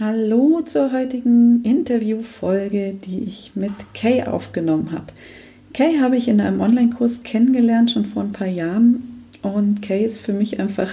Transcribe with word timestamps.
Hallo 0.00 0.60
zur 0.60 0.92
heutigen 0.92 1.64
Interviewfolge, 1.64 2.94
die 3.04 3.24
ich 3.24 3.50
mit 3.56 3.72
Kay 3.94 4.22
aufgenommen 4.22 4.92
habe. 4.92 5.06
Kay 5.74 5.98
habe 5.98 6.16
ich 6.16 6.28
in 6.28 6.40
einem 6.40 6.60
Online-Kurs 6.60 7.24
kennengelernt, 7.24 7.90
schon 7.90 8.04
vor 8.04 8.22
ein 8.22 8.30
paar 8.30 8.46
Jahren. 8.46 9.24
Und 9.42 9.82
Kay 9.82 10.04
ist 10.04 10.20
für 10.20 10.32
mich 10.32 10.60
einfach 10.60 10.88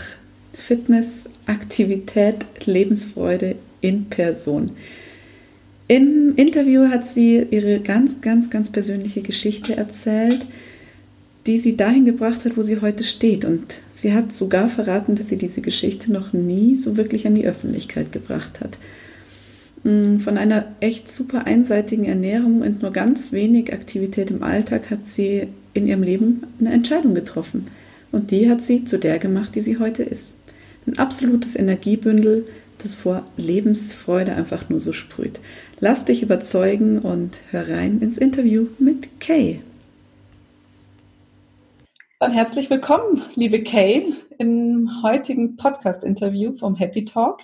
Fitness, 0.53 1.29
Aktivität, 1.45 2.37
Lebensfreude 2.65 3.57
in 3.79 4.05
Person. 4.05 4.71
Im 5.87 6.33
Interview 6.35 6.89
hat 6.89 7.05
sie 7.05 7.45
ihre 7.51 7.81
ganz, 7.81 8.21
ganz, 8.21 8.49
ganz 8.49 8.71
persönliche 8.71 9.21
Geschichte 9.21 9.77
erzählt 9.77 10.47
die 11.45 11.59
sie 11.59 11.77
dahin 11.77 12.05
gebracht 12.05 12.45
hat, 12.45 12.57
wo 12.57 12.63
sie 12.63 12.81
heute 12.81 13.03
steht. 13.03 13.45
Und 13.45 13.77
sie 13.93 14.13
hat 14.13 14.33
sogar 14.33 14.69
verraten, 14.69 15.15
dass 15.15 15.29
sie 15.29 15.37
diese 15.37 15.61
Geschichte 15.61 16.11
noch 16.11 16.33
nie 16.33 16.75
so 16.75 16.97
wirklich 16.97 17.27
an 17.27 17.35
die 17.35 17.45
Öffentlichkeit 17.45 18.11
gebracht 18.11 18.61
hat. 18.61 18.77
Mm, 19.83 20.17
von 20.17 20.37
einer 20.37 20.65
echt 20.79 21.11
super 21.11 21.45
einseitigen 21.45 22.05
Ernährung 22.05 22.61
und 22.61 22.81
nur 22.81 22.91
ganz 22.91 23.31
wenig 23.31 23.71
Aktivität 23.73 24.31
im 24.31 24.41
Alltag 24.41 24.89
hat 24.89 25.05
sie 25.05 25.47
in 25.73 25.85
ihrem 25.85 26.03
Leben 26.03 26.43
eine 26.59 26.71
Entscheidung 26.73 27.13
getroffen. 27.13 27.67
Und 28.11 28.31
die 28.31 28.49
hat 28.49 28.61
sie 28.61 28.85
zu 28.85 28.97
der 28.97 29.19
gemacht, 29.19 29.55
die 29.55 29.61
sie 29.61 29.77
heute 29.77 30.01
ist. 30.01 30.37
Ein 30.87 30.97
absolutes 30.97 31.55
Energiebündel, 31.55 32.45
das 32.81 32.95
vor 32.95 33.25
Lebensfreude 33.37 34.33
einfach 34.33 34.69
nur 34.69 34.79
so 34.79 34.93
sprüht. 34.93 35.39
Lass 35.79 36.05
dich 36.05 36.23
überzeugen 36.23 36.99
und 36.99 37.39
hör 37.51 37.67
rein 37.67 37.99
ins 38.01 38.17
Interview 38.17 38.67
mit 38.79 39.19
Kay. 39.19 39.59
Dann 42.17 42.31
herzlich 42.31 42.69
willkommen, 42.69 43.23
liebe 43.35 43.61
Kay, 43.61 44.13
im 44.37 45.03
heutigen 45.03 45.57
Podcast-Interview 45.57 46.55
vom 46.55 46.73
Happy 46.73 47.03
Talk. 47.03 47.41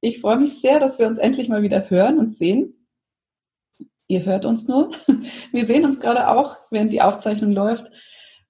Ich 0.00 0.22
freue 0.22 0.38
mich 0.38 0.58
sehr, 0.58 0.80
dass 0.80 0.98
wir 0.98 1.06
uns 1.06 1.18
endlich 1.18 1.50
mal 1.50 1.60
wieder 1.60 1.90
hören 1.90 2.18
und 2.18 2.32
sehen. 2.32 2.88
Ihr 4.08 4.24
hört 4.24 4.46
uns 4.46 4.68
nur. 4.68 4.90
Wir 5.52 5.66
sehen 5.66 5.84
uns 5.84 6.00
gerade 6.00 6.28
auch, 6.30 6.56
während 6.70 6.94
die 6.94 7.02
Aufzeichnung 7.02 7.52
läuft. 7.52 7.92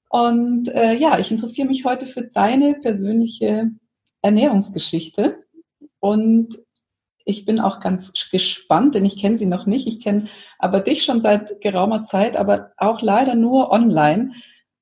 Und 0.08 0.68
äh, 0.68 0.94
ja, 0.94 1.18
ich 1.18 1.32
interessiere 1.32 1.66
mich 1.66 1.84
heute 1.84 2.06
für 2.06 2.22
deine 2.22 2.74
persönliche 2.74 3.72
Ernährungsgeschichte. 4.22 5.42
Und 5.98 6.60
ich 7.24 7.44
bin 7.44 7.58
auch 7.58 7.80
ganz 7.80 8.12
gespannt, 8.30 8.94
denn 8.94 9.04
ich 9.04 9.18
kenne 9.18 9.36
sie 9.36 9.46
noch 9.46 9.66
nicht. 9.66 9.88
Ich 9.88 10.00
kenne 10.00 10.28
aber 10.60 10.78
dich 10.78 11.02
schon 11.02 11.20
seit 11.20 11.60
geraumer 11.60 12.02
Zeit, 12.02 12.36
aber 12.36 12.70
auch 12.76 13.02
leider 13.02 13.34
nur 13.34 13.72
online. 13.72 14.32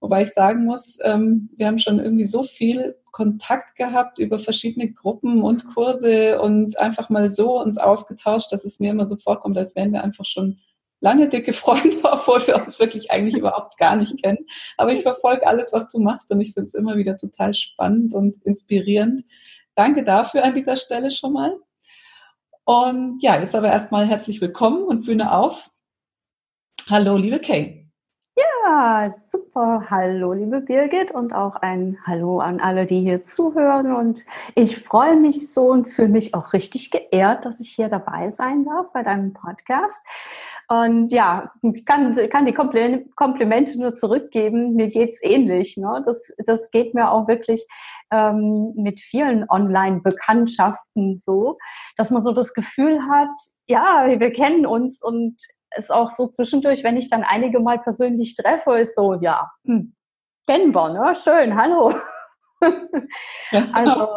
Wobei 0.04 0.24
ich 0.24 0.34
sagen 0.34 0.66
muss, 0.66 0.98
ähm, 1.02 1.48
wir 1.56 1.66
haben 1.66 1.78
schon 1.78 1.98
irgendwie 1.98 2.26
so 2.26 2.42
viel 2.42 2.94
Kontakt 3.10 3.74
gehabt 3.74 4.18
über 4.18 4.38
verschiedene 4.38 4.92
Gruppen 4.92 5.42
und 5.42 5.64
Kurse 5.72 6.42
und 6.42 6.78
einfach 6.78 7.08
mal 7.08 7.30
so 7.30 7.58
uns 7.58 7.78
ausgetauscht, 7.78 8.52
dass 8.52 8.66
es 8.66 8.80
mir 8.80 8.90
immer 8.90 9.06
so 9.06 9.16
vorkommt, 9.16 9.56
als 9.56 9.74
wären 9.74 9.94
wir 9.94 10.04
einfach 10.04 10.26
schon 10.26 10.60
lange 11.00 11.30
dicke 11.30 11.54
Freunde, 11.54 12.00
obwohl 12.04 12.46
wir 12.46 12.62
uns 12.62 12.78
wirklich 12.78 13.12
eigentlich 13.12 13.38
überhaupt 13.38 13.78
gar 13.78 13.96
nicht 13.96 14.22
kennen. 14.22 14.44
Aber 14.76 14.92
ich 14.92 15.00
verfolge 15.00 15.46
alles, 15.46 15.72
was 15.72 15.88
du 15.88 15.98
machst 15.98 16.30
und 16.30 16.42
ich 16.42 16.52
finde 16.52 16.66
es 16.66 16.74
immer 16.74 16.98
wieder 16.98 17.16
total 17.16 17.54
spannend 17.54 18.12
und 18.12 18.44
inspirierend. 18.44 19.22
Danke 19.74 20.04
dafür 20.04 20.44
an 20.44 20.54
dieser 20.54 20.76
Stelle 20.76 21.12
schon 21.12 21.32
mal. 21.32 21.56
Und 22.64 23.22
ja, 23.22 23.40
jetzt 23.40 23.54
aber 23.54 23.68
erstmal 23.68 24.06
herzlich 24.06 24.42
willkommen 24.42 24.84
und 24.84 25.06
Bühne 25.06 25.32
auf. 25.32 25.70
Hallo, 26.90 27.16
liebe 27.16 27.38
Kay. 27.38 27.83
Super. 29.28 29.90
Hallo, 29.90 30.32
liebe 30.32 30.62
Birgit 30.62 31.10
und 31.10 31.34
auch 31.34 31.56
ein 31.56 31.98
Hallo 32.06 32.40
an 32.40 32.60
alle, 32.60 32.86
die 32.86 33.02
hier 33.02 33.22
zuhören. 33.26 33.94
Und 33.94 34.24
ich 34.54 34.82
freue 34.82 35.20
mich 35.20 35.52
so 35.52 35.68
und 35.70 35.90
fühle 35.90 36.08
mich 36.08 36.34
auch 36.34 36.54
richtig 36.54 36.90
geehrt, 36.90 37.44
dass 37.44 37.60
ich 37.60 37.68
hier 37.68 37.88
dabei 37.88 38.30
sein 38.30 38.64
darf 38.64 38.90
bei 38.94 39.02
deinem 39.02 39.34
Podcast. 39.34 40.06
Und 40.68 41.12
ja, 41.12 41.52
ich 41.60 41.84
kann, 41.84 42.14
kann 42.30 42.46
die 42.46 42.54
Komplimente 42.54 43.78
nur 43.78 43.94
zurückgeben. 43.94 44.74
Mir 44.76 44.88
geht's 44.88 45.22
ähnlich. 45.22 45.76
Ne? 45.76 46.02
Das, 46.06 46.34
das 46.46 46.70
geht 46.70 46.94
mir 46.94 47.10
auch 47.10 47.28
wirklich 47.28 47.66
ähm, 48.10 48.72
mit 48.76 48.98
vielen 48.98 49.44
Online-Bekanntschaften 49.46 51.16
so, 51.16 51.58
dass 51.98 52.10
man 52.10 52.22
so 52.22 52.32
das 52.32 52.54
Gefühl 52.54 53.02
hat, 53.10 53.28
ja, 53.66 54.06
wir 54.06 54.32
kennen 54.32 54.64
uns 54.64 55.02
und 55.02 55.36
ist 55.76 55.92
auch 55.92 56.10
so 56.10 56.28
zwischendurch, 56.28 56.84
wenn 56.84 56.96
ich 56.96 57.10
dann 57.10 57.24
einige 57.24 57.60
Mal 57.60 57.78
persönlich 57.78 58.36
treffe, 58.36 58.78
ist 58.78 58.94
so, 58.94 59.14
ja, 59.14 59.50
hm, 59.64 59.94
kennen 60.46 60.74
wir, 60.74 60.92
ne? 60.92 61.14
Schön, 61.14 61.56
hallo. 61.56 61.94
Genau. 63.50 63.70
Also, 63.74 64.08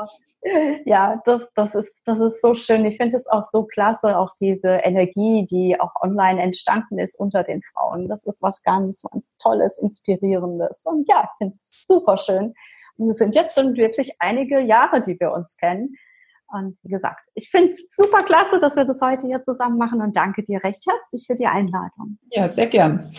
ja, 0.85 1.22
das, 1.25 1.51
das, 1.53 1.75
ist, 1.75 2.07
das 2.07 2.19
ist 2.19 2.41
so 2.41 2.53
schön. 2.53 2.85
Ich 2.85 2.97
finde 2.97 3.18
es 3.18 3.28
auch 3.28 3.44
so 3.44 3.66
klasse, 3.66 4.18
auch 4.18 4.34
diese 4.40 4.69
Energie, 4.69 5.45
die 5.45 5.79
auch 5.79 5.91
online 6.01 6.41
entstanden 6.41 7.00
ist 7.00 7.19
unter 7.19 7.44
den 7.44 7.62
Frauen. 7.62 8.07
Das 8.07 8.25
ist 8.25 8.41
was 8.41 8.63
ganz, 8.63 9.03
ganz 9.03 9.38
Tolles, 9.38 9.79
Inspirierendes. 9.79 10.85
Und 10.85 11.07
ja, 11.09 11.24
ich 11.24 11.38
finde 11.38 11.53
es 11.53 11.85
super 11.85 12.18
schön. 12.18 12.53
Und 12.97 13.09
es 13.09 13.18
sind 13.18 13.35
jetzt 13.35 13.59
schon 13.59 13.75
wirklich 13.75 14.16
einige 14.19 14.59
Jahre, 14.59 15.01
die 15.01 15.19
wir 15.19 15.31
uns 15.31 15.57
kennen. 15.57 15.95
Und 16.50 16.78
wie 16.84 16.90
gesagt, 16.90 17.25
ich 17.35 17.50
finde 17.50 17.68
es 17.68 17.94
super 17.96 18.24
klasse, 18.24 18.59
dass 18.59 18.75
wir 18.75 18.85
das 18.85 19.02
heute 19.02 19.28
hier 19.28 19.41
zusammen 19.41 19.78
machen 19.78 20.02
und 20.02 20.16
danke 20.16 20.44
dir 20.44 20.63
recht 20.63 20.84
herzlich 20.88 21.25
für 21.28 21.35
die 21.35 21.47
Einladung. 21.47 22.18
Ja, 22.31 22.52
sehr 22.52 22.68
gern. 22.68 23.12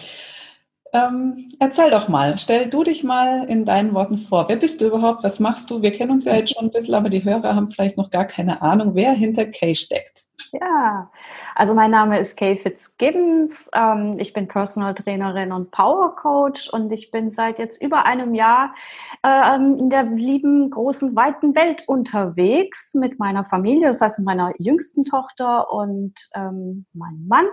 Ähm, 0.92 1.50
erzähl 1.58 1.90
doch 1.90 2.08
mal, 2.08 2.38
stell 2.38 2.70
du 2.70 2.82
dich 2.82 3.04
mal 3.04 3.44
in 3.48 3.64
deinen 3.64 3.92
Worten 3.94 4.18
vor. 4.18 4.48
Wer 4.48 4.56
bist 4.56 4.80
du 4.80 4.86
überhaupt? 4.86 5.22
Was 5.22 5.38
machst 5.38 5.70
du? 5.70 5.82
Wir 5.82 5.92
kennen 5.92 6.12
uns 6.12 6.24
ja 6.24 6.34
jetzt 6.34 6.54
schon 6.54 6.66
ein 6.66 6.70
bisschen, 6.70 6.94
aber 6.94 7.10
die 7.10 7.24
Hörer 7.24 7.54
haben 7.54 7.70
vielleicht 7.70 7.96
noch 7.96 8.10
gar 8.10 8.24
keine 8.24 8.62
Ahnung, 8.62 8.94
wer 8.94 9.12
hinter 9.12 9.44
Kay 9.46 9.74
steckt. 9.74 10.28
Ja, 10.52 11.10
also 11.54 11.74
mein 11.74 11.90
Name 11.90 12.18
ist 12.18 12.36
Kay 12.36 12.56
Fitzgibbons. 12.56 13.70
Ähm, 13.74 14.14
ich 14.18 14.32
bin 14.32 14.48
Personal 14.48 14.94
Trainerin 14.94 15.52
und 15.52 15.70
Power 15.70 16.16
Coach 16.16 16.70
und 16.70 16.90
ich 16.90 17.10
bin 17.10 17.32
seit 17.32 17.58
jetzt 17.58 17.82
über 17.82 18.06
einem 18.06 18.34
Jahr 18.34 18.74
ähm, 19.22 19.76
in 19.78 19.90
der 19.90 20.04
lieben, 20.04 20.70
großen, 20.70 21.14
weiten 21.14 21.54
Welt 21.54 21.84
unterwegs 21.86 22.94
mit 22.94 23.18
meiner 23.18 23.44
Familie, 23.44 23.88
das 23.88 24.00
heißt 24.00 24.20
mit 24.20 24.26
meiner 24.26 24.52
jüngsten 24.58 25.04
Tochter 25.04 25.70
und 25.70 26.14
ähm, 26.34 26.86
meinem 26.94 27.26
Mann. 27.28 27.46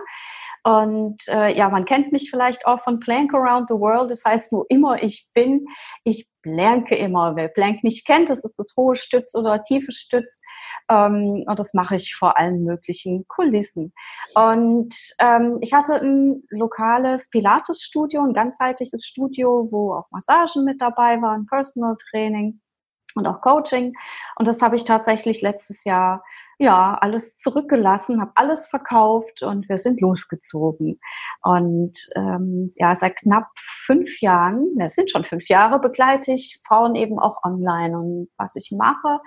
Und 0.66 1.28
äh, 1.28 1.56
ja, 1.56 1.68
man 1.68 1.84
kennt 1.84 2.10
mich 2.10 2.28
vielleicht 2.28 2.66
auch 2.66 2.80
von 2.82 2.98
Plank 2.98 3.32
Around 3.32 3.68
the 3.68 3.76
World. 3.76 4.10
Das 4.10 4.24
heißt, 4.24 4.50
wo 4.50 4.64
immer 4.68 5.00
ich 5.00 5.28
bin, 5.32 5.64
ich 6.02 6.28
planke 6.42 6.96
immer. 6.96 7.36
Wer 7.36 7.46
Plank 7.46 7.84
nicht 7.84 8.04
kennt, 8.04 8.30
das 8.30 8.42
ist 8.44 8.58
das 8.58 8.74
hohe 8.76 8.96
Stütz 8.96 9.36
oder 9.36 9.62
tiefe 9.62 9.92
Stütz. 9.92 10.42
Ähm, 10.90 11.44
und 11.46 11.56
das 11.56 11.72
mache 11.72 11.94
ich 11.94 12.16
vor 12.16 12.36
allen 12.36 12.64
möglichen 12.64 13.28
Kulissen. 13.28 13.92
Und 14.34 14.92
ähm, 15.20 15.58
ich 15.60 15.72
hatte 15.72 16.00
ein 16.00 16.42
lokales 16.50 17.30
Pilates-Studio, 17.30 18.22
ein 18.22 18.34
ganzheitliches 18.34 19.06
Studio, 19.06 19.68
wo 19.70 19.94
auch 19.94 20.10
Massagen 20.10 20.64
mit 20.64 20.80
dabei 20.80 21.22
waren, 21.22 21.46
Personal 21.46 21.94
Training 22.10 22.60
und 23.16 23.26
auch 23.26 23.40
Coaching. 23.40 23.94
Und 24.36 24.46
das 24.48 24.62
habe 24.62 24.76
ich 24.76 24.84
tatsächlich 24.84 25.42
letztes 25.42 25.84
Jahr 25.84 26.22
ja, 26.58 26.96
alles 27.00 27.38
zurückgelassen, 27.38 28.20
habe 28.20 28.32
alles 28.34 28.66
verkauft 28.68 29.42
und 29.42 29.68
wir 29.68 29.78
sind 29.78 30.00
losgezogen. 30.00 30.98
Und 31.42 31.98
ähm, 32.14 32.70
ja, 32.76 32.94
seit 32.94 33.16
knapp 33.16 33.48
fünf 33.84 34.20
Jahren, 34.22 34.74
ne, 34.74 34.86
es 34.86 34.94
sind 34.94 35.10
schon 35.10 35.24
fünf 35.24 35.48
Jahre, 35.48 35.80
begleite 35.80 36.32
ich 36.32 36.60
Frauen 36.66 36.94
eben 36.94 37.18
auch 37.18 37.44
online. 37.44 37.98
Und 37.98 38.28
was 38.38 38.56
ich 38.56 38.72
mache, 38.72 39.20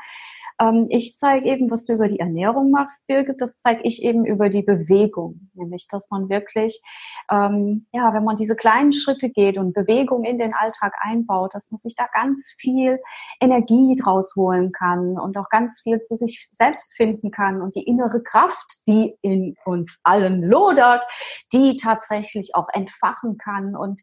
ähm, 0.59 0.88
ich 0.89 1.17
zeige 1.17 1.47
eben, 1.47 1.71
was 1.71 1.85
du 1.85 1.94
über 1.94 2.07
die 2.07 2.19
Ernährung 2.19 2.71
machst, 2.71 3.07
Birgit, 3.07 3.39
das 3.39 3.59
zeige 3.59 3.81
ich 3.83 4.03
eben 4.03 4.25
über 4.25 4.50
die 4.50 4.61
Bewegung. 4.61 5.50
Nämlich, 5.53 5.88
dass 5.89 6.09
man 6.11 6.29
wirklich, 6.29 6.81
ähm, 7.31 7.88
ja, 7.94 8.13
wenn 8.13 8.23
man 8.23 8.35
diese 8.35 8.56
kleinen 8.56 8.91
Schritte 8.91 9.29
geht 9.29 9.57
und 9.57 9.73
Bewegung 9.73 10.25
in 10.25 10.38
den 10.38 10.53
Alltag 10.53 10.94
einbaut, 11.00 11.56
dass 11.56 11.71
man 11.71 11.77
sich 11.77 11.95
da 11.95 12.07
ganz 12.13 12.53
viel 12.59 13.00
Energie 13.39 13.95
draus 13.95 14.33
holen 14.35 14.71
kann 14.71 15.17
und 15.17 15.38
auch 15.38 15.50
ganz 15.50 15.81
viel 15.81 16.01
zu 16.01 16.15
sich 16.15 16.50
selbst 16.51 16.95
finden 16.95 17.31
kann 17.31 17.62
und 17.62 17.75
die 17.75 17.83
innere 17.83 18.21
Kraft, 18.21 18.88
die 18.88 19.15
in 19.21 19.55
uns 19.65 20.01
allen 20.03 20.44
lodert, 20.44 21.05
die 21.53 21.77
tatsächlich 21.77 22.55
auch 22.55 22.67
entfachen 22.73 23.38
kann 23.38 23.75
und 23.75 24.01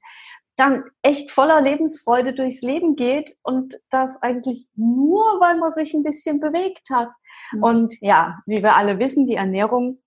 dann 0.56 0.85
echt 1.03 1.31
voller 1.31 1.61
Lebensfreude 1.61 2.32
durchs 2.32 2.62
Leben 2.62 2.97
geht 2.97 3.37
und 3.43 3.75
das 3.91 4.23
eigentlich 4.23 4.69
nur, 4.75 5.23
weil 5.41 5.58
man 5.58 5.70
sich 5.70 5.94
ein 5.94 6.03
bisschen 6.03 6.41
bewegt 6.41 6.88
hat. 6.91 7.11
Mhm. 7.53 7.62
Und 7.62 7.94
ja, 8.00 8.38
wie 8.47 8.62
wir 8.62 8.75
alle 8.75 8.99
wissen, 8.99 9.26
die 9.26 9.35
Ernährung, 9.35 10.00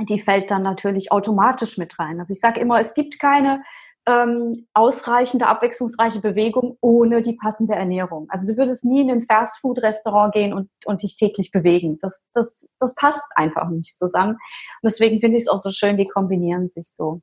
die 0.00 0.18
fällt 0.18 0.50
dann 0.50 0.62
natürlich 0.62 1.12
automatisch 1.12 1.78
mit 1.78 1.98
rein. 1.98 2.18
Also 2.18 2.32
ich 2.32 2.40
sage 2.40 2.60
immer, 2.60 2.80
es 2.80 2.94
gibt 2.94 3.20
keine 3.20 3.62
ähm, 4.06 4.66
ausreichende, 4.74 5.46
abwechslungsreiche 5.46 6.20
Bewegung 6.20 6.76
ohne 6.80 7.22
die 7.22 7.34
passende 7.34 7.74
Ernährung. 7.74 8.26
Also 8.30 8.52
du 8.52 8.58
würdest 8.58 8.84
nie 8.84 9.02
in 9.02 9.10
ein 9.10 9.22
Fastfood-Restaurant 9.22 10.34
gehen 10.34 10.52
und, 10.52 10.68
und 10.84 11.02
dich 11.02 11.16
täglich 11.16 11.52
bewegen. 11.52 11.98
Das, 12.00 12.28
das, 12.32 12.68
das 12.80 12.94
passt 12.96 13.30
einfach 13.36 13.68
nicht 13.68 13.96
zusammen. 13.96 14.32
Und 14.32 14.90
deswegen 14.90 15.20
finde 15.20 15.36
ich 15.36 15.44
es 15.44 15.48
auch 15.48 15.60
so 15.60 15.70
schön, 15.70 15.96
die 15.96 16.06
kombinieren 16.06 16.68
sich 16.68 16.86
so 16.88 17.20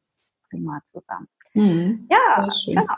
prima 0.50 0.82
zusammen. 0.84 1.28
Mhm. 1.54 2.08
Ja, 2.10 2.50
genau. 2.66 2.96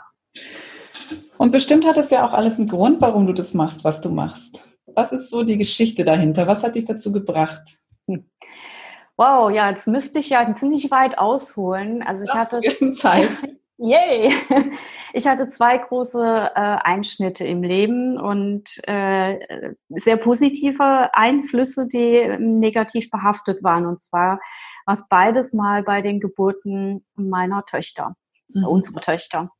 Und 1.38 1.50
bestimmt 1.50 1.86
hat 1.86 1.96
es 1.96 2.10
ja 2.10 2.24
auch 2.24 2.32
alles 2.32 2.58
einen 2.58 2.68
Grund, 2.68 3.00
warum 3.00 3.26
du 3.26 3.32
das 3.32 3.54
machst, 3.54 3.84
was 3.84 4.00
du 4.00 4.10
machst. 4.10 4.64
Was 4.94 5.12
ist 5.12 5.30
so 5.30 5.42
die 5.42 5.58
Geschichte 5.58 6.04
dahinter? 6.04 6.46
Was 6.46 6.62
hat 6.62 6.74
dich 6.74 6.84
dazu 6.84 7.12
gebracht? 7.12 7.78
Hm. 8.06 8.30
Wow, 9.16 9.50
ja, 9.50 9.70
jetzt 9.70 9.86
müsste 9.86 10.18
ich 10.18 10.30
ja 10.30 10.54
ziemlich 10.54 10.90
weit 10.90 11.18
ausholen. 11.18 12.02
Also 12.02 12.24
ich 12.24 12.30
Darfst 12.30 12.52
hatte 12.52 12.92
Zeit. 12.94 13.30
Yay! 13.82 14.32
Ich 15.14 15.26
hatte 15.26 15.50
zwei 15.50 15.76
große 15.76 16.52
äh, 16.54 16.58
Einschnitte 16.58 17.44
im 17.44 17.62
Leben 17.62 18.18
und 18.18 18.64
äh, 18.88 19.74
sehr 19.90 20.16
positive 20.16 21.10
Einflüsse, 21.12 21.86
die 21.86 22.34
negativ 22.38 23.10
behaftet 23.10 23.62
waren. 23.62 23.84
Und 23.84 24.00
zwar 24.00 24.40
war 24.86 24.94
es 24.94 25.06
beides 25.08 25.52
mal 25.52 25.82
bei 25.82 26.00
den 26.00 26.18
Geburten 26.18 27.04
meiner 27.14 27.66
Töchter, 27.66 28.16
mhm. 28.48 28.64
unserer 28.64 29.02
Töchter. 29.02 29.50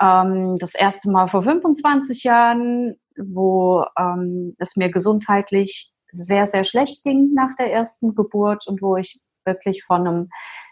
Ähm, 0.00 0.56
das 0.58 0.76
erste 0.76 1.10
Mal 1.10 1.26
vor 1.26 1.42
25 1.42 2.22
Jahren, 2.22 2.94
wo 3.16 3.84
ähm, 3.98 4.54
es 4.58 4.76
mir 4.76 4.92
gesundheitlich 4.92 5.90
sehr, 6.12 6.46
sehr 6.46 6.62
schlecht 6.62 7.02
ging 7.02 7.34
nach 7.34 7.56
der 7.58 7.72
ersten 7.72 8.14
Geburt 8.14 8.68
und 8.68 8.82
wo 8.82 8.96
ich 8.96 9.20
wirklich 9.44 9.82
von 9.82 10.06
einem, 10.06 10.28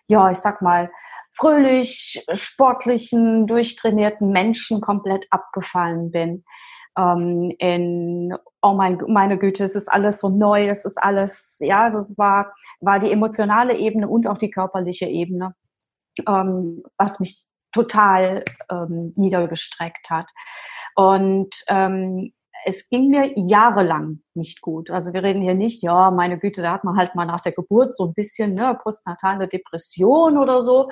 ja, 0.06 0.30
ich 0.30 0.38
sag 0.38 0.62
mal, 0.62 0.88
fröhlich, 1.30 2.24
sportlichen, 2.32 3.46
durchtrainierten 3.46 4.30
Menschen 4.30 4.80
komplett 4.80 5.26
abgefallen 5.30 6.10
bin. 6.10 6.44
Ähm, 6.98 7.54
in, 7.58 8.34
oh 8.62 8.74
mein, 8.74 9.00
meine 9.06 9.38
Güte, 9.38 9.64
es 9.64 9.76
ist 9.76 9.88
alles 9.88 10.20
so 10.20 10.28
neu, 10.28 10.68
es 10.68 10.84
ist 10.84 11.00
alles, 11.00 11.58
ja, 11.60 11.86
es 11.86 12.18
war, 12.18 12.52
war 12.80 12.98
die 12.98 13.12
emotionale 13.12 13.76
Ebene 13.76 14.08
und 14.08 14.26
auch 14.26 14.38
die 14.38 14.50
körperliche 14.50 15.06
Ebene, 15.06 15.54
ähm, 16.26 16.82
was 16.98 17.20
mich 17.20 17.44
total 17.72 18.44
ähm, 18.70 19.12
niedergestreckt 19.16 20.10
hat. 20.10 20.30
Und 20.96 21.62
ähm, 21.68 22.32
es 22.64 22.88
ging 22.88 23.08
mir 23.08 23.32
jahrelang 23.38 24.20
nicht 24.34 24.60
gut. 24.60 24.90
Also 24.90 25.12
wir 25.12 25.22
reden 25.22 25.42
hier 25.42 25.54
nicht, 25.54 25.82
ja, 25.82 26.10
meine 26.10 26.38
Güte, 26.38 26.62
da 26.62 26.72
hat 26.72 26.84
man 26.84 26.96
halt 26.96 27.14
mal 27.14 27.24
nach 27.24 27.40
der 27.40 27.52
Geburt 27.52 27.94
so 27.94 28.06
ein 28.06 28.14
bisschen 28.14 28.54
ne, 28.54 28.76
postnatale 28.82 29.48
Depression 29.48 30.38
oder 30.38 30.62
so, 30.62 30.90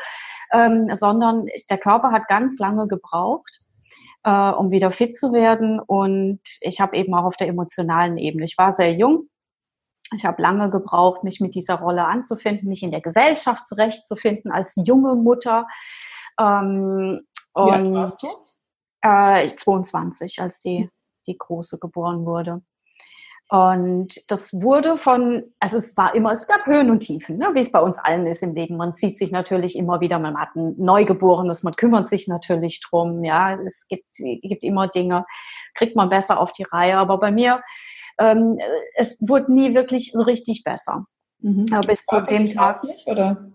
ähm, 0.53 0.89
sondern 0.95 1.47
der 1.71 1.79
Körper 1.79 2.13
hat 2.13 2.29
ganz 2.29 2.59
lange 2.59 2.89
gebraucht, 2.89 3.61
äh, 4.25 4.51
um 4.51 4.71
wieder 4.71 4.91
fit 4.91 5.17
zu 5.17 5.33
werden. 5.33 5.81
Und 5.81 6.41
ich 6.61 6.81
habe 6.81 6.97
eben 6.97 7.15
auch 7.15 7.25
auf 7.25 7.37
der 7.37 7.49
emotionalen 7.49 8.19
Ebene, 8.19 8.45
ich 8.45 8.59
war 8.59 8.73
sehr 8.73 8.93
jung, 8.95 9.29
ich 10.15 10.25
habe 10.25 10.41
lange 10.41 10.71
gebraucht, 10.71 11.23
mich 11.23 11.41
mit 11.41 11.55
dieser 11.55 11.77
Rolle 11.77 12.07
anzufinden, 12.07 12.69
mich 12.69 12.83
in 12.83 12.91
der 12.91 13.03
Gesellschaft 13.03 13.67
zurechtzufinden 13.67 14.51
als 14.51 14.75
junge 14.77 15.15
Mutter. 15.15 15.67
Ähm, 16.41 17.21
Wie 17.55 17.71
alt 17.71 17.93
warst 17.93 18.23
du? 18.23 18.29
Äh, 19.03 19.49
22, 19.49 20.41
als 20.41 20.61
die 20.61 20.91
die 21.29 21.39
Große 21.39 21.79
geboren 21.79 22.27
wurde. 22.27 22.63
Und 23.51 24.31
das 24.31 24.53
wurde 24.53 24.99
von, 24.99 25.43
also 25.59 25.79
es 25.79 25.97
war 25.97 26.15
immer, 26.15 26.33
es 26.33 26.47
gab 26.47 26.67
Höhen 26.67 26.91
und 26.91 27.01
Tiefen, 27.01 27.39
ne, 27.39 27.49
wie 27.55 27.61
es 27.61 27.73
bei 27.73 27.81
uns 27.81 27.99
allen 27.99 28.27
ist 28.27 28.43
im 28.43 28.55
Leben. 28.55 28.77
Man 28.77 28.95
zieht 28.95 29.19
sich 29.19 29.33
natürlich 29.33 29.77
immer 29.77 30.03
wieder, 30.03 30.19
man 30.19 30.39
hat 30.39 30.55
ein 30.55 30.75
Neugeborenes, 30.77 31.63
man 31.63 31.75
kümmert 31.75 32.11
sich 32.11 32.29
natürlich 32.29 32.83
drum, 32.83 33.25
ja, 33.25 33.59
es 33.63 33.87
gibt, 33.89 34.05
gibt 34.43 34.65
immer 34.65 34.89
Dinge, 34.89 35.25
kriegt 35.75 35.97
man 35.97 36.11
besser 36.11 36.41
auf 36.41 36.53
die 36.53 36.65
Reihe. 36.65 36.99
Aber 36.99 37.19
bei 37.19 37.31
mir, 37.31 37.63
ähm, 38.19 38.59
es 38.97 39.17
wurde 39.27 39.51
nie 39.53 39.75
wirklich 39.75 40.13
so 40.13 40.25
richtig 40.25 40.63
besser. 40.63 41.07
Mhm. 41.39 41.67
Aber 41.73 41.87
bis 41.87 42.05
zu 42.05 42.21
dem 42.21 42.51
Tag. 42.51 42.85
Nicht, 42.85 43.07
oder? 43.07 43.51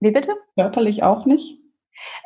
Wie 0.00 0.10
bitte? 0.10 0.34
Körperlich 0.56 1.02
auch 1.02 1.26
nicht? 1.26 1.58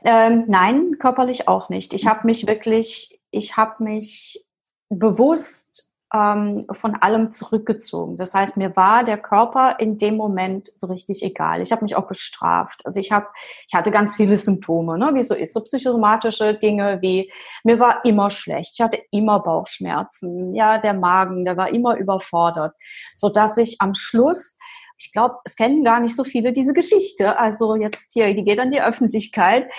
Ähm, 0.04 0.44
nein, 0.46 0.98
körperlich 0.98 1.48
auch 1.48 1.68
nicht. 1.68 1.94
Ich 1.94 2.06
habe 2.06 2.26
mich 2.26 2.46
wirklich 2.46 3.19
ich 3.30 3.56
habe 3.56 3.82
mich 3.84 4.44
bewusst 4.88 5.90
ähm, 6.12 6.66
von 6.72 6.96
allem 6.96 7.30
zurückgezogen. 7.30 8.16
Das 8.16 8.34
heißt, 8.34 8.56
mir 8.56 8.74
war 8.74 9.04
der 9.04 9.18
Körper 9.18 9.76
in 9.78 9.96
dem 9.96 10.16
Moment 10.16 10.70
so 10.74 10.88
richtig 10.88 11.22
egal. 11.22 11.62
Ich 11.62 11.70
habe 11.70 11.84
mich 11.84 11.94
auch 11.94 12.08
bestraft. 12.08 12.84
Also 12.84 12.98
ich 12.98 13.12
habe, 13.12 13.26
ich 13.68 13.74
hatte 13.74 13.92
ganz 13.92 14.16
viele 14.16 14.36
Symptome, 14.36 14.98
ne, 14.98 15.12
wie 15.14 15.22
so 15.22 15.34
ist, 15.34 15.54
so 15.54 15.60
psychosomatische 15.60 16.54
Dinge 16.54 16.98
wie 17.00 17.32
mir 17.62 17.78
war 17.78 18.04
immer 18.04 18.30
schlecht, 18.30 18.72
ich 18.74 18.80
hatte 18.80 19.00
immer 19.12 19.40
Bauchschmerzen, 19.40 20.54
ja, 20.54 20.78
der 20.78 20.94
Magen, 20.94 21.44
der 21.44 21.56
war 21.56 21.68
immer 21.70 21.96
überfordert, 21.96 22.74
so 23.14 23.28
dass 23.28 23.56
ich 23.56 23.80
am 23.80 23.94
Schluss 23.94 24.58
ich 25.02 25.12
glaube, 25.12 25.36
es 25.44 25.56
kennen 25.56 25.82
gar 25.82 25.98
nicht 25.98 26.14
so 26.14 26.24
viele 26.24 26.52
diese 26.52 26.74
Geschichte. 26.74 27.38
Also 27.38 27.74
jetzt 27.74 28.12
hier, 28.12 28.34
die 28.34 28.44
geht 28.44 28.60
an 28.60 28.70
die 28.70 28.82
Öffentlichkeit 28.82 29.70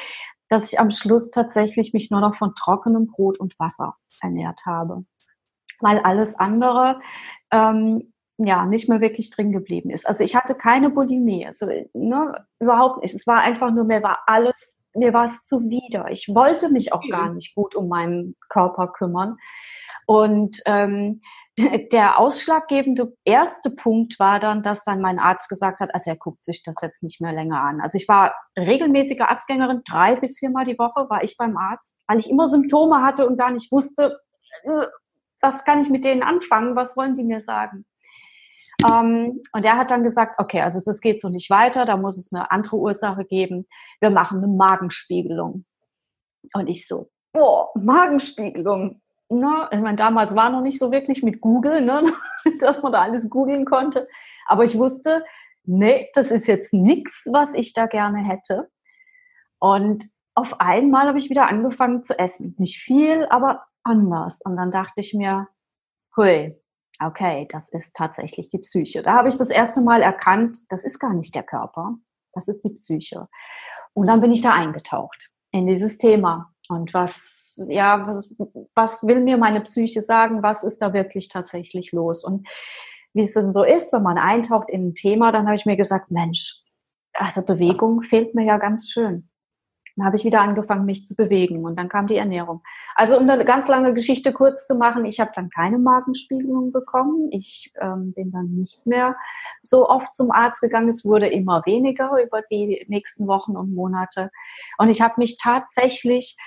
dass 0.51 0.71
ich 0.71 0.79
am 0.79 0.91
Schluss 0.91 1.31
tatsächlich 1.31 1.93
mich 1.93 2.11
nur 2.11 2.19
noch 2.19 2.35
von 2.35 2.53
trockenem 2.55 3.07
Brot 3.07 3.39
und 3.39 3.57
Wasser 3.57 3.95
ernährt 4.21 4.65
habe. 4.65 5.05
Weil 5.79 5.99
alles 5.99 6.35
andere 6.35 6.99
ähm, 7.51 8.13
ja 8.37 8.65
nicht 8.65 8.89
mehr 8.89 8.99
wirklich 8.99 9.29
drin 9.29 9.53
geblieben 9.53 9.89
ist. 9.89 10.05
Also 10.07 10.23
ich 10.23 10.35
hatte 10.35 10.55
keine 10.55 10.89
Bulimie, 10.89 11.47
also 11.47 11.67
ne, 11.93 12.45
überhaupt 12.59 13.01
nicht. 13.01 13.15
Es 13.15 13.25
war 13.27 13.39
einfach 13.39 13.71
nur, 13.71 13.85
mir 13.85 14.03
war 14.03 14.19
alles, 14.25 14.81
mir 14.93 15.13
war 15.13 15.25
es 15.25 15.45
zuwider. 15.45 16.11
Ich 16.11 16.27
wollte 16.27 16.69
mich 16.69 16.91
auch 16.91 17.07
gar 17.09 17.33
nicht 17.33 17.55
gut 17.55 17.73
um 17.73 17.87
meinen 17.87 18.35
Körper 18.49 18.89
kümmern. 18.89 19.37
Und 20.05 20.61
ähm, 20.65 21.21
der 21.91 22.19
ausschlaggebende 22.19 23.13
erste 23.25 23.69
Punkt 23.69 24.19
war 24.19 24.39
dann, 24.39 24.63
dass 24.63 24.83
dann 24.83 25.01
mein 25.01 25.19
Arzt 25.19 25.49
gesagt 25.49 25.79
hat, 25.79 25.93
also 25.93 26.09
er 26.09 26.15
guckt 26.15 26.43
sich 26.43 26.63
das 26.63 26.75
jetzt 26.81 27.03
nicht 27.03 27.21
mehr 27.21 27.33
länger 27.33 27.61
an. 27.61 27.81
Also 27.81 27.97
ich 27.97 28.07
war 28.07 28.33
regelmäßige 28.57 29.21
Arztgängerin, 29.21 29.81
drei 29.85 30.15
bis 30.15 30.39
viermal 30.39 30.65
die 30.65 30.77
Woche 30.77 31.09
war 31.09 31.23
ich 31.23 31.37
beim 31.37 31.57
Arzt, 31.57 31.99
weil 32.07 32.19
ich 32.19 32.29
immer 32.29 32.47
Symptome 32.47 33.01
hatte 33.01 33.27
und 33.27 33.37
gar 33.37 33.51
nicht 33.51 33.71
wusste, 33.71 34.19
äh, 34.63 34.85
was 35.41 35.65
kann 35.65 35.81
ich 35.81 35.89
mit 35.89 36.05
denen 36.05 36.23
anfangen, 36.23 36.75
was 36.75 36.95
wollen 36.95 37.15
die 37.15 37.23
mir 37.23 37.41
sagen. 37.41 37.85
Ähm, 38.91 39.41
und 39.53 39.65
er 39.65 39.77
hat 39.77 39.91
dann 39.91 40.03
gesagt, 40.03 40.39
okay, 40.39 40.61
also 40.61 40.79
das 40.83 41.01
geht 41.01 41.21
so 41.21 41.29
nicht 41.29 41.49
weiter, 41.49 41.85
da 41.85 41.97
muss 41.97 42.17
es 42.17 42.33
eine 42.33 42.51
andere 42.51 42.77
Ursache 42.77 43.25
geben. 43.25 43.67
Wir 43.99 44.09
machen 44.09 44.37
eine 44.37 44.47
Magenspiegelung. 44.47 45.65
Und 46.53 46.67
ich 46.67 46.87
so, 46.87 47.09
boah, 47.33 47.69
Magenspiegelung, 47.75 49.01
ne, 49.31 49.69
ich 49.71 49.79
meine, 49.79 49.95
damals 49.95 50.35
war 50.35 50.49
noch 50.49 50.61
nicht 50.61 50.79
so 50.79 50.91
wirklich 50.91 51.23
mit 51.23 51.41
Google, 51.41 51.81
ne, 51.81 52.13
dass 52.59 52.81
man 52.81 52.91
da 52.91 53.01
alles 53.01 53.29
googeln 53.29 53.65
konnte. 53.65 54.07
Aber 54.45 54.63
ich 54.63 54.77
wusste, 54.77 55.23
nee, 55.63 56.09
das 56.13 56.31
ist 56.31 56.47
jetzt 56.47 56.73
nichts, 56.73 57.27
was 57.31 57.55
ich 57.55 57.73
da 57.73 57.85
gerne 57.85 58.19
hätte. 58.19 58.69
Und 59.59 60.05
auf 60.35 60.59
einmal 60.59 61.07
habe 61.07 61.17
ich 61.17 61.29
wieder 61.29 61.47
angefangen 61.47 62.03
zu 62.03 62.17
essen. 62.17 62.55
Nicht 62.57 62.81
viel, 62.81 63.25
aber 63.29 63.65
anders. 63.83 64.41
Und 64.43 64.57
dann 64.57 64.71
dachte 64.71 64.99
ich 65.01 65.13
mir, 65.13 65.47
hui, 66.15 66.55
okay, 66.99 67.47
das 67.49 67.71
ist 67.71 67.95
tatsächlich 67.95 68.49
die 68.49 68.59
Psyche. 68.59 69.03
Da 69.03 69.13
habe 69.15 69.29
ich 69.29 69.37
das 69.37 69.49
erste 69.49 69.81
Mal 69.81 70.01
erkannt, 70.01 70.59
das 70.69 70.83
ist 70.85 70.99
gar 70.99 71.13
nicht 71.13 71.35
der 71.35 71.43
Körper, 71.43 71.95
das 72.33 72.47
ist 72.47 72.63
die 72.63 72.73
Psyche. 72.73 73.27
Und 73.93 74.07
dann 74.07 74.21
bin 74.21 74.31
ich 74.31 74.41
da 74.41 74.53
eingetaucht 74.53 75.31
in 75.51 75.67
dieses 75.67 75.97
Thema. 75.97 76.53
Und 76.71 76.93
was, 76.93 77.63
ja, 77.67 78.07
was, 78.07 78.35
was 78.75 79.03
will 79.03 79.19
mir 79.19 79.37
meine 79.37 79.61
Psyche 79.61 80.01
sagen? 80.01 80.41
Was 80.41 80.63
ist 80.63 80.81
da 80.81 80.93
wirklich 80.93 81.29
tatsächlich 81.29 81.91
los? 81.91 82.23
Und 82.23 82.47
wie 83.13 83.21
es 83.21 83.33
denn 83.33 83.51
so 83.51 83.63
ist, 83.63 83.91
wenn 83.93 84.03
man 84.03 84.17
eintaucht 84.17 84.69
in 84.69 84.89
ein 84.89 84.95
Thema, 84.95 85.31
dann 85.31 85.45
habe 85.45 85.55
ich 85.55 85.65
mir 85.65 85.77
gesagt, 85.77 86.11
Mensch, 86.11 86.63
also 87.13 87.41
Bewegung 87.41 88.01
fehlt 88.01 88.35
mir 88.35 88.45
ja 88.45 88.57
ganz 88.57 88.89
schön. 88.89 89.29
Dann 89.95 90.05
habe 90.05 90.15
ich 90.15 90.23
wieder 90.23 90.41
angefangen, 90.41 90.85
mich 90.85 91.05
zu 91.05 91.15
bewegen 91.15 91.65
und 91.65 91.77
dann 91.77 91.89
kam 91.89 92.07
die 92.07 92.15
Ernährung. 92.15 92.61
Also 92.95 93.17
um 93.17 93.29
eine 93.29 93.45
ganz 93.45 93.67
lange 93.67 93.93
Geschichte 93.93 94.33
kurz 94.33 94.65
zu 94.67 94.75
machen, 94.75 95.05
ich 95.05 95.19
habe 95.19 95.31
dann 95.35 95.49
keine 95.49 95.77
Magenspiegelung 95.79 96.71
bekommen. 96.71 97.29
Ich 97.31 97.71
ähm, 97.79 98.13
bin 98.13 98.31
dann 98.31 98.51
nicht 98.51 98.85
mehr 98.85 99.15
so 99.61 99.89
oft 99.89 100.15
zum 100.15 100.31
Arzt 100.31 100.61
gegangen. 100.61 100.89
Es 100.89 101.05
wurde 101.05 101.27
immer 101.27 101.61
weniger 101.65 102.11
über 102.23 102.41
die 102.41 102.85
nächsten 102.87 103.27
Wochen 103.27 103.57
und 103.57 103.73
Monate. 103.73 104.31
Und 104.77 104.89
ich 104.89 105.01
habe 105.01 105.15
mich 105.17 105.37
tatsächlich 105.37 106.37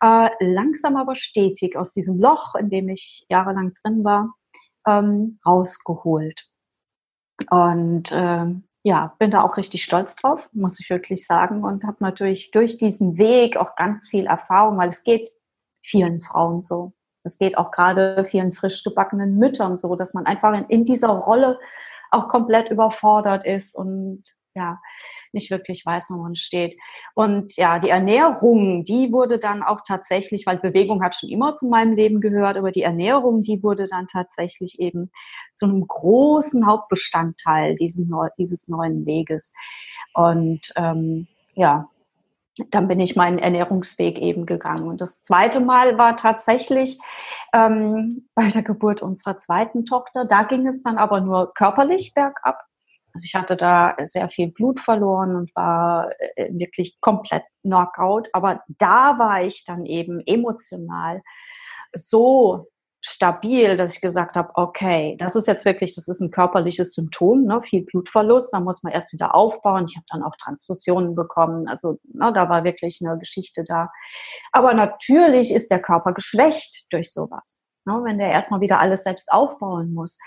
äh, 0.00 0.30
langsam 0.40 0.96
aber 0.96 1.14
stetig 1.14 1.76
aus 1.76 1.92
diesem 1.92 2.18
Loch, 2.20 2.54
in 2.54 2.70
dem 2.70 2.88
ich 2.88 3.26
jahrelang 3.28 3.72
drin 3.82 4.04
war, 4.04 4.34
ähm, 4.86 5.38
rausgeholt. 5.46 6.46
Und 7.50 8.10
äh, 8.12 8.46
ja, 8.88 9.14
bin 9.18 9.30
da 9.30 9.42
auch 9.42 9.58
richtig 9.58 9.84
stolz 9.84 10.16
drauf, 10.16 10.48
muss 10.52 10.80
ich 10.80 10.88
wirklich 10.88 11.26
sagen. 11.26 11.62
Und 11.62 11.84
habe 11.84 11.98
natürlich 12.00 12.52
durch 12.52 12.78
diesen 12.78 13.18
Weg 13.18 13.58
auch 13.58 13.76
ganz 13.76 14.08
viel 14.08 14.24
Erfahrung, 14.24 14.78
weil 14.78 14.88
es 14.88 15.04
geht 15.04 15.28
vielen 15.82 16.18
Frauen 16.20 16.62
so. 16.62 16.94
Es 17.22 17.36
geht 17.36 17.58
auch 17.58 17.70
gerade 17.70 18.24
vielen 18.24 18.54
frisch 18.54 18.82
gebackenen 18.82 19.36
Müttern 19.36 19.76
so, 19.76 19.94
dass 19.94 20.14
man 20.14 20.24
einfach 20.24 20.54
in, 20.54 20.64
in 20.70 20.84
dieser 20.86 21.10
Rolle 21.10 21.58
auch 22.10 22.28
komplett 22.28 22.70
überfordert 22.70 23.44
ist 23.44 23.76
und 23.76 24.24
ja, 24.54 24.80
nicht 25.32 25.50
wirklich 25.50 25.84
weiß, 25.84 26.10
wo 26.10 26.22
man 26.22 26.34
steht. 26.34 26.78
Und 27.14 27.56
ja, 27.56 27.78
die 27.78 27.90
Ernährung, 27.90 28.84
die 28.84 29.12
wurde 29.12 29.38
dann 29.38 29.62
auch 29.62 29.80
tatsächlich, 29.86 30.46
weil 30.46 30.58
Bewegung 30.58 31.02
hat 31.02 31.14
schon 31.14 31.30
immer 31.30 31.54
zu 31.54 31.68
meinem 31.68 31.94
Leben 31.94 32.20
gehört, 32.20 32.56
aber 32.56 32.72
die 32.72 32.82
Ernährung, 32.82 33.42
die 33.42 33.62
wurde 33.62 33.86
dann 33.86 34.06
tatsächlich 34.06 34.78
eben 34.80 35.10
zu 35.54 35.66
einem 35.66 35.86
großen 35.86 36.66
Hauptbestandteil 36.66 37.76
diesen, 37.76 38.10
dieses 38.38 38.68
neuen 38.68 39.06
Weges. 39.06 39.52
Und 40.14 40.72
ähm, 40.76 41.28
ja, 41.54 41.88
dann 42.70 42.88
bin 42.88 43.00
ich 43.00 43.16
meinen 43.16 43.38
Ernährungsweg 43.38 44.18
eben 44.18 44.46
gegangen. 44.46 44.88
Und 44.88 45.00
das 45.00 45.22
zweite 45.22 45.60
Mal 45.60 45.98
war 45.98 46.16
tatsächlich 46.16 46.98
ähm, 47.52 48.28
bei 48.34 48.48
der 48.50 48.62
Geburt 48.62 49.02
unserer 49.02 49.38
zweiten 49.38 49.84
Tochter. 49.84 50.24
Da 50.24 50.42
ging 50.42 50.66
es 50.66 50.82
dann 50.82 50.98
aber 50.98 51.20
nur 51.20 51.52
körperlich 51.54 52.12
bergab. 52.14 52.67
Also 53.14 53.24
ich 53.24 53.34
hatte 53.34 53.56
da 53.56 53.96
sehr 54.04 54.28
viel 54.28 54.50
Blut 54.50 54.80
verloren 54.80 55.36
und 55.36 55.54
war 55.56 56.10
äh, 56.36 56.50
wirklich 56.52 57.00
komplett 57.00 57.44
Knockout. 57.62 58.28
Aber 58.32 58.62
da 58.78 59.18
war 59.18 59.42
ich 59.42 59.64
dann 59.64 59.86
eben 59.86 60.20
emotional 60.26 61.22
so 61.94 62.68
stabil, 63.00 63.76
dass 63.76 63.94
ich 63.94 64.00
gesagt 64.00 64.36
habe, 64.36 64.50
okay, 64.54 65.16
das 65.18 65.36
ist 65.36 65.46
jetzt 65.46 65.64
wirklich, 65.64 65.94
das 65.94 66.08
ist 66.08 66.20
ein 66.20 66.30
körperliches 66.30 66.94
Symptom, 66.94 67.44
ne, 67.44 67.62
viel 67.62 67.84
Blutverlust, 67.84 68.52
da 68.52 68.60
muss 68.60 68.82
man 68.82 68.92
erst 68.92 69.12
wieder 69.12 69.34
aufbauen. 69.34 69.86
Ich 69.88 69.96
habe 69.96 70.06
dann 70.10 70.22
auch 70.22 70.34
Transfusionen 70.36 71.14
bekommen, 71.14 71.68
also 71.68 71.98
ne, 72.02 72.32
da 72.32 72.48
war 72.48 72.64
wirklich 72.64 73.00
eine 73.02 73.18
Geschichte 73.18 73.64
da. 73.64 73.90
Aber 74.52 74.74
natürlich 74.74 75.52
ist 75.54 75.70
der 75.70 75.80
Körper 75.80 76.12
geschwächt 76.12 76.86
durch 76.90 77.12
sowas, 77.12 77.62
ne, 77.84 78.00
wenn 78.04 78.18
der 78.18 78.30
erstmal 78.30 78.60
wieder 78.60 78.80
alles 78.80 79.04
selbst 79.04 79.32
aufbauen 79.32 79.94
muss. 79.94 80.18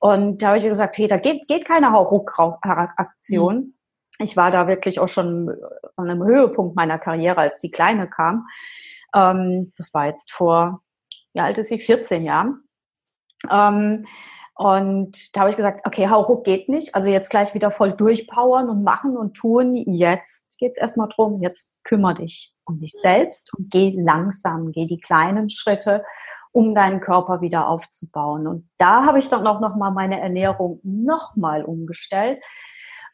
Und 0.00 0.42
da 0.42 0.48
habe 0.48 0.58
ich 0.58 0.64
gesagt, 0.64 0.98
da 0.98 1.16
geht, 1.16 1.48
geht 1.48 1.64
keine 1.64 1.92
Hauruck-Aktion. 1.92 3.54
Mhm. 3.56 3.74
Ich 4.18 4.36
war 4.36 4.50
da 4.50 4.66
wirklich 4.66 4.98
auch 5.00 5.08
schon 5.08 5.50
an 5.96 6.10
einem 6.10 6.24
Höhepunkt 6.24 6.74
meiner 6.76 6.98
Karriere, 6.98 7.38
als 7.38 7.60
die 7.60 7.70
Kleine 7.70 8.08
kam. 8.08 8.46
Ähm, 9.14 9.72
das 9.76 9.92
war 9.92 10.06
jetzt 10.06 10.32
vor 10.32 10.82
wie 11.36 11.40
alt 11.40 11.58
ist 11.58 11.68
sie? 11.68 11.78
14 11.78 12.22
Jahren. 12.22 12.62
Ähm, 13.50 14.06
und 14.54 15.36
da 15.36 15.40
habe 15.40 15.50
ich 15.50 15.56
gesagt, 15.56 15.86
okay, 15.86 16.08
Hauruck 16.08 16.44
geht 16.44 16.70
nicht. 16.70 16.94
Also 16.94 17.10
jetzt 17.10 17.28
gleich 17.28 17.52
wieder 17.52 17.70
voll 17.70 17.92
durchpowern 17.92 18.70
und 18.70 18.82
machen 18.82 19.18
und 19.18 19.36
tun. 19.36 19.76
Jetzt 19.76 20.58
geht 20.58 20.72
es 20.72 20.78
erstmal 20.78 21.08
drum, 21.08 21.42
jetzt 21.42 21.74
kümmere 21.84 22.14
dich 22.14 22.54
um 22.64 22.80
dich 22.80 22.92
selbst 22.92 23.52
und 23.52 23.70
geh 23.70 23.94
langsam, 23.94 24.72
geh 24.72 24.86
die 24.86 24.98
kleinen 24.98 25.50
Schritte, 25.50 26.04
um 26.56 26.74
deinen 26.74 27.02
Körper 27.02 27.42
wieder 27.42 27.68
aufzubauen. 27.68 28.46
Und 28.46 28.70
da 28.78 29.04
habe 29.04 29.18
ich 29.18 29.28
dann 29.28 29.46
auch 29.46 29.60
nochmal 29.60 29.90
meine 29.90 30.18
Ernährung 30.18 30.80
nochmal 30.82 31.62
umgestellt 31.62 32.42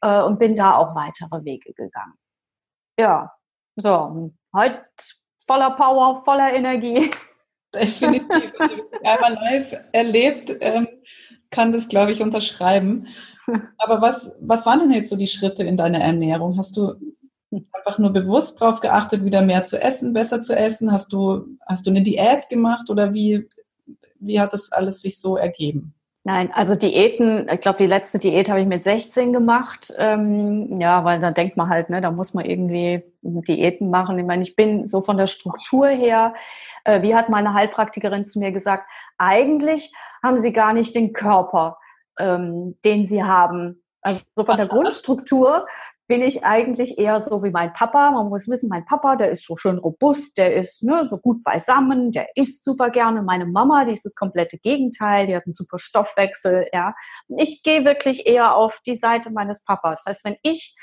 äh, 0.01 0.23
und 0.23 0.39
bin 0.39 0.55
da 0.55 0.77
auch 0.77 0.95
weitere 0.95 1.45
Wege 1.45 1.73
gegangen. 1.73 2.15
Ja, 2.97 3.33
so, 3.75 4.33
heute 4.55 4.79
voller 5.45 5.73
Power, 5.73 6.23
voller 6.23 6.53
Energie. 6.53 7.11
Definitiv. 7.75 8.53
Wenn 8.61 8.79
ich 8.79 9.09
einmal 9.09 9.35
live 9.35 9.77
erlebt, 9.91 10.57
ähm, 10.61 10.87
kann 11.51 11.73
das, 11.73 11.89
glaube 11.89 12.13
ich, 12.13 12.23
unterschreiben. 12.23 13.09
Aber 13.79 14.01
was, 14.01 14.37
was 14.41 14.67
waren 14.67 14.79
denn 14.79 14.93
jetzt 14.93 15.11
so 15.11 15.17
die 15.17 15.27
Schritte 15.27 15.65
in 15.65 15.77
deiner 15.77 15.99
Ernährung? 15.99 16.57
Hast 16.59 16.77
du 16.77 16.95
einfach 17.73 17.99
nur 17.99 18.11
bewusst 18.11 18.61
darauf 18.61 18.81
geachtet, 18.81 19.25
wieder 19.25 19.43
mehr 19.43 19.65
zu 19.65 19.81
essen, 19.81 20.13
besser 20.13 20.43
zu 20.43 20.57
essen? 20.57 20.93
Hast 20.93 21.13
du, 21.13 21.47
hast 21.67 21.87
du 21.87 21.91
eine 21.91 22.03
Diät 22.03 22.49
gemacht 22.49 22.91
oder 22.91 23.13
wie, 23.13 23.49
wie 24.19 24.41
hat 24.41 24.53
das 24.53 24.73
alles 24.73 25.03
sich 25.03 25.19
so 25.19 25.37
ergeben? 25.37 25.95
Nein, 26.25 26.53
also 26.55 26.77
Diäten, 26.77 27.49
ich 27.53 27.61
glaube, 27.61 27.79
die 27.79 27.87
letzte 27.87 28.21
Diät 28.21 28.49
habe 28.49 28.61
ich 28.61 28.67
mit 28.67 28.85
16 28.85 29.33
gemacht. 29.33 29.93
Ähm, 29.99 30.81
ja, 30.81 31.05
weil 31.05 31.19
da 31.19 31.33
denkt 31.33 31.57
man 31.57 31.69
halt, 31.69 31.91
ne, 31.91 32.01
da 32.01 32.13
muss 32.13 32.33
man 32.33 32.45
irgendwie 32.45 33.03
Diäten 33.23 33.91
machen. 33.91 34.19
Ich 34.19 34.25
meine, 34.25 34.45
ich 34.45 34.55
bin 34.55 34.87
so 34.87 35.03
von 35.03 35.17
der 35.17 35.27
Struktur 35.27 35.89
her, 35.89 36.35
äh, 36.85 37.03
wie 37.03 37.17
hat 37.17 37.29
meine 37.29 37.55
Heilpraktikerin 37.55 38.27
zu 38.27 38.39
mir 38.39 38.53
gesagt, 38.53 38.89
eigentlich 39.19 39.93
haben 40.23 40.39
sie 40.39 40.53
gar 40.53 40.73
nicht 40.73 40.95
den 40.95 41.13
Körper, 41.13 41.79
ähm, 42.19 42.79
den 42.85 43.05
sie 43.05 43.25
haben. 43.25 43.83
Also 44.01 44.23
so 44.37 44.45
von 44.45 44.57
der 44.59 44.67
Grundstruktur 44.69 45.67
bin 46.13 46.21
ich 46.21 46.45
eigentlich 46.45 46.99
eher 46.99 47.19
so 47.21 47.43
wie 47.43 47.53
mein 47.53 47.73
Papa. 47.73 48.11
Man 48.11 48.29
muss 48.29 48.47
wissen, 48.47 48.69
mein 48.69 48.85
Papa, 48.85 49.17
der 49.17 49.31
ist 49.31 49.47
so 49.47 49.57
schön 49.57 49.79
robust, 49.79 50.37
der 50.37 50.55
ist 50.55 50.83
ne, 50.83 51.07
so 51.07 51.17
gut 51.17 51.43
beisammen, 51.43 52.13
der 52.13 52.29
isst 52.37 52.65
super 52.65 52.91
gerne. 52.91 53.23
Meine 53.23 53.47
Mama, 53.47 53.87
die 53.87 53.95
ist 53.95 54.05
das 54.05 54.15
komplette 54.15 54.59
Gegenteil, 54.59 55.27
die 55.27 55.35
hat 55.35 55.47
einen 55.47 55.55
super 55.55 55.79
Stoffwechsel. 55.79 56.67
Ja, 56.71 56.95
ich 57.39 57.63
gehe 57.63 57.87
wirklich 57.87 58.27
eher 58.27 58.55
auf 58.55 58.79
die 58.87 58.97
Seite 58.97 59.31
meines 59.31 59.65
Papas. 59.65 60.03
Das 60.05 60.17
heißt, 60.17 60.25
wenn 60.27 60.37
ich 60.43 60.77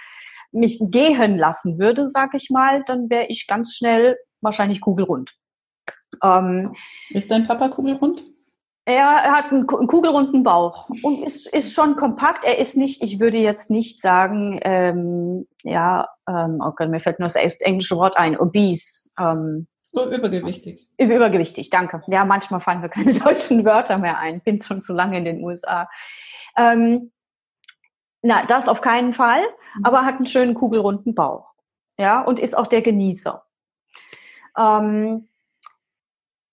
mich 0.52 0.82
gehen 0.82 1.38
lassen 1.38 1.78
würde, 1.78 2.10
sag 2.10 2.34
ich 2.34 2.50
mal, 2.50 2.84
dann 2.88 3.12
wäre 3.12 3.28
ich 3.28 3.46
ganz 3.46 3.76
schnell 3.76 4.18
wahrscheinlich 4.42 4.82
kugelrund. 4.82 5.32
Ähm, 6.24 6.76
ist 7.12 7.30
dein 7.30 7.46
Papa 7.46 7.70
kugelrund? 7.70 8.24
Er 8.90 9.32
hat 9.32 9.52
einen, 9.52 9.68
kugelrunden 9.68 10.42
Bauch 10.42 10.90
und 11.04 11.24
ist, 11.24 11.46
ist 11.54 11.76
schon 11.76 11.96
kompakt. 11.96 12.44
Er 12.44 12.58
ist 12.58 12.76
nicht, 12.76 13.04
ich 13.04 13.20
würde 13.20 13.38
jetzt 13.38 13.70
nicht 13.70 14.02
sagen, 14.02 14.60
ähm, 14.64 15.48
ja, 15.62 16.08
ähm, 16.28 16.60
okay, 16.60 16.86
oh 16.88 16.90
mir 16.90 17.00
fällt 17.00 17.20
nur 17.20 17.30
das 17.30 17.36
englische 17.36 17.98
Wort 17.98 18.18
ein, 18.18 18.40
obese. 18.40 19.10
Ähm, 19.20 19.68
übergewichtig. 19.94 20.88
Übergewichtig, 20.98 21.70
danke. 21.70 22.02
Ja, 22.08 22.26
manchmal 22.26 22.62
fallen 22.62 22.82
mir 22.82 22.90
keine 22.90 23.14
deutschen 23.20 23.64
Wörter 23.64 24.00
mehr 24.00 24.18
ein. 24.18 24.42
Bin 24.42 24.60
schon 24.60 24.82
zu 24.82 24.94
lange 24.94 25.20
in 25.20 25.26
den 25.26 25.44
USA. 25.44 25.88
Ähm, 26.58 27.12
na, 28.24 28.44
das 28.48 28.68
auf 28.68 28.82
keinen 28.82 29.14
Fall, 29.14 29.44
mhm. 29.76 29.86
aber 29.86 30.04
hat 30.04 30.16
einen 30.16 30.26
schönen 30.26 30.56
kugelrunden 30.56 31.14
Bauch. 31.14 31.54
Ja, 32.00 32.22
und 32.22 32.40
ist 32.40 32.58
auch 32.58 32.66
der 32.66 32.82
Genießer. 32.82 33.46
Ähm, 34.58 35.29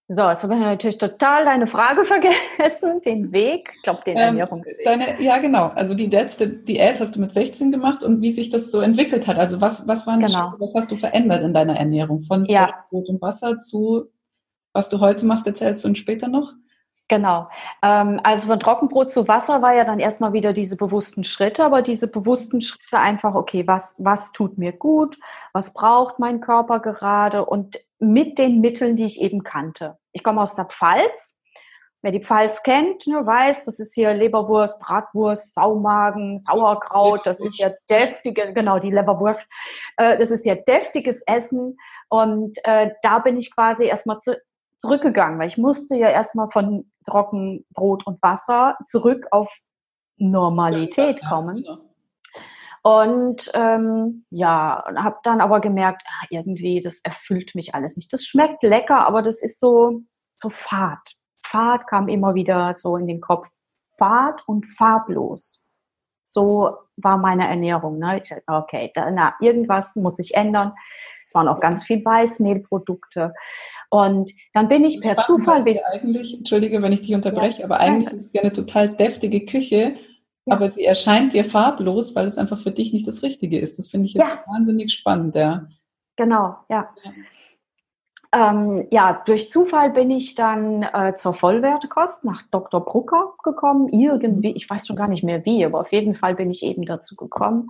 so, 0.08 0.28
jetzt 0.28 0.42
habe 0.42 0.54
ich 0.54 0.60
natürlich 0.60 0.98
total 0.98 1.44
deine 1.44 1.66
Frage 1.66 2.04
vergessen, 2.58 3.00
den 3.04 3.32
Weg, 3.32 3.72
ich 3.76 3.82
glaube, 3.82 4.02
den 4.06 4.16
ähm, 4.16 4.22
Ernährungsweg. 4.22 4.84
Deine, 4.84 5.22
ja, 5.22 5.38
genau. 5.38 5.68
Also 5.68 5.94
die 5.94 6.06
letzte 6.06 6.48
Diät 6.48 7.00
hast 7.00 7.16
du 7.16 7.20
mit 7.20 7.32
16 7.32 7.70
gemacht 7.72 8.04
und 8.04 8.22
wie 8.22 8.32
sich 8.32 8.50
das 8.50 8.70
so 8.70 8.80
entwickelt 8.80 9.26
hat. 9.26 9.38
Also 9.38 9.60
was, 9.60 9.86
was 9.88 10.06
waren 10.06 10.20
genau. 10.20 10.52
die, 10.54 10.60
was 10.60 10.74
hast 10.74 10.92
du 10.92 10.96
verändert 10.96 11.42
in 11.42 11.52
deiner 11.52 11.76
Ernährung? 11.76 12.22
Von 12.22 12.44
ja. 12.46 12.84
Brot 12.90 13.08
und 13.08 13.20
Wasser 13.20 13.58
zu 13.58 14.10
was 14.76 14.90
du 14.90 15.00
heute 15.00 15.24
machst, 15.24 15.46
erzählst 15.46 15.82
du 15.82 15.88
uns 15.88 15.96
später 15.96 16.28
noch? 16.28 16.52
Genau. 17.08 17.48
Ähm, 17.82 18.20
also 18.24 18.48
von 18.48 18.58
Trockenbrot 18.58 19.12
zu 19.12 19.28
Wasser 19.28 19.62
war 19.62 19.74
ja 19.74 19.84
dann 19.84 20.00
erstmal 20.00 20.32
wieder 20.32 20.52
diese 20.52 20.76
bewussten 20.76 21.22
Schritte, 21.22 21.64
aber 21.64 21.82
diese 21.82 22.08
bewussten 22.08 22.60
Schritte 22.60 22.98
einfach, 22.98 23.34
okay, 23.34 23.66
was, 23.66 23.96
was 24.00 24.32
tut 24.32 24.58
mir 24.58 24.72
gut, 24.72 25.16
was 25.52 25.72
braucht 25.72 26.18
mein 26.18 26.40
Körper 26.40 26.80
gerade 26.80 27.44
und 27.44 27.78
mit 28.00 28.38
den 28.38 28.60
Mitteln, 28.60 28.96
die 28.96 29.06
ich 29.06 29.20
eben 29.20 29.44
kannte. 29.44 29.98
Ich 30.12 30.24
komme 30.24 30.42
aus 30.42 30.56
der 30.56 30.64
Pfalz. 30.66 31.34
Wer 32.02 32.12
die 32.12 32.22
Pfalz 32.22 32.62
kennt, 32.62 33.06
ne, 33.06 33.26
weiß, 33.26 33.64
das 33.64 33.80
ist 33.80 33.94
hier 33.94 34.12
Leberwurst, 34.12 34.78
Bratwurst, 34.78 35.54
Saumagen, 35.54 36.38
Sauerkraut, 36.38 37.26
das 37.26 37.40
ist 37.40 37.58
ja 37.58 37.70
deftige, 37.90 38.52
genau, 38.52 38.78
die 38.78 38.90
Leberwurst, 38.90 39.46
äh, 39.96 40.16
das 40.16 40.30
ist 40.30 40.44
ja 40.44 40.54
deftiges 40.54 41.22
Essen 41.26 41.78
und 42.08 42.58
äh, 42.64 42.90
da 43.02 43.18
bin 43.18 43.36
ich 43.38 43.52
quasi 43.52 43.86
erstmal 43.86 44.20
zu, 44.20 44.38
zurückgegangen, 44.78 45.38
weil 45.38 45.48
ich 45.48 45.58
musste 45.58 45.96
ja 45.96 46.10
erstmal 46.10 46.48
von 46.50 46.90
Trockenbrot 47.06 48.06
und 48.06 48.22
Wasser 48.22 48.76
zurück 48.86 49.26
auf 49.30 49.56
Normalität 50.18 51.20
kommen. 51.26 51.64
Und 52.82 53.50
ähm, 53.54 54.24
ja, 54.30 54.84
habe 54.96 55.16
dann 55.24 55.40
aber 55.40 55.60
gemerkt, 55.60 56.04
ach, 56.06 56.26
irgendwie, 56.30 56.80
das 56.80 57.00
erfüllt 57.02 57.54
mich 57.56 57.74
alles 57.74 57.96
nicht. 57.96 58.12
Das 58.12 58.24
schmeckt 58.24 58.62
lecker, 58.62 59.06
aber 59.06 59.22
das 59.22 59.42
ist 59.42 59.58
so, 59.58 60.02
so 60.36 60.50
fad. 60.50 61.00
Fad 61.44 61.88
kam 61.88 62.08
immer 62.08 62.34
wieder 62.34 62.74
so 62.74 62.96
in 62.96 63.08
den 63.08 63.20
Kopf. 63.20 63.48
Fad 63.98 64.42
und 64.46 64.66
farblos. 64.66 65.64
So 66.22 66.76
war 66.96 67.18
meine 67.18 67.48
Ernährung. 67.48 67.98
Ne? 67.98 68.20
Ich 68.22 68.28
dachte, 68.28 68.44
okay, 68.46 68.92
da, 68.94 69.10
na, 69.10 69.34
irgendwas 69.40 69.96
muss 69.96 70.18
ich 70.18 70.34
ändern. 70.34 70.72
Es 71.24 71.34
waren 71.34 71.48
auch 71.48 71.58
ganz 71.58 71.82
viel 71.82 72.04
Weißmehlprodukte. 72.04 73.34
Und 73.90 74.32
dann 74.52 74.68
bin 74.68 74.84
ich 74.84 75.00
per 75.00 75.18
Zufall. 75.18 75.62
Bis 75.62 75.82
eigentlich, 75.84 76.36
entschuldige, 76.36 76.82
wenn 76.82 76.92
ich 76.92 77.02
dich 77.02 77.14
unterbreche, 77.14 77.60
ja, 77.60 77.64
aber 77.64 77.80
eigentlich 77.80 78.06
danke. 78.06 78.16
ist 78.16 78.26
es 78.26 78.32
ja 78.32 78.42
eine 78.42 78.52
total 78.52 78.88
deftige 78.88 79.44
Küche, 79.44 79.96
ja. 80.46 80.54
aber 80.54 80.68
sie 80.70 80.84
erscheint 80.84 81.32
dir 81.32 81.44
farblos, 81.44 82.14
weil 82.14 82.26
es 82.26 82.38
einfach 82.38 82.58
für 82.58 82.72
dich 82.72 82.92
nicht 82.92 83.06
das 83.06 83.22
Richtige 83.22 83.58
ist. 83.58 83.78
Das 83.78 83.88
finde 83.88 84.06
ich 84.06 84.14
jetzt 84.14 84.34
ja. 84.34 84.52
wahnsinnig 84.52 84.92
spannend, 84.92 85.34
ja. 85.34 85.66
Genau, 86.16 86.56
ja. 86.70 86.88
ähm, 88.32 88.86
ja, 88.90 89.22
durch 89.26 89.50
Zufall 89.50 89.90
bin 89.90 90.10
ich 90.10 90.34
dann 90.34 90.82
äh, 90.82 91.14
zur 91.16 91.34
Vollwertekost 91.34 92.24
nach 92.24 92.42
Dr. 92.50 92.84
Brucker 92.84 93.34
gekommen. 93.42 93.88
Irgendwie, 93.88 94.52
ich 94.52 94.68
weiß 94.68 94.86
schon 94.86 94.96
gar 94.96 95.08
nicht 95.08 95.24
mehr 95.24 95.44
wie, 95.44 95.64
aber 95.64 95.80
auf 95.80 95.92
jeden 95.92 96.14
Fall 96.14 96.34
bin 96.34 96.50
ich 96.50 96.62
eben 96.62 96.84
dazu 96.84 97.16
gekommen 97.16 97.68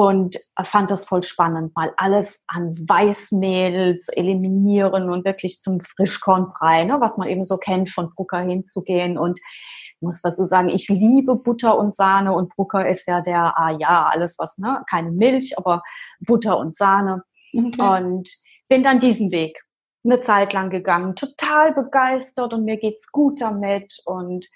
und 0.00 0.36
fand 0.62 0.90
das 0.90 1.04
voll 1.04 1.22
spannend, 1.22 1.76
mal 1.76 1.92
alles 1.96 2.42
an 2.46 2.74
Weißmehl 2.88 3.98
zu 4.00 4.16
eliminieren 4.16 5.10
und 5.10 5.24
wirklich 5.24 5.60
zum 5.60 5.80
Frischkornbrei, 5.80 6.84
ne, 6.84 6.96
was 7.00 7.18
man 7.18 7.28
eben 7.28 7.44
so 7.44 7.58
kennt, 7.58 7.90
von 7.90 8.10
Brucker 8.14 8.40
hinzugehen 8.40 9.18
und 9.18 9.38
ich 9.38 10.02
muss 10.02 10.22
dazu 10.22 10.44
sagen, 10.44 10.70
ich 10.70 10.88
liebe 10.88 11.36
Butter 11.36 11.76
und 11.78 11.94
Sahne 11.94 12.32
und 12.32 12.48
Brucker 12.56 12.88
ist 12.88 13.06
ja 13.06 13.20
der, 13.20 13.58
ah 13.58 13.76
ja, 13.78 14.08
alles 14.10 14.38
was, 14.38 14.56
ne, 14.56 14.82
keine 14.88 15.10
Milch, 15.10 15.58
aber 15.58 15.82
Butter 16.20 16.56
und 16.56 16.74
Sahne. 16.74 17.22
Okay. 17.54 17.82
Und 17.82 18.30
bin 18.68 18.82
dann 18.82 19.00
diesen 19.00 19.30
Weg 19.30 19.60
eine 20.02 20.22
Zeit 20.22 20.54
lang 20.54 20.70
gegangen, 20.70 21.14
total 21.16 21.74
begeistert 21.74 22.54
und 22.54 22.64
mir 22.64 22.78
geht's 22.78 23.12
gut 23.12 23.42
damit 23.42 23.98
und 24.06 24.46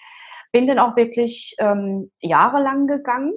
bin 0.53 0.67
dann 0.67 0.79
auch 0.79 0.97
wirklich 0.97 1.55
ähm, 1.59 2.11
jahrelang 2.21 2.87
gegangen 2.87 3.35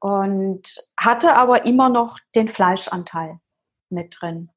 und 0.00 0.62
hatte 0.98 1.34
aber 1.34 1.66
immer 1.66 1.88
noch 1.88 2.18
den 2.34 2.48
Fleischanteil 2.48 3.38
mit 3.90 4.16
drin. 4.20 4.50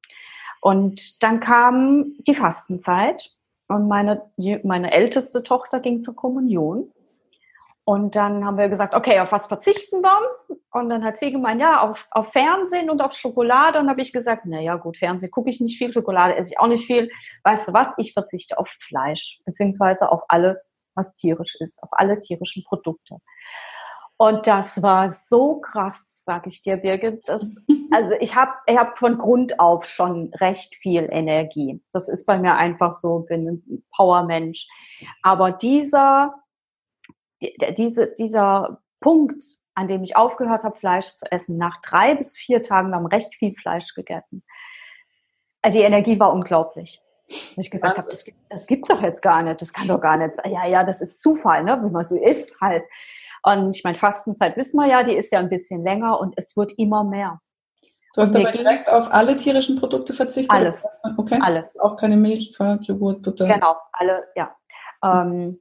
Und 0.60 1.22
dann 1.22 1.40
kam 1.40 2.14
die 2.26 2.34
Fastenzeit 2.34 3.30
und 3.68 3.88
meine, 3.88 4.30
meine 4.64 4.92
älteste 4.92 5.42
Tochter 5.42 5.80
ging 5.80 6.00
zur 6.00 6.16
Kommunion. 6.16 6.92
Und 7.84 8.16
dann 8.16 8.44
haben 8.44 8.58
wir 8.58 8.68
gesagt, 8.68 8.94
okay, 8.94 9.20
auf 9.20 9.30
was 9.30 9.46
verzichten 9.46 10.02
wir? 10.02 10.20
Und 10.72 10.88
dann 10.88 11.04
hat 11.04 11.20
sie 11.20 11.30
gemeint, 11.30 11.60
ja, 11.60 11.82
auf, 11.82 12.08
auf 12.10 12.32
Fernsehen 12.32 12.90
und 12.90 13.00
auf 13.00 13.12
Schokolade. 13.12 13.78
Und 13.78 13.88
habe 13.88 14.02
ich 14.02 14.12
gesagt, 14.12 14.42
na 14.44 14.60
ja, 14.60 14.74
gut, 14.74 14.96
Fernsehen 14.96 15.30
gucke 15.30 15.50
ich 15.50 15.60
nicht 15.60 15.78
viel, 15.78 15.92
Schokolade 15.92 16.34
esse 16.34 16.50
ich 16.50 16.58
auch 16.58 16.66
nicht 16.66 16.84
viel. 16.84 17.10
Weißt 17.44 17.68
du 17.68 17.72
was? 17.72 17.94
Ich 17.98 18.12
verzichte 18.12 18.58
auf 18.58 18.68
Fleisch, 18.88 19.40
beziehungsweise 19.44 20.10
auf 20.10 20.22
alles, 20.28 20.76
was 20.96 21.14
tierisch 21.14 21.56
ist, 21.60 21.80
auf 21.80 21.90
alle 21.92 22.20
tierischen 22.20 22.64
Produkte. 22.64 23.18
Und 24.18 24.46
das 24.46 24.82
war 24.82 25.08
so 25.08 25.60
krass, 25.60 26.22
sag 26.24 26.46
ich 26.46 26.62
dir, 26.62 26.78
Birgit. 26.78 27.28
Das, 27.28 27.56
also 27.90 28.14
ich 28.20 28.34
habe 28.34 28.52
ich 28.66 28.76
hab 28.76 28.98
von 28.98 29.18
Grund 29.18 29.60
auf 29.60 29.84
schon 29.84 30.32
recht 30.34 30.74
viel 30.74 31.08
Energie. 31.10 31.82
Das 31.92 32.08
ist 32.08 32.24
bei 32.26 32.38
mir 32.38 32.54
einfach 32.54 32.92
so, 32.92 33.20
bin 33.20 33.48
ein 33.48 33.84
Powermensch. 33.94 34.66
Aber 35.22 35.52
dieser, 35.52 36.34
diese, 37.76 38.14
dieser 38.14 38.80
Punkt, 39.00 39.42
an 39.74 39.88
dem 39.88 40.02
ich 40.02 40.16
aufgehört 40.16 40.64
habe, 40.64 40.78
Fleisch 40.78 41.14
zu 41.16 41.30
essen, 41.30 41.58
nach 41.58 41.76
drei 41.82 42.14
bis 42.14 42.36
vier 42.36 42.62
Tagen, 42.62 42.88
wir 42.88 42.96
haben 42.96 43.06
recht 43.06 43.34
viel 43.34 43.54
Fleisch 43.54 43.94
gegessen. 43.94 44.42
Die 45.66 45.82
Energie 45.82 46.18
war 46.18 46.32
unglaublich. 46.32 47.02
Und 47.28 47.58
ich 47.58 47.70
gesagt 47.70 47.98
habe, 47.98 48.10
das, 48.10 48.24
das 48.48 48.66
gibt's 48.66 48.88
doch 48.88 49.02
jetzt 49.02 49.20
gar 49.20 49.42
nicht, 49.42 49.60
das 49.60 49.72
kann 49.72 49.88
doch 49.88 50.00
gar 50.00 50.16
nicht 50.16 50.36
sein. 50.36 50.52
Ja, 50.52 50.64
ja, 50.66 50.84
das 50.84 51.02
ist 51.02 51.20
Zufall, 51.20 51.64
ne? 51.64 51.78
wie 51.84 51.90
man 51.90 52.04
so 52.04 52.16
ist 52.16 52.60
halt. 52.60 52.84
Und 53.46 53.76
ich 53.76 53.84
meine, 53.84 53.96
Fastenzeit 53.96 54.56
wissen 54.56 54.76
wir 54.76 54.88
ja, 54.88 55.04
die 55.04 55.14
ist 55.14 55.32
ja 55.32 55.38
ein 55.38 55.48
bisschen 55.48 55.84
länger 55.84 56.18
und 56.18 56.34
es 56.36 56.56
wird 56.56 56.72
immer 56.78 57.04
mehr. 57.04 57.40
Du 58.14 58.22
hast 58.22 58.34
aber 58.34 58.50
direkt 58.50 58.90
auf 58.90 59.12
alle 59.12 59.36
tierischen 59.36 59.76
Produkte 59.78 60.14
verzichtet? 60.14 60.50
Alles. 60.50 60.82
Okay. 61.16 61.38
Alles. 61.40 61.78
Auch 61.78 61.96
keine 61.96 62.16
Milch, 62.16 62.54
Quark, 62.56 62.82
Joghurt, 62.88 63.22
Butter? 63.22 63.46
Genau, 63.46 63.76
alle, 63.92 64.24
ja. 64.34 64.56
Ähm, 65.04 65.60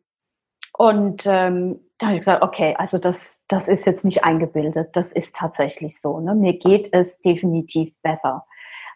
und 0.75 1.27
ähm, 1.27 1.79
da 1.99 2.07
habe 2.07 2.15
ich 2.15 2.21
gesagt, 2.21 2.41
okay, 2.41 2.75
also 2.79 2.97
das, 2.97 3.43
das 3.47 3.67
ist 3.67 3.85
jetzt 3.85 4.03
nicht 4.03 4.23
eingebildet, 4.23 4.89
das 4.93 5.13
ist 5.13 5.35
tatsächlich 5.35 6.01
so. 6.01 6.19
Ne? 6.19 6.33
Mir 6.33 6.57
geht 6.57 6.89
es 6.91 7.19
definitiv 7.19 7.93
besser. 8.01 8.47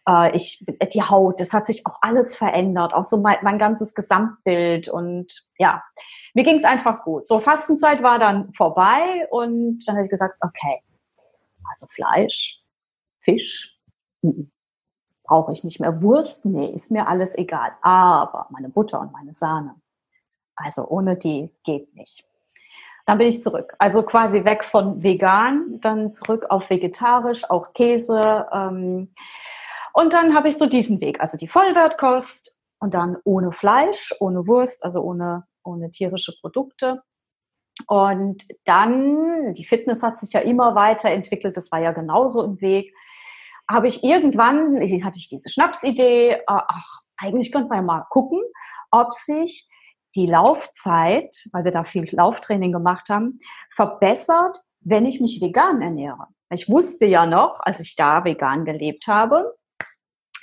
Äh, 0.08 0.36
ich, 0.36 0.64
die 0.94 1.04
Haut, 1.04 1.40
das 1.40 1.54
hat 1.54 1.68
sich 1.68 1.86
auch 1.86 1.98
alles 2.02 2.36
verändert, 2.36 2.94
auch 2.94 3.04
so 3.04 3.18
mein, 3.18 3.38
mein 3.42 3.60
ganzes 3.60 3.94
Gesamtbild 3.94 4.88
und 4.90 5.50
ja, 5.58 5.84
mir 6.34 6.44
ging 6.44 6.56
es 6.56 6.64
einfach 6.64 7.04
gut. 7.04 7.28
So, 7.28 7.40
Fastenzeit 7.40 8.04
war 8.04 8.20
dann 8.20 8.54
vorbei 8.54 9.28
und 9.32 9.80
dann 9.88 9.96
habe 9.96 10.06
ich 10.06 10.12
gesagt, 10.12 10.36
okay, 10.42 10.80
also 11.70 11.88
Fleisch, 11.88 12.62
Fisch, 13.22 13.78
brauche 15.24 15.52
ich 15.52 15.64
nicht 15.64 15.80
mehr. 15.80 16.02
Wurst, 16.02 16.46
nee, 16.46 16.68
ist 16.68 16.92
mir 16.92 17.08
alles 17.08 17.38
egal. 17.38 17.72
Aber 17.82 18.48
meine 18.50 18.70
Butter 18.70 19.00
und 19.00 19.12
meine 19.12 19.34
Sahne, 19.34 19.76
also 20.56 20.88
ohne 20.88 21.16
die 21.16 21.52
geht 21.64 21.94
nicht. 21.96 22.26
Dann 23.06 23.18
bin 23.18 23.28
ich 23.28 23.42
zurück. 23.42 23.74
Also 23.80 24.04
quasi 24.04 24.46
weg 24.46 24.64
von 24.64 25.02
vegan, 25.02 25.80
dann 25.82 26.14
zurück 26.14 26.48
auf 26.50 26.70
vegetarisch, 26.70 27.50
auch 27.50 27.74
Käse. 27.74 28.48
Ähm, 28.52 29.10
und 29.94 30.14
dann 30.14 30.36
habe 30.36 30.50
ich 30.50 30.58
so 30.58 30.66
diesen 30.66 31.02
Weg, 31.02 31.20
also 31.20 31.38
die 31.38 31.48
Vollwertkost 31.48 32.58
und 32.80 32.94
dann 32.94 33.18
ohne 33.24 33.52
Fleisch, 33.52 34.14
ohne 34.20 34.48
Wurst, 34.48 34.84
also 34.84 35.02
ohne 35.02 35.46
ohne 35.64 35.92
tierische 35.92 36.34
Produkte. 36.42 37.02
Und 37.88 38.46
dann, 38.66 39.54
die 39.54 39.64
Fitness 39.66 40.04
hat 40.04 40.20
sich 40.20 40.34
ja 40.34 40.42
immer 40.42 40.76
weiterentwickelt, 40.76 41.56
das 41.56 41.72
war 41.72 41.80
ja 41.80 41.94
genauso 41.94 42.44
im 42.44 42.60
Weg, 42.60 42.94
habe 43.70 43.88
ich 43.88 44.04
irgendwann, 44.04 44.78
hatte 45.04 45.18
ich 45.18 45.30
diese 45.30 45.50
Schnapsidee, 45.50 46.42
ach, 46.48 47.02
eigentlich 47.18 47.52
könnte 47.52 47.70
man 47.70 47.78
ja 47.78 47.84
mal 47.84 48.06
gucken, 48.10 48.42
ob 48.92 49.14
sich 49.14 49.70
die 50.16 50.26
Laufzeit, 50.26 51.46
weil 51.54 51.64
wir 51.64 51.72
da 51.72 51.84
viel 51.84 52.08
Lauftraining 52.12 52.72
gemacht 52.72 53.10
haben, 53.10 53.40
verbessert, 53.74 54.58
wenn 54.82 55.06
ich 55.06 55.22
mich 55.22 55.40
vegan 55.40 55.82
ernähre. 55.82 56.28
Ich 56.52 56.68
wusste 56.68 57.06
ja 57.06 57.28
noch, 57.28 57.60
als 57.62 57.80
ich 57.80 57.96
da 57.96 58.26
vegan 58.26 58.66
gelebt 58.66 59.06
habe, 59.08 59.56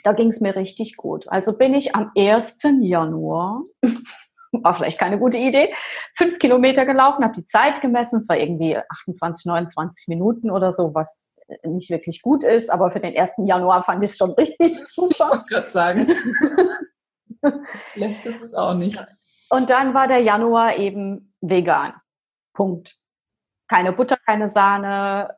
da 0.06 0.12
ging 0.12 0.28
es 0.28 0.40
mir 0.40 0.54
richtig 0.54 0.96
gut. 0.96 1.28
Also 1.28 1.56
bin 1.56 1.74
ich 1.74 1.94
am 1.96 2.12
1. 2.16 2.58
Januar 2.80 3.62
war 4.52 4.74
vielleicht 4.74 4.98
keine 4.98 5.18
gute 5.18 5.38
Idee, 5.38 5.74
fünf 6.16 6.38
Kilometer 6.38 6.86
gelaufen, 6.86 7.24
habe 7.24 7.34
die 7.34 7.46
Zeit 7.46 7.80
gemessen, 7.80 8.20
es 8.20 8.28
war 8.28 8.36
irgendwie 8.36 8.76
28, 8.76 9.46
29 9.46 10.08
Minuten 10.08 10.50
oder 10.50 10.72
so, 10.72 10.94
was 10.94 11.36
nicht 11.64 11.90
wirklich 11.90 12.22
gut 12.22 12.42
ist, 12.42 12.70
aber 12.70 12.90
für 12.90 13.00
den 13.00 13.16
1. 13.16 13.34
Januar 13.46 13.82
fand 13.82 14.02
ich 14.02 14.10
es 14.10 14.16
schon 14.16 14.30
richtig 14.38 14.78
super. 14.78 15.12
Ich 15.12 15.20
wollte 15.20 15.46
gerade 15.48 15.66
sagen. 15.68 16.08
Schlecht 17.92 18.26
ist 18.26 18.42
es 18.42 18.54
auch 18.54 18.74
nicht. 18.74 19.04
Und 19.50 19.70
dann 19.70 19.94
war 19.94 20.08
der 20.08 20.20
Januar 20.20 20.76
eben 20.76 21.34
vegan. 21.40 21.94
Punkt. 22.52 22.96
Keine 23.68 23.92
Butter, 23.92 24.16
keine 24.24 24.48
Sahne, 24.48 25.36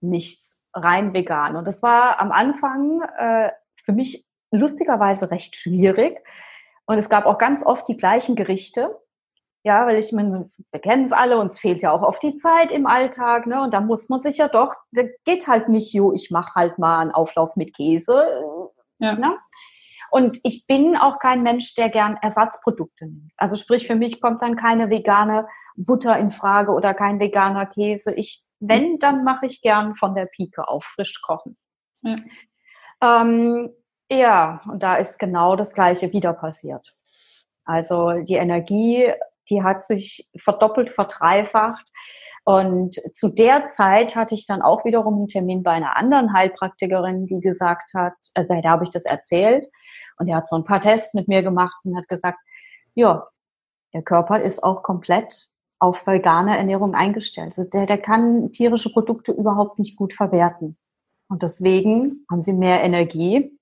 nichts. 0.00 0.58
Rein 0.72 1.12
vegan. 1.12 1.56
Und 1.56 1.66
das 1.66 1.82
war 1.82 2.20
am 2.20 2.30
Anfang 2.30 3.02
äh, 3.18 3.50
für 3.90 3.96
mich 3.96 4.24
lustigerweise 4.52 5.30
recht 5.30 5.56
schwierig, 5.56 6.20
und 6.86 6.98
es 6.98 7.08
gab 7.08 7.26
auch 7.26 7.38
ganz 7.38 7.64
oft 7.64 7.86
die 7.86 7.96
gleichen 7.96 8.34
Gerichte. 8.34 8.98
Ja, 9.62 9.86
weil 9.86 9.96
ich 9.96 10.10
meine, 10.10 10.50
wir 10.72 10.80
kennen 10.80 11.04
es 11.04 11.12
alle, 11.12 11.38
uns 11.38 11.56
fehlt 11.56 11.82
ja 11.82 11.92
auch 11.92 12.02
oft 12.02 12.20
die 12.20 12.34
Zeit 12.34 12.72
im 12.72 12.84
Alltag, 12.86 13.46
ne? 13.46 13.62
Und 13.62 13.72
da 13.72 13.80
muss 13.80 14.08
man 14.08 14.18
sich 14.18 14.38
ja 14.38 14.48
doch, 14.48 14.74
da 14.90 15.02
geht 15.24 15.46
halt 15.46 15.68
nicht, 15.68 15.92
jo, 15.92 16.12
ich 16.12 16.32
mache 16.32 16.52
halt 16.56 16.78
mal 16.78 16.98
einen 16.98 17.12
Auflauf 17.12 17.54
mit 17.54 17.76
Käse. 17.76 18.72
Ja. 18.98 19.14
Ne? 19.14 19.38
Und 20.10 20.40
ich 20.42 20.66
bin 20.66 20.96
auch 20.96 21.20
kein 21.20 21.44
Mensch, 21.44 21.76
der 21.76 21.90
gern 21.90 22.18
Ersatzprodukte 22.20 23.04
nimmt. 23.04 23.32
Also 23.36 23.54
sprich, 23.54 23.86
für 23.86 23.94
mich 23.94 24.20
kommt 24.20 24.42
dann 24.42 24.56
keine 24.56 24.90
vegane 24.90 25.46
Butter 25.76 26.18
in 26.18 26.30
Frage 26.30 26.72
oder 26.72 26.92
kein 26.92 27.20
veganer 27.20 27.66
Käse. 27.66 28.12
Ich, 28.14 28.42
wenn, 28.58 28.98
dann 28.98 29.22
mache 29.22 29.46
ich 29.46 29.62
gern 29.62 29.94
von 29.94 30.16
der 30.16 30.26
Pike 30.26 30.66
auf 30.66 30.84
frisch 30.84 31.22
kochen. 31.22 31.56
Ja. 32.02 32.16
Ähm, 33.00 33.70
ja, 34.10 34.60
und 34.70 34.82
da 34.82 34.96
ist 34.96 35.18
genau 35.18 35.56
das 35.56 35.72
Gleiche 35.72 36.12
wieder 36.12 36.32
passiert. 36.32 36.86
Also 37.64 38.12
die 38.12 38.34
Energie, 38.34 39.12
die 39.48 39.62
hat 39.62 39.84
sich 39.84 40.28
verdoppelt, 40.36 40.90
verdreifacht. 40.90 41.86
Und 42.44 42.96
zu 43.14 43.28
der 43.28 43.66
Zeit 43.66 44.16
hatte 44.16 44.34
ich 44.34 44.46
dann 44.46 44.62
auch 44.62 44.84
wiederum 44.84 45.14
einen 45.14 45.28
Termin 45.28 45.62
bei 45.62 45.72
einer 45.72 45.96
anderen 45.96 46.32
Heilpraktikerin, 46.32 47.26
die 47.26 47.40
gesagt 47.40 47.92
hat, 47.94 48.14
also 48.34 48.60
da 48.60 48.70
habe 48.70 48.84
ich 48.84 48.90
das 48.90 49.04
erzählt 49.04 49.66
und 50.18 50.26
er 50.28 50.36
hat 50.36 50.48
so 50.48 50.56
ein 50.56 50.64
paar 50.64 50.80
Tests 50.80 51.14
mit 51.14 51.28
mir 51.28 51.42
gemacht 51.42 51.76
und 51.84 51.96
hat 51.96 52.08
gesagt, 52.08 52.38
ja, 52.94 53.28
der 53.94 54.02
Körper 54.02 54.40
ist 54.40 54.64
auch 54.64 54.82
komplett 54.82 55.48
auf 55.78 56.06
vegane 56.06 56.56
Ernährung 56.56 56.94
eingestellt. 56.94 57.54
Also 57.56 57.68
der, 57.68 57.86
der 57.86 57.98
kann 57.98 58.50
tierische 58.50 58.92
Produkte 58.92 59.32
überhaupt 59.32 59.78
nicht 59.78 59.96
gut 59.96 60.14
verwerten. 60.14 60.76
Und 61.28 61.42
deswegen 61.42 62.26
haben 62.30 62.42
sie 62.42 62.52
mehr 62.52 62.82
Energie 62.82 63.56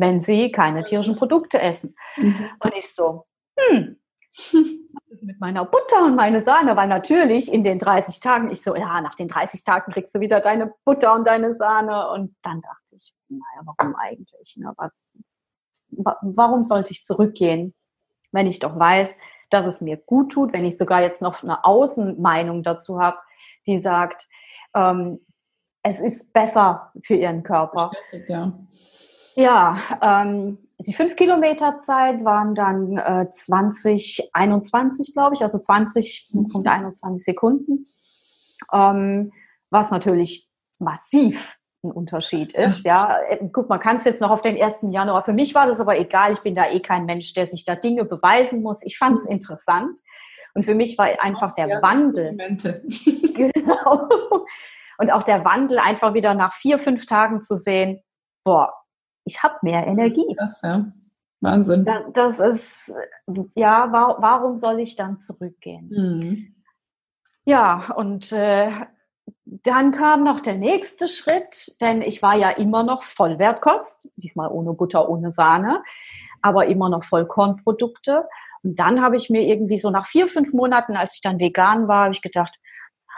wenn 0.00 0.22
sie 0.22 0.50
keine 0.50 0.82
tierischen 0.82 1.14
Produkte 1.14 1.60
essen. 1.60 1.94
Mhm. 2.16 2.50
Und 2.58 2.74
ich 2.74 2.92
so, 2.92 3.26
hm, 3.58 3.96
was 4.30 5.02
ist 5.10 5.22
mit 5.22 5.38
meiner 5.40 5.64
Butter 5.64 6.04
und 6.04 6.16
meine 6.16 6.40
Sahne? 6.40 6.76
Weil 6.76 6.88
natürlich 6.88 7.52
in 7.52 7.64
den 7.64 7.78
30 7.78 8.20
Tagen, 8.20 8.50
ich 8.50 8.62
so, 8.62 8.74
ja, 8.74 9.00
nach 9.00 9.14
den 9.14 9.28
30 9.28 9.62
Tagen 9.62 9.92
kriegst 9.92 10.14
du 10.14 10.20
wieder 10.20 10.40
deine 10.40 10.72
Butter 10.84 11.14
und 11.14 11.26
deine 11.26 11.52
Sahne. 11.52 12.10
Und 12.10 12.34
dann 12.42 12.62
dachte 12.62 12.96
ich, 12.96 13.14
naja, 13.28 13.62
warum 13.64 13.94
eigentlich? 13.96 14.56
Ne? 14.56 14.72
Was, 14.76 15.12
warum 15.90 16.62
sollte 16.62 16.92
ich 16.92 17.04
zurückgehen, 17.04 17.74
wenn 18.32 18.46
ich 18.46 18.58
doch 18.58 18.78
weiß, 18.78 19.18
dass 19.50 19.66
es 19.66 19.80
mir 19.80 19.96
gut 19.96 20.32
tut, 20.32 20.52
wenn 20.52 20.64
ich 20.64 20.78
sogar 20.78 21.02
jetzt 21.02 21.20
noch 21.20 21.42
eine 21.42 21.64
Außenmeinung 21.64 22.62
dazu 22.62 23.00
habe, 23.00 23.18
die 23.66 23.76
sagt, 23.76 24.28
ähm, 24.74 25.20
es 25.82 26.00
ist 26.00 26.32
besser 26.32 26.92
für 27.02 27.14
ihren 27.14 27.42
Körper. 27.42 27.90
Ja. 28.28 28.52
Ja, 29.40 29.80
ähm, 30.02 30.58
die 30.80 30.92
5 30.92 31.16
Kilometer 31.16 31.80
Zeit 31.80 32.22
waren 32.24 32.54
dann 32.54 32.98
äh, 32.98 33.26
20, 33.32 34.28
21, 34.34 35.14
glaube 35.14 35.34
ich, 35.34 35.42
also 35.42 35.58
20 35.58 36.28
und 36.52 36.66
21 36.66 37.24
Sekunden. 37.24 37.86
Ähm, 38.70 39.32
was 39.70 39.90
natürlich 39.90 40.50
massiv 40.78 41.56
ein 41.82 41.90
Unterschied 41.90 42.54
ist. 42.54 42.84
Ja, 42.84 43.18
äh, 43.30 43.48
guck, 43.50 43.70
man 43.70 43.80
kann 43.80 43.96
es 43.96 44.04
jetzt 44.04 44.20
noch 44.20 44.30
auf 44.30 44.42
den 44.42 44.62
1. 44.62 44.80
Januar. 44.90 45.22
Für 45.22 45.32
mich 45.32 45.54
war 45.54 45.66
das 45.66 45.80
aber 45.80 45.98
egal. 45.98 46.32
Ich 46.32 46.40
bin 46.40 46.54
da 46.54 46.68
eh 46.68 46.80
kein 46.80 47.06
Mensch, 47.06 47.32
der 47.32 47.46
sich 47.46 47.64
da 47.64 47.76
Dinge 47.76 48.04
beweisen 48.04 48.60
muss. 48.60 48.82
Ich 48.82 48.98
fand 48.98 49.18
es 49.18 49.24
mhm. 49.24 49.32
interessant. 49.32 49.98
Und 50.52 50.64
für 50.64 50.74
mich 50.74 50.98
war 50.98 51.06
einfach 51.22 51.54
der 51.54 51.68
ja, 51.68 51.82
Wandel. 51.82 52.36
genau. 53.34 54.08
Und 54.98 55.10
auch 55.10 55.22
der 55.22 55.46
Wandel 55.46 55.78
einfach 55.78 56.12
wieder 56.12 56.34
nach 56.34 56.52
vier, 56.52 56.78
fünf 56.78 57.06
Tagen 57.06 57.42
zu 57.42 57.56
sehen, 57.56 58.02
boah, 58.44 58.74
ich 59.30 59.42
habe 59.42 59.54
mehr 59.62 59.86
Energie. 59.86 60.34
Krass, 60.36 60.60
ja. 60.62 60.92
Wahnsinn. 61.40 61.84
Das, 61.84 62.02
das 62.12 62.40
ist, 62.40 62.94
ja, 63.54 63.88
warum 63.92 64.56
soll 64.56 64.80
ich 64.80 64.96
dann 64.96 65.20
zurückgehen? 65.20 65.88
Mhm. 65.88 66.54
Ja, 67.44 67.92
und 67.96 68.32
äh, 68.32 68.70
dann 69.44 69.92
kam 69.92 70.22
noch 70.22 70.40
der 70.40 70.56
nächste 70.56 71.08
Schritt, 71.08 71.80
denn 71.80 72.02
ich 72.02 72.22
war 72.22 72.34
ja 72.36 72.50
immer 72.50 72.82
noch 72.82 73.04
Vollwertkost, 73.04 74.10
diesmal 74.16 74.50
ohne 74.50 74.74
Butter, 74.74 75.08
ohne 75.08 75.32
Sahne, 75.32 75.82
aber 76.42 76.66
immer 76.66 76.90
noch 76.90 77.04
Vollkornprodukte. 77.04 78.28
Und 78.62 78.78
dann 78.78 79.00
habe 79.00 79.16
ich 79.16 79.30
mir 79.30 79.42
irgendwie 79.42 79.78
so 79.78 79.90
nach 79.90 80.06
vier, 80.06 80.28
fünf 80.28 80.52
Monaten, 80.52 80.96
als 80.96 81.14
ich 81.14 81.20
dann 81.22 81.40
vegan 81.40 81.88
war, 81.88 82.04
habe 82.04 82.14
ich 82.14 82.22
gedacht, 82.22 82.58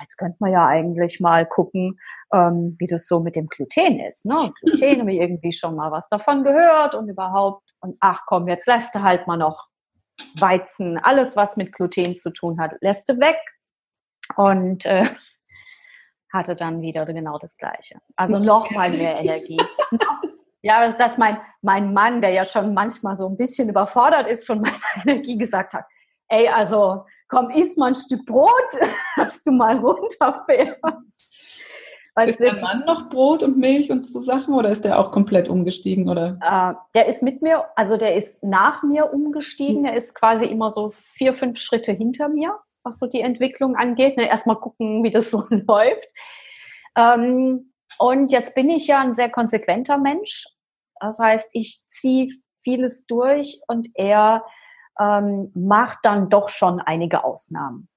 jetzt 0.03 0.17
könnte 0.17 0.37
man 0.41 0.53
ja 0.53 0.67
eigentlich 0.67 1.21
mal 1.21 1.47
gucken, 1.47 1.99
ähm, 2.33 2.77
wie 2.79 2.87
das 2.87 3.07
so 3.07 3.21
mit 3.21 3.37
dem 3.37 3.47
Gluten 3.49 4.01
ist. 4.01 4.27
Ne? 4.27 4.53
Gluten 4.61 5.01
habe 5.01 5.13
ich 5.13 5.21
irgendwie 5.21 5.53
schon 5.53 5.77
mal 5.77 5.91
was 5.91 6.09
davon 6.09 6.45
gehört 6.45 6.95
und 6.95 7.09
überhaupt. 7.09 7.71
Und 7.81 7.97
ach 8.01 8.23
komm, 8.27 8.49
jetzt 8.49 8.67
lässt 8.67 8.95
du 8.95 9.03
halt 9.03 9.27
mal 9.27 9.37
noch 9.37 9.69
Weizen, 10.39 10.99
alles 10.99 11.37
was 11.37 11.57
mit 11.57 11.73
Gluten 11.73 12.17
zu 12.17 12.33
tun 12.33 12.61
hat, 12.61 12.73
lässt 12.81 13.09
du 13.09 13.19
weg. 13.19 13.39
Und 14.37 14.87
äh, 14.87 15.07
hatte 16.33 16.57
dann 16.57 16.81
wieder 16.81 17.05
genau 17.07 17.39
das 17.39 17.57
Gleiche. 17.57 17.99
Also 18.17 18.39
noch 18.41 18.71
mal 18.71 18.91
mehr 18.91 19.19
Energie. 19.19 19.61
ja, 20.63 20.85
dass 20.85 20.97
das 20.97 21.19
mein, 21.19 21.39
mein 21.61 21.93
Mann, 21.93 22.21
der 22.21 22.31
ja 22.31 22.45
schon 22.45 22.75
manchmal 22.75 23.17
so 23.17 23.29
ein 23.29 23.37
bisschen 23.37 23.69
überfordert 23.69 24.29
ist 24.29 24.47
von 24.47 24.61
meiner 24.61 24.79
Energie, 25.05 25.37
gesagt 25.37 25.75
hat, 25.75 25.85
ey, 26.33 26.49
also 26.49 27.05
komm, 27.29 27.51
iss 27.51 27.77
mal 27.77 27.89
ein 27.89 27.95
Stück 27.95 28.27
Brot, 28.27 28.51
dass 29.17 29.43
du 29.45 29.53
mal 29.53 29.77
runterfährst. 29.77 31.39
Weil 32.15 32.29
ist 32.29 32.41
der 32.41 32.61
Mann 32.61 32.85
noch 32.85 33.09
Brot 33.09 33.43
und 33.43 33.57
Milch 33.57 33.91
und 33.91 34.07
so 34.07 34.21
Sachen 34.21 34.53
oder 34.53 34.69
ist 34.69 34.85
der 34.85 34.99
auch 34.99 35.13
komplett 35.13 35.49
umgestiegen? 35.49 36.11
Oder? 36.11 36.39
Äh, 36.43 36.75
der 36.95 37.07
ist 37.07 37.23
mit 37.23 37.41
mir, 37.41 37.65
also 37.75 37.97
der 37.97 38.17
ist 38.17 38.43
nach 38.43 38.83
mir 38.83 39.13
umgestiegen. 39.15 39.81
Mhm. 39.81 39.87
Er 39.87 39.95
ist 39.95 40.15
quasi 40.15 40.45
immer 40.45 40.71
so 40.71 40.91
vier, 40.91 41.35
fünf 41.35 41.59
Schritte 41.59 41.93
hinter 41.93 42.29
mir 42.29 42.59
was 42.85 42.99
so 42.99 43.07
die 43.07 43.21
Entwicklung 43.21 43.77
angeht. 43.77 44.17
Ne? 44.17 44.29
Erstmal 44.29 44.57
gucken, 44.57 45.03
wie 45.03 45.11
das 45.11 45.31
so 45.31 45.45
läuft. 45.51 46.09
Ähm, 46.97 47.73
und 47.99 48.33
jetzt 48.33 48.55
bin 48.55 48.71
ich 48.71 48.87
ja 48.87 49.01
ein 49.01 49.15
sehr 49.15 49.31
konsequenter 49.31 49.99
Mensch. 49.99 50.47
Das 51.01 51.19
heißt, 51.19 51.51
ich 51.53 51.83
ziehe 51.91 52.29
vieles 52.63 53.07
durch 53.07 53.61
und 53.67 53.89
er 53.95 54.45
ähm, 55.01 55.51
macht 55.55 55.99
dann 56.03 56.29
doch 56.29 56.49
schon 56.49 56.81
einige 56.81 57.25
Ausnahmen. 57.25 57.89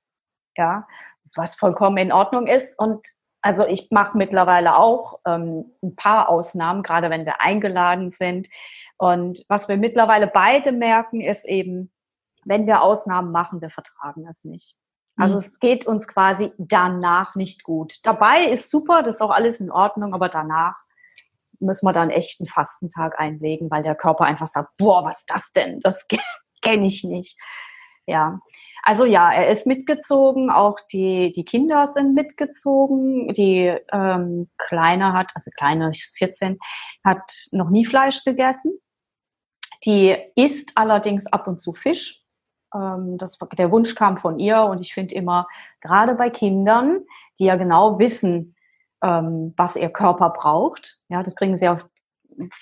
Ja, 0.57 0.87
was 1.35 1.55
vollkommen 1.55 1.97
in 1.97 2.11
Ordnung 2.11 2.47
ist. 2.47 2.77
Und 2.79 3.05
also 3.41 3.65
ich 3.65 3.89
mache 3.91 4.17
mittlerweile 4.17 4.77
auch 4.77 5.19
ähm, 5.25 5.71
ein 5.83 5.95
paar 5.95 6.29
Ausnahmen, 6.29 6.81
gerade 6.81 7.09
wenn 7.09 7.25
wir 7.25 7.41
eingeladen 7.41 8.11
sind. 8.11 8.47
Und 8.97 9.43
was 9.49 9.67
wir 9.67 9.77
mittlerweile 9.77 10.27
beide 10.27 10.71
merken, 10.71 11.21
ist 11.21 11.45
eben, 11.45 11.91
wenn 12.45 12.65
wir 12.65 12.81
Ausnahmen 12.81 13.31
machen, 13.31 13.61
wir 13.61 13.69
vertragen 13.69 14.25
es 14.27 14.45
nicht. 14.45 14.77
Also 15.17 15.35
mhm. 15.35 15.41
es 15.41 15.59
geht 15.59 15.85
uns 15.85 16.07
quasi 16.07 16.53
danach 16.57 17.35
nicht 17.35 17.63
gut. 17.63 17.95
Dabei 18.03 18.45
ist 18.45 18.69
super, 18.69 19.03
das 19.03 19.15
ist 19.15 19.21
auch 19.21 19.31
alles 19.31 19.59
in 19.59 19.71
Ordnung, 19.71 20.13
aber 20.13 20.29
danach 20.29 20.75
müssen 21.59 21.85
wir 21.85 21.93
dann 21.93 22.09
echt 22.09 22.41
einen 22.41 22.49
Fastentag 22.49 23.19
einlegen, 23.19 23.71
weil 23.71 23.81
der 23.81 23.95
Körper 23.95 24.25
einfach 24.25 24.47
sagt, 24.47 24.75
boah, 24.77 25.05
was 25.05 25.19
ist 25.19 25.29
das 25.29 25.51
denn? 25.53 25.79
Das 25.79 26.07
kenne 26.65 26.87
ich 26.87 27.03
nicht. 27.03 27.37
Ja. 28.07 28.39
Also 28.83 29.05
ja, 29.05 29.31
er 29.31 29.49
ist 29.49 29.65
mitgezogen, 29.65 30.51
auch 30.51 30.79
die, 30.91 31.31
die 31.31 31.45
Kinder 31.45 31.87
sind 31.87 32.13
mitgezogen. 32.13 33.33
Die 33.33 33.75
ähm, 33.91 34.49
Kleine 34.57 35.13
hat, 35.13 35.31
also 35.33 35.49
Kleine, 35.51 35.89
ist 35.89 36.15
14, 36.17 36.59
hat 37.03 37.31
noch 37.51 37.69
nie 37.69 37.85
Fleisch 37.85 38.23
gegessen. 38.23 38.77
Die 39.85 40.15
isst 40.35 40.73
allerdings 40.75 41.25
ab 41.27 41.47
und 41.47 41.59
zu 41.59 41.73
Fisch. 41.73 42.21
Ähm, 42.75 43.17
das, 43.17 43.39
der 43.57 43.71
Wunsch 43.71 43.95
kam 43.95 44.17
von 44.17 44.37
ihr 44.37 44.61
und 44.61 44.81
ich 44.81 44.93
finde 44.93 45.15
immer, 45.15 45.47
gerade 45.81 46.13
bei 46.13 46.29
Kindern, 46.29 46.99
die 47.39 47.45
ja 47.45 47.55
genau 47.55 47.97
wissen, 47.97 48.55
ähm, 49.03 49.53
was 49.57 49.75
ihr 49.75 49.89
Körper 49.89 50.29
braucht, 50.29 50.99
ja, 51.09 51.23
das 51.23 51.35
kriegen 51.35 51.57
sie 51.57 51.69
auch 51.69 51.81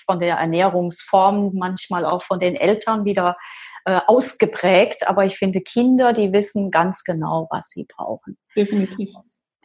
von 0.06 0.20
der 0.20 0.36
Ernährungsform, 0.36 1.52
manchmal 1.54 2.04
auch 2.04 2.22
von 2.22 2.40
den 2.40 2.54
Eltern 2.54 3.04
wieder 3.04 3.36
äh, 3.84 4.00
ausgeprägt, 4.06 5.08
aber 5.08 5.24
ich 5.24 5.36
finde 5.36 5.60
Kinder, 5.60 6.12
die 6.12 6.32
wissen 6.32 6.70
ganz 6.70 7.04
genau, 7.04 7.48
was 7.50 7.68
sie 7.68 7.84
brauchen. 7.84 8.38
Definitiv 8.56 9.14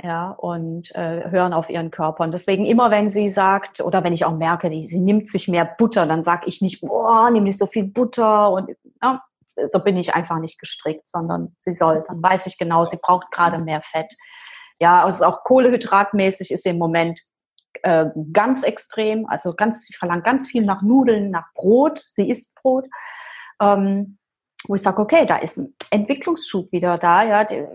ja, 0.02 0.32
und 0.32 0.96
äh, 0.96 1.30
hören 1.30 1.54
auf 1.54 1.70
ihren 1.70 1.92
Körper. 1.92 2.24
Und 2.24 2.32
deswegen 2.32 2.66
immer, 2.66 2.90
wenn 2.90 3.10
sie 3.10 3.28
sagt, 3.28 3.82
oder 3.82 4.04
wenn 4.04 4.14
ich 4.14 4.24
auch 4.24 4.36
merke, 4.36 4.70
die, 4.70 4.88
sie 4.88 5.00
nimmt 5.00 5.30
sich 5.30 5.48
mehr 5.48 5.66
Butter, 5.66 6.06
dann 6.06 6.24
sage 6.24 6.44
ich 6.46 6.62
nicht, 6.62 6.82
boah, 6.82 7.30
nimm 7.32 7.44
nicht 7.44 7.60
so 7.60 7.68
viel 7.68 7.84
Butter. 7.84 8.52
Und 8.52 8.72
ja, 9.02 9.22
so 9.68 9.80
bin 9.80 9.98
ich 9.98 10.16
einfach 10.16 10.40
nicht 10.40 10.58
gestrickt, 10.60 11.08
sondern 11.08 11.54
sie 11.58 11.74
soll. 11.74 12.06
Dann 12.08 12.24
weiß 12.24 12.48
ich 12.48 12.58
genau, 12.58 12.86
sie 12.86 13.00
braucht 13.02 13.32
gerade 13.32 13.60
mehr 13.60 13.82
Fett. 13.82 14.14
Ja, 14.80 15.04
also 15.04 15.26
auch 15.26 15.44
kohlehydratmäßig 15.44 16.52
ist 16.52 16.64
sie 16.64 16.70
im 16.70 16.78
Moment 16.78 17.20
äh, 17.84 18.06
ganz 18.32 18.64
extrem. 18.64 19.28
Also 19.28 19.54
ganz, 19.54 19.86
sie 19.86 19.94
verlangt 19.94 20.24
ganz 20.24 20.48
viel 20.48 20.64
nach 20.64 20.82
Nudeln, 20.82 21.30
nach 21.30 21.54
Brot. 21.56 22.00
Sie 22.02 22.30
isst 22.30 22.56
Brot. 22.62 22.86
Ähm, 23.62 24.18
wo 24.68 24.76
ich 24.76 24.82
sage, 24.82 25.02
okay, 25.02 25.26
da 25.26 25.38
ist 25.38 25.58
ein 25.58 25.74
Entwicklungsschub 25.90 26.72
wieder 26.72 26.98
da. 26.98 27.24
Ja, 27.24 27.44
die, 27.46 27.66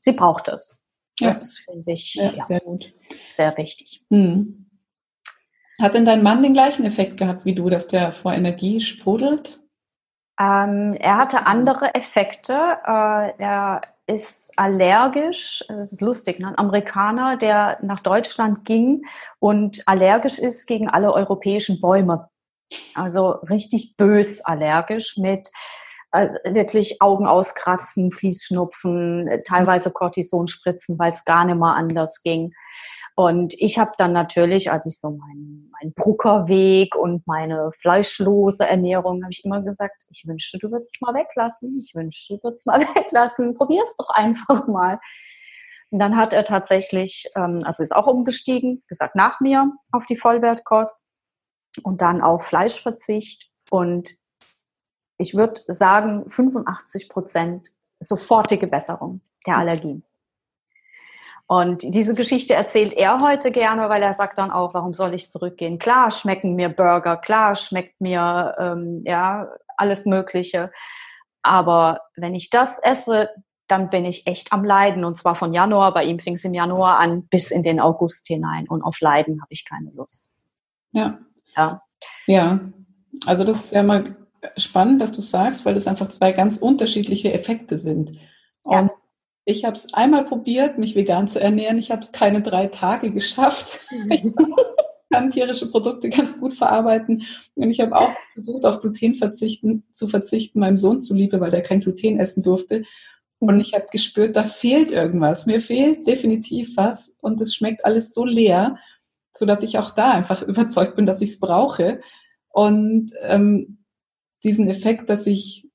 sie 0.00 0.12
braucht 0.12 0.48
es. 0.48 0.78
Das 1.20 1.58
ja. 1.58 1.72
finde 1.72 1.92
ich 1.92 2.14
ja, 2.14 2.32
ja, 2.32 2.40
sehr 2.40 2.60
gut. 2.60 2.92
Sehr 3.34 3.56
wichtig. 3.56 4.04
Hm. 4.10 4.66
Hat 5.80 5.94
denn 5.94 6.04
dein 6.04 6.22
Mann 6.22 6.42
den 6.42 6.52
gleichen 6.52 6.84
Effekt 6.84 7.16
gehabt 7.16 7.44
wie 7.44 7.54
du, 7.54 7.68
dass 7.68 7.86
der 7.86 8.12
vor 8.12 8.34
Energie 8.34 8.80
sprudelt? 8.80 9.60
Ähm, 10.40 10.94
er 10.98 11.18
hatte 11.18 11.46
andere 11.46 11.94
Effekte. 11.94 12.52
Äh, 12.54 13.32
er 13.38 13.82
ist 14.06 14.52
allergisch, 14.56 15.64
das 15.68 15.92
ist 15.92 16.00
lustig, 16.00 16.38
ne? 16.40 16.48
ein 16.48 16.58
Amerikaner, 16.58 17.36
der 17.36 17.78
nach 17.82 18.00
Deutschland 18.00 18.64
ging 18.64 19.04
und 19.38 19.82
allergisch 19.86 20.38
ist 20.38 20.66
gegen 20.66 20.88
alle 20.88 21.12
europäischen 21.12 21.80
Bäume. 21.80 22.28
Also 22.94 23.30
richtig 23.48 23.96
bös 23.96 24.40
allergisch 24.44 25.16
mit 25.16 25.48
also 26.10 26.34
wirklich 26.44 27.02
Augen 27.02 27.26
auskratzen, 27.26 28.10
Fließschnupfen, 28.10 29.28
teilweise 29.46 29.90
Cortisonspritzen, 29.90 30.98
weil 30.98 31.12
es 31.12 31.24
gar 31.24 31.44
nicht 31.44 31.58
mehr 31.58 31.74
anders 31.74 32.22
ging. 32.22 32.52
Und 33.14 33.54
ich 33.58 33.78
habe 33.78 33.92
dann 33.98 34.12
natürlich, 34.12 34.70
als 34.70 34.86
ich 34.86 34.98
so 34.98 35.10
meinen 35.10 35.68
mein 35.80 35.92
Bruckerweg 35.94 36.94
und 36.94 37.26
meine 37.26 37.70
fleischlose 37.72 38.66
Ernährung, 38.66 39.22
habe 39.22 39.32
ich 39.32 39.44
immer 39.44 39.62
gesagt, 39.62 40.04
ich 40.10 40.24
wünschte, 40.26 40.58
du 40.58 40.70
würdest 40.70 40.94
es 40.94 41.00
mal 41.00 41.14
weglassen. 41.14 41.80
Ich 41.84 41.94
wünschte, 41.94 42.36
du 42.36 42.44
würdest 42.44 42.62
es 42.62 42.66
mal 42.66 42.80
weglassen. 42.94 43.54
Probier 43.54 43.82
es 43.84 43.96
doch 43.96 44.10
einfach 44.10 44.66
mal. 44.66 44.98
Und 45.90 46.00
dann 46.00 46.16
hat 46.16 46.32
er 46.32 46.44
tatsächlich, 46.44 47.28
ähm, 47.36 47.62
also 47.64 47.82
ist 47.82 47.94
auch 47.94 48.06
umgestiegen, 48.06 48.82
gesagt, 48.88 49.16
nach 49.16 49.40
mir 49.40 49.72
auf 49.90 50.06
die 50.06 50.16
Vollwertkost 50.16 51.04
und 51.82 52.00
dann 52.00 52.20
auf 52.20 52.46
Fleischverzicht. 52.46 53.50
Und 53.70 54.16
ich 55.18 55.34
würde 55.34 55.60
sagen, 55.68 56.28
85 56.28 57.08
Prozent 57.08 57.68
sofortige 58.00 58.66
Besserung 58.66 59.20
der 59.46 59.56
Allergien. 59.56 60.04
Und 61.46 61.82
diese 61.82 62.14
Geschichte 62.14 62.52
erzählt 62.54 62.92
er 62.92 63.20
heute 63.20 63.50
gerne, 63.50 63.88
weil 63.88 64.02
er 64.02 64.12
sagt 64.12 64.36
dann 64.36 64.50
auch, 64.50 64.74
warum 64.74 64.92
soll 64.92 65.14
ich 65.14 65.30
zurückgehen? 65.30 65.78
Klar 65.78 66.10
schmecken 66.10 66.54
mir 66.54 66.68
Burger, 66.68 67.16
klar 67.16 67.54
schmeckt 67.54 68.02
mir 68.02 68.54
ähm, 68.58 69.02
ja 69.06 69.48
alles 69.78 70.04
Mögliche. 70.04 70.70
Aber 71.42 72.02
wenn 72.16 72.34
ich 72.34 72.50
das 72.50 72.78
esse, 72.82 73.30
dann 73.66 73.88
bin 73.88 74.04
ich 74.04 74.26
echt 74.26 74.52
am 74.52 74.62
Leiden. 74.62 75.06
Und 75.06 75.16
zwar 75.16 75.36
von 75.36 75.54
Januar, 75.54 75.94
bei 75.94 76.04
ihm 76.04 76.18
fing 76.18 76.34
es 76.34 76.44
im 76.44 76.52
Januar 76.52 76.98
an, 76.98 77.26
bis 77.28 77.50
in 77.50 77.62
den 77.62 77.80
August 77.80 78.26
hinein. 78.26 78.68
Und 78.68 78.82
auf 78.82 79.00
Leiden 79.00 79.40
habe 79.40 79.52
ich 79.52 79.64
keine 79.64 79.90
Lust. 79.92 80.26
Ja. 80.92 81.18
Ja. 81.58 81.82
Ja. 82.26 82.60
Also 83.26 83.44
das 83.44 83.66
ist 83.66 83.72
ja 83.72 83.82
mal 83.82 84.04
spannend, 84.56 85.02
dass 85.02 85.12
du 85.12 85.20
sagst, 85.20 85.66
weil 85.66 85.74
das 85.74 85.86
einfach 85.86 86.08
zwei 86.08 86.32
ganz 86.32 86.58
unterschiedliche 86.58 87.32
Effekte 87.32 87.76
sind. 87.76 88.12
Und 88.62 88.86
ja. 88.86 88.90
Ich 89.50 89.64
habe 89.64 89.76
es 89.76 89.94
einmal 89.94 90.26
probiert, 90.26 90.76
mich 90.76 90.94
vegan 90.94 91.26
zu 91.26 91.40
ernähren. 91.40 91.78
Ich 91.78 91.90
habe 91.90 92.02
es 92.02 92.12
keine 92.12 92.42
drei 92.42 92.66
Tage 92.66 93.10
geschafft. 93.10 93.78
kann 95.10 95.30
tierische 95.30 95.70
Produkte 95.70 96.10
ganz 96.10 96.38
gut 96.38 96.52
verarbeiten. 96.52 97.22
Und 97.54 97.70
ich 97.70 97.80
habe 97.80 97.96
auch 97.96 98.14
versucht, 98.34 98.66
auf 98.66 98.82
Gluten 98.82 99.14
verzichten, 99.14 99.84
zu 99.92 100.06
verzichten, 100.06 100.60
meinem 100.60 100.76
Sohn 100.76 101.00
zuliebe, 101.00 101.40
weil 101.40 101.50
der 101.50 101.62
kein 101.62 101.80
Gluten 101.80 102.20
essen 102.20 102.42
durfte. 102.42 102.82
Und 103.38 103.58
ich 103.60 103.72
habe 103.72 103.86
gespürt, 103.90 104.36
da 104.36 104.44
fehlt 104.44 104.90
irgendwas. 104.90 105.46
Mir 105.46 105.62
fehlt 105.62 106.06
definitiv 106.06 106.76
was 106.76 107.16
und 107.22 107.40
es 107.40 107.54
schmeckt 107.54 107.86
alles 107.86 108.12
so 108.12 108.26
leer, 108.26 108.76
so 109.34 109.46
dass 109.46 109.62
ich 109.62 109.78
auch 109.78 109.90
da 109.90 110.12
einfach 110.12 110.42
überzeugt 110.46 110.96
bin, 110.96 111.06
dass 111.06 111.20
ich 111.20 111.30
es 111.30 111.40
brauche. 111.40 112.00
Und 112.48 113.12
ähm, 113.22 113.84
diesen 114.44 114.68
Effekt, 114.68 115.10
dass 115.10 115.26
ich, 115.26 115.68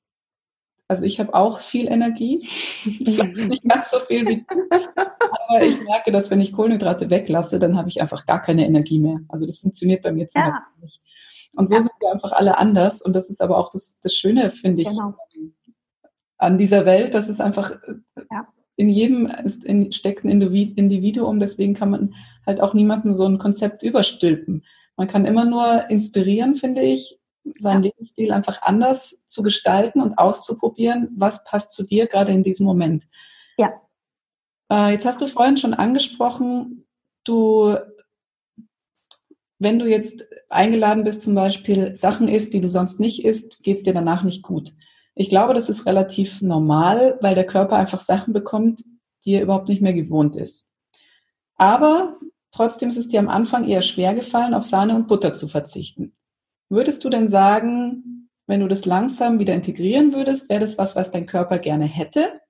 also 0.88 1.06
ich 1.06 1.20
habe 1.20 1.34
auch 1.34 1.60
viel 1.60 1.88
Energie, 1.88 2.46
vielleicht 2.46 3.36
nicht 3.36 3.64
ganz 3.68 3.92
so 3.92 4.00
viel 4.00 4.26
wie 4.28 4.46
du, 4.48 4.56
aber 4.70 5.64
ich 5.64 5.82
merke, 5.82 6.12
dass 6.12 6.30
wenn 6.32 6.42
ich 6.42 6.54
Kohlenhydrate 6.54 7.10
weglasse, 7.10 7.60
dann 7.60 7.78
habe 7.78 7.90
ich 7.90 8.02
einfach 8.02 8.26
gar 8.26 8.42
keine 8.42 8.66
Energie 8.66 9.00
mehr. 9.00 9.20
Also 9.30 9.46
das 9.46 9.58
funktioniert 9.58 10.02
bei 10.02 10.12
mir 10.12 10.28
zum 10.28 10.42
ja. 10.42 10.50
Beispiel 10.50 10.82
nicht. 10.82 11.02
Und 11.56 11.70
so 11.70 11.76
ja. 11.76 11.82
sind 11.82 11.92
wir 12.00 12.12
einfach 12.12 12.32
alle 12.32 12.58
anders. 12.58 13.02
Und 13.02 13.14
das 13.14 13.30
ist 13.30 13.42
aber 13.42 13.58
auch 13.58 13.70
das, 13.70 14.00
das 14.02 14.16
Schöne, 14.16 14.50
finde 14.50 14.82
ich, 14.82 14.90
genau 14.90 15.16
an 16.44 16.58
dieser 16.58 16.86
Welt, 16.86 17.14
dass 17.14 17.30
es 17.30 17.40
einfach 17.40 17.72
ja. 18.30 18.48
In 18.76 18.90
jedem 18.90 19.32
in, 19.64 19.92
steckt 19.92 20.24
ein 20.24 20.30
Individuum, 20.30 21.40
deswegen 21.40 21.74
kann 21.74 21.92
man 21.92 22.16
halt 22.46 22.60
auch 22.62 22.74
niemandem 22.74 23.14
so 23.14 23.26
ein 23.26 23.38
Konzept 23.38 23.84
überstülpen. 23.84 24.64
Man 24.96 25.08
kann 25.08 25.26
immer 25.26 25.46
nur 25.46 25.90
inspirieren, 25.90 26.56
finde 26.56 26.82
ich, 26.82 27.20
seinen 27.60 27.84
ja. 27.84 27.90
Lebensstil 27.90 28.32
einfach 28.32 28.62
anders 28.62 29.24
zu 29.28 29.44
gestalten 29.44 30.02
und 30.02 30.18
auszuprobieren, 30.18 31.10
was 31.16 31.44
passt 31.44 31.74
zu 31.74 31.84
dir 31.84 32.08
gerade 32.08 32.32
in 32.32 32.44
diesem 32.44 32.66
Moment. 32.66 33.08
Ja. 33.58 33.74
Äh, 34.72 34.94
jetzt 34.94 35.06
hast 35.06 35.22
du 35.22 35.28
vorhin 35.28 35.58
schon 35.58 35.74
angesprochen, 35.74 36.86
du, 37.24 37.76
wenn 39.60 39.80
du 39.80 39.88
jetzt 39.88 40.26
eingeladen 40.50 41.04
bist, 41.04 41.22
zum 41.22 41.36
Beispiel 41.36 41.96
Sachen 41.98 42.28
isst, 42.28 42.54
die 42.54 42.62
du 42.62 42.70
sonst 42.70 43.00
nicht 43.00 43.26
isst, 43.26 43.62
geht 43.64 43.78
es 43.78 43.84
dir 43.84 43.94
danach 43.94 44.24
nicht 44.24 44.42
gut. 44.42 44.74
Ich 45.16 45.30
glaube, 45.30 45.54
das 45.54 45.70
ist 45.70 45.86
relativ 45.86 46.42
normal, 46.42 47.18
weil 47.22 47.36
der 47.36 47.46
Körper 47.46 47.76
einfach 47.76 48.00
Sachen 48.00 48.34
bekommt, 48.34 48.84
die 49.26 49.34
er 49.34 49.44
überhaupt 49.44 49.70
nicht 49.70 49.82
mehr 49.82 49.94
gewohnt 49.94 50.36
ist. 50.36 50.70
Aber 51.56 52.18
trotzdem 52.52 52.90
ist 52.90 52.98
es 52.98 53.08
dir 53.08 53.20
am 53.20 53.30
Anfang 53.30 53.68
eher 53.68 53.82
schwer 53.82 54.16
gefallen, 54.16 54.54
auf 54.54 54.64
Sahne 54.64 54.96
und 54.96 55.08
Butter 55.08 55.34
zu 55.34 55.48
verzichten. 55.48 56.16
Würdest 56.70 57.06
du 57.06 57.10
denn 57.10 57.28
sagen, 57.28 58.30
wenn 58.48 58.60
du 58.60 58.68
das 58.68 58.86
langsam 58.86 59.40
wieder 59.40 59.54
integrieren 59.54 60.14
würdest, 60.14 60.50
wäre 60.50 60.60
das 60.60 60.78
was, 60.78 60.96
was 60.96 61.12
dein 61.12 61.26
Körper 61.26 61.60
gerne 61.60 61.86
hätte? 61.86 62.42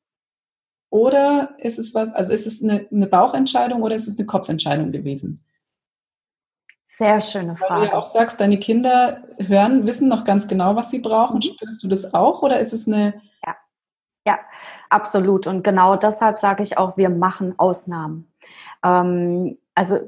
Oder 0.89 1.55
ist 1.57 1.79
es 1.79 1.93
was, 1.93 2.13
also 2.13 2.31
ist 2.31 2.47
es 2.47 2.63
eine, 2.63 2.87
eine 2.91 3.07
Bauchentscheidung 3.07 3.81
oder 3.81 3.95
ist 3.95 4.07
es 4.07 4.17
eine 4.17 4.25
Kopfentscheidung 4.25 4.91
gewesen? 4.91 5.43
Sehr 6.97 7.21
schöne 7.21 7.57
Frage. 7.57 7.73
Weil 7.73 7.87
du 7.87 7.93
ja 7.93 7.99
auch 7.99 8.03
sagst, 8.03 8.39
deine 8.39 8.59
Kinder 8.59 9.23
hören, 9.39 9.87
wissen 9.87 10.07
noch 10.07 10.23
ganz 10.23 10.47
genau, 10.47 10.75
was 10.75 10.91
sie 10.91 10.99
brauchen. 10.99 11.37
Mhm. 11.37 11.41
Spürst 11.41 11.83
du 11.83 11.87
das 11.87 12.13
auch 12.13 12.43
oder 12.43 12.59
ist 12.59 12.73
es 12.73 12.87
eine. 12.87 13.21
Ja, 13.45 13.55
ja, 14.27 14.39
absolut. 14.89 15.47
Und 15.47 15.63
genau 15.63 15.95
deshalb 15.95 16.39
sage 16.39 16.61
ich 16.61 16.77
auch, 16.77 16.95
wir 16.95 17.09
machen 17.09 17.57
Ausnahmen. 17.57 18.31
Ähm, 18.83 19.57
also 19.73 19.99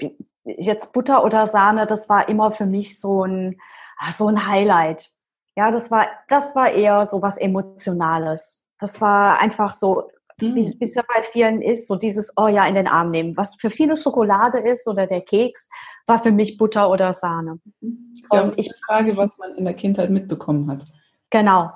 jetzt 0.43 0.93
Butter 0.93 1.23
oder 1.23 1.47
Sahne, 1.47 1.87
das 1.87 2.07
war 2.07 2.29
immer 2.29 2.51
für 2.51 2.67
mich 2.67 2.99
so 2.99 3.25
ein, 3.25 3.59
ah, 3.97 4.11
so 4.11 4.27
ein 4.27 4.47
Highlight. 4.47 5.09
Ja, 5.55 5.71
das 5.71 5.89
war, 5.89 6.05
das 6.27 6.55
war 6.55 6.69
eher 6.69 7.05
so 7.05 7.21
was 7.21 7.37
Emotionales. 7.37 8.67
Das 8.77 9.01
war 9.01 9.39
einfach 9.39 9.73
so, 9.73 10.09
mhm. 10.39 10.55
wie 10.55 10.83
es 10.83 10.95
ja 10.95 11.03
bei 11.07 11.23
vielen 11.23 11.63
ist, 11.63 11.87
so 11.87 11.95
dieses, 11.95 12.31
oh 12.35 12.47
ja, 12.47 12.67
in 12.67 12.75
den 12.75 12.87
Arm 12.87 13.09
nehmen. 13.09 13.37
Was 13.37 13.55
für 13.55 13.71
viele 13.71 13.95
Schokolade 13.95 14.59
ist 14.59 14.87
oder 14.87 15.07
der 15.07 15.21
Keks, 15.21 15.69
war 16.07 16.21
für 16.21 16.31
mich 16.31 16.57
Butter 16.57 16.89
oder 16.89 17.13
Sahne. 17.13 17.59
ist 17.81 18.33
ja 18.33 18.41
und 18.41 18.57
ich 18.57 18.71
frage, 18.85 19.15
was 19.17 19.37
man 19.37 19.55
in 19.55 19.65
der 19.65 19.73
Kindheit 19.73 20.09
mitbekommen 20.09 20.69
hat. 20.69 20.85
Genau. 21.29 21.71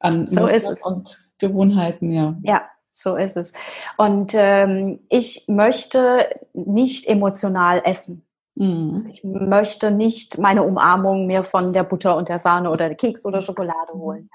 An 0.00 0.26
so 0.26 0.46
ist 0.46 0.68
es. 0.68 0.82
und 0.82 1.24
Gewohnheiten, 1.38 2.12
ja. 2.12 2.36
Ja, 2.42 2.64
so 2.90 3.16
ist 3.16 3.36
es. 3.36 3.52
Und 3.96 4.32
ähm, 4.34 5.00
ich 5.08 5.44
möchte 5.48 6.28
nicht 6.52 7.06
emotional 7.06 7.82
essen. 7.84 8.24
Mhm. 8.54 8.90
Also 8.94 9.08
ich 9.08 9.24
möchte 9.24 9.90
nicht 9.90 10.38
meine 10.38 10.62
Umarmung 10.62 11.26
mehr 11.26 11.44
von 11.44 11.72
der 11.72 11.84
Butter 11.84 12.16
und 12.16 12.28
der 12.28 12.38
Sahne 12.38 12.70
oder 12.70 12.88
der 12.88 12.96
Keks 12.96 13.24
oder 13.24 13.40
Schokolade 13.40 13.92
holen. 13.94 14.30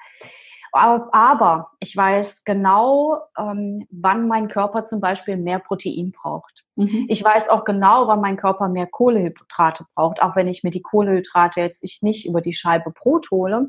Aber 0.77 1.71
ich 1.79 1.95
weiß 1.95 2.43
genau, 2.43 3.21
ähm, 3.37 3.87
wann 3.89 4.27
mein 4.27 4.47
Körper 4.47 4.85
zum 4.85 4.99
Beispiel 4.99 5.37
mehr 5.37 5.59
Protein 5.59 6.11
braucht. 6.11 6.65
Mhm. 6.75 7.05
Ich 7.09 7.23
weiß 7.23 7.49
auch 7.49 7.65
genau, 7.65 8.07
wann 8.07 8.21
mein 8.21 8.37
Körper 8.37 8.67
mehr 8.69 8.87
Kohlehydrate 8.87 9.85
braucht, 9.95 10.21
auch 10.21 10.35
wenn 10.35 10.47
ich 10.47 10.63
mir 10.63 10.71
die 10.71 10.81
Kohlehydrate 10.81 11.59
jetzt 11.61 11.83
nicht 12.03 12.27
über 12.27 12.41
die 12.41 12.53
Scheibe 12.53 12.91
Brot 12.91 13.31
hole, 13.31 13.67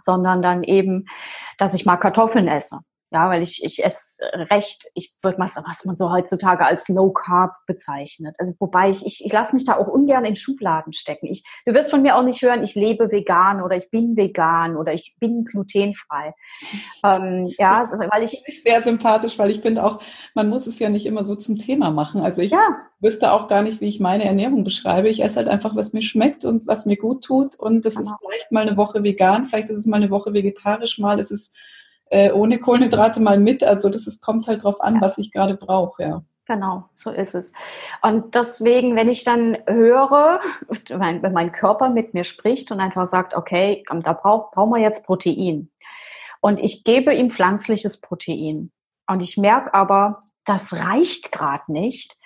sondern 0.00 0.42
dann 0.42 0.62
eben, 0.62 1.06
dass 1.58 1.74
ich 1.74 1.86
mal 1.86 1.96
Kartoffeln 1.96 2.48
esse. 2.48 2.80
Ja, 3.14 3.30
weil 3.30 3.44
ich, 3.44 3.62
ich 3.62 3.84
esse 3.84 4.24
recht, 4.50 4.90
ich 4.94 5.14
würde 5.22 5.38
mal 5.38 5.46
sagen, 5.46 5.68
was 5.68 5.84
man 5.84 5.94
so 5.94 6.10
heutzutage 6.10 6.66
als 6.66 6.88
Low 6.88 7.12
Carb 7.12 7.52
bezeichnet. 7.68 8.34
Also 8.40 8.54
wobei 8.58 8.90
ich, 8.90 9.06
ich, 9.06 9.24
ich 9.24 9.32
lasse 9.32 9.54
mich 9.54 9.64
da 9.64 9.76
auch 9.76 9.86
ungern 9.86 10.24
in 10.24 10.34
Schubladen 10.34 10.92
stecken. 10.92 11.28
Ich, 11.28 11.44
du 11.64 11.74
wirst 11.74 11.90
von 11.90 12.02
mir 12.02 12.16
auch 12.16 12.24
nicht 12.24 12.42
hören, 12.42 12.64
ich 12.64 12.74
lebe 12.74 13.12
vegan 13.12 13.62
oder 13.62 13.76
ich 13.76 13.88
bin 13.90 14.16
vegan 14.16 14.76
oder 14.76 14.92
ich 14.92 15.14
bin 15.20 15.44
glutenfrei. 15.44 16.34
Ähm, 17.04 17.52
ja, 17.56 17.78
also, 17.78 17.98
weil 17.98 18.24
ich. 18.24 18.42
ich 18.48 18.64
sehr 18.64 18.82
sympathisch, 18.82 19.38
weil 19.38 19.52
ich 19.52 19.60
finde 19.60 19.84
auch, 19.84 20.02
man 20.34 20.48
muss 20.48 20.66
es 20.66 20.80
ja 20.80 20.88
nicht 20.88 21.06
immer 21.06 21.24
so 21.24 21.36
zum 21.36 21.56
Thema 21.56 21.92
machen. 21.92 22.20
Also 22.20 22.42
ich 22.42 22.50
ja. 22.50 22.66
wüsste 22.98 23.30
auch 23.30 23.46
gar 23.46 23.62
nicht, 23.62 23.80
wie 23.80 23.86
ich 23.86 24.00
meine 24.00 24.24
Ernährung 24.24 24.64
beschreibe. 24.64 25.08
Ich 25.08 25.22
esse 25.22 25.36
halt 25.36 25.48
einfach, 25.48 25.76
was 25.76 25.92
mir 25.92 26.02
schmeckt 26.02 26.44
und 26.44 26.66
was 26.66 26.84
mir 26.84 26.96
gut 26.96 27.22
tut. 27.22 27.54
Und 27.54 27.84
das 27.84 27.94
genau. 27.94 28.08
ist 28.08 28.16
vielleicht 28.18 28.50
mal 28.50 28.66
eine 28.66 28.76
Woche 28.76 29.04
vegan, 29.04 29.44
vielleicht 29.44 29.70
ist 29.70 29.78
es 29.78 29.86
mal 29.86 29.98
eine 29.98 30.10
Woche 30.10 30.32
vegetarisch, 30.32 30.98
mal 30.98 31.20
ist 31.20 31.30
es 31.30 31.52
äh, 32.10 32.30
ohne 32.30 32.58
Kohlenhydrate 32.58 33.20
mal 33.20 33.38
mit. 33.38 33.64
Also 33.64 33.88
das 33.88 34.06
ist, 34.06 34.22
kommt 34.22 34.46
halt 34.46 34.64
drauf 34.64 34.80
an, 34.80 34.96
ja. 34.96 35.00
was 35.00 35.18
ich 35.18 35.32
gerade 35.32 35.54
brauche, 35.54 36.02
ja. 36.02 36.22
Genau, 36.46 36.84
so 36.94 37.10
ist 37.10 37.34
es. 37.34 37.52
Und 38.02 38.34
deswegen, 38.34 38.96
wenn 38.96 39.08
ich 39.08 39.24
dann 39.24 39.56
höre, 39.66 40.40
wenn 40.88 41.32
mein 41.32 41.52
Körper 41.52 41.88
mit 41.88 42.12
mir 42.12 42.24
spricht 42.24 42.70
und 42.70 42.80
einfach 42.80 43.06
sagt, 43.06 43.34
okay, 43.34 43.82
da 44.02 44.12
braucht 44.12 44.52
brauchen 44.52 44.70
wir 44.72 44.80
jetzt 44.80 45.06
Protein. 45.06 45.70
Und 46.42 46.60
ich 46.60 46.84
gebe 46.84 47.14
ihm 47.14 47.30
pflanzliches 47.30 48.02
Protein. 48.02 48.70
Und 49.06 49.22
ich 49.22 49.38
merke 49.38 49.72
aber, 49.72 50.24
das 50.44 50.74
reicht 50.74 51.32
gerade 51.32 51.72
nicht, 51.72 52.18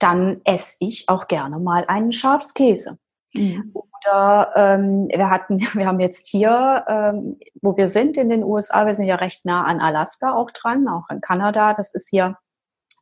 dann 0.00 0.40
esse 0.42 0.78
ich 0.80 1.08
auch 1.08 1.28
gerne 1.28 1.60
mal 1.60 1.84
einen 1.86 2.10
Schafskäse. 2.10 2.98
Mhm. 3.34 3.72
Oder 3.74 4.52
ähm, 4.56 5.08
wir 5.08 5.30
hatten, 5.30 5.58
wir 5.74 5.86
haben 5.86 6.00
jetzt 6.00 6.26
hier, 6.26 6.84
ähm, 6.88 7.38
wo 7.60 7.76
wir 7.76 7.88
sind 7.88 8.16
in 8.16 8.28
den 8.28 8.44
USA, 8.44 8.86
wir 8.86 8.94
sind 8.94 9.06
ja 9.06 9.16
recht 9.16 9.44
nah 9.44 9.64
an 9.64 9.80
Alaska 9.80 10.34
auch 10.34 10.50
dran, 10.50 10.88
auch 10.88 11.08
in 11.10 11.20
Kanada, 11.20 11.74
das 11.74 11.94
ist 11.94 12.08
hier 12.08 12.36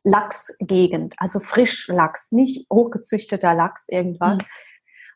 Lachsgegend, 0.03 1.13
also 1.17 1.39
Frischlachs, 1.39 2.31
nicht 2.31 2.67
hochgezüchteter 2.71 3.53
Lachs, 3.53 3.87
irgendwas. 3.87 4.39
Mhm. 4.39 4.45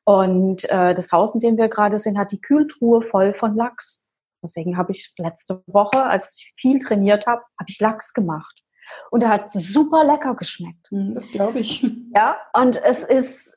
Und 0.03 0.69
äh, 0.69 0.93
das 0.93 1.11
Haus, 1.11 1.33
in 1.33 1.41
dem 1.41 1.57
wir 1.57 1.67
gerade 1.67 1.97
sind, 1.97 2.17
hat 2.17 2.31
die 2.31 2.39
Kühltruhe 2.39 3.01
voll 3.01 3.33
von 3.33 3.55
Lachs. 3.55 4.07
Deswegen 4.43 4.77
habe 4.77 4.91
ich 4.91 5.11
letzte 5.17 5.63
Woche, 5.65 6.03
als 6.03 6.37
ich 6.37 6.53
viel 6.55 6.77
trainiert 6.77 7.25
habe, 7.25 7.41
habe 7.59 7.69
ich 7.69 7.79
Lachs 7.79 8.13
gemacht. 8.13 8.61
Und 9.09 9.23
er 9.23 9.29
hat 9.29 9.49
super 9.49 10.03
lecker 10.03 10.35
geschmeckt. 10.35 10.91
Mhm, 10.91 11.15
das 11.15 11.31
glaube 11.31 11.59
ich. 11.59 11.83
Ja, 12.13 12.37
und 12.53 12.81
es 12.83 12.99
ist 12.99 13.55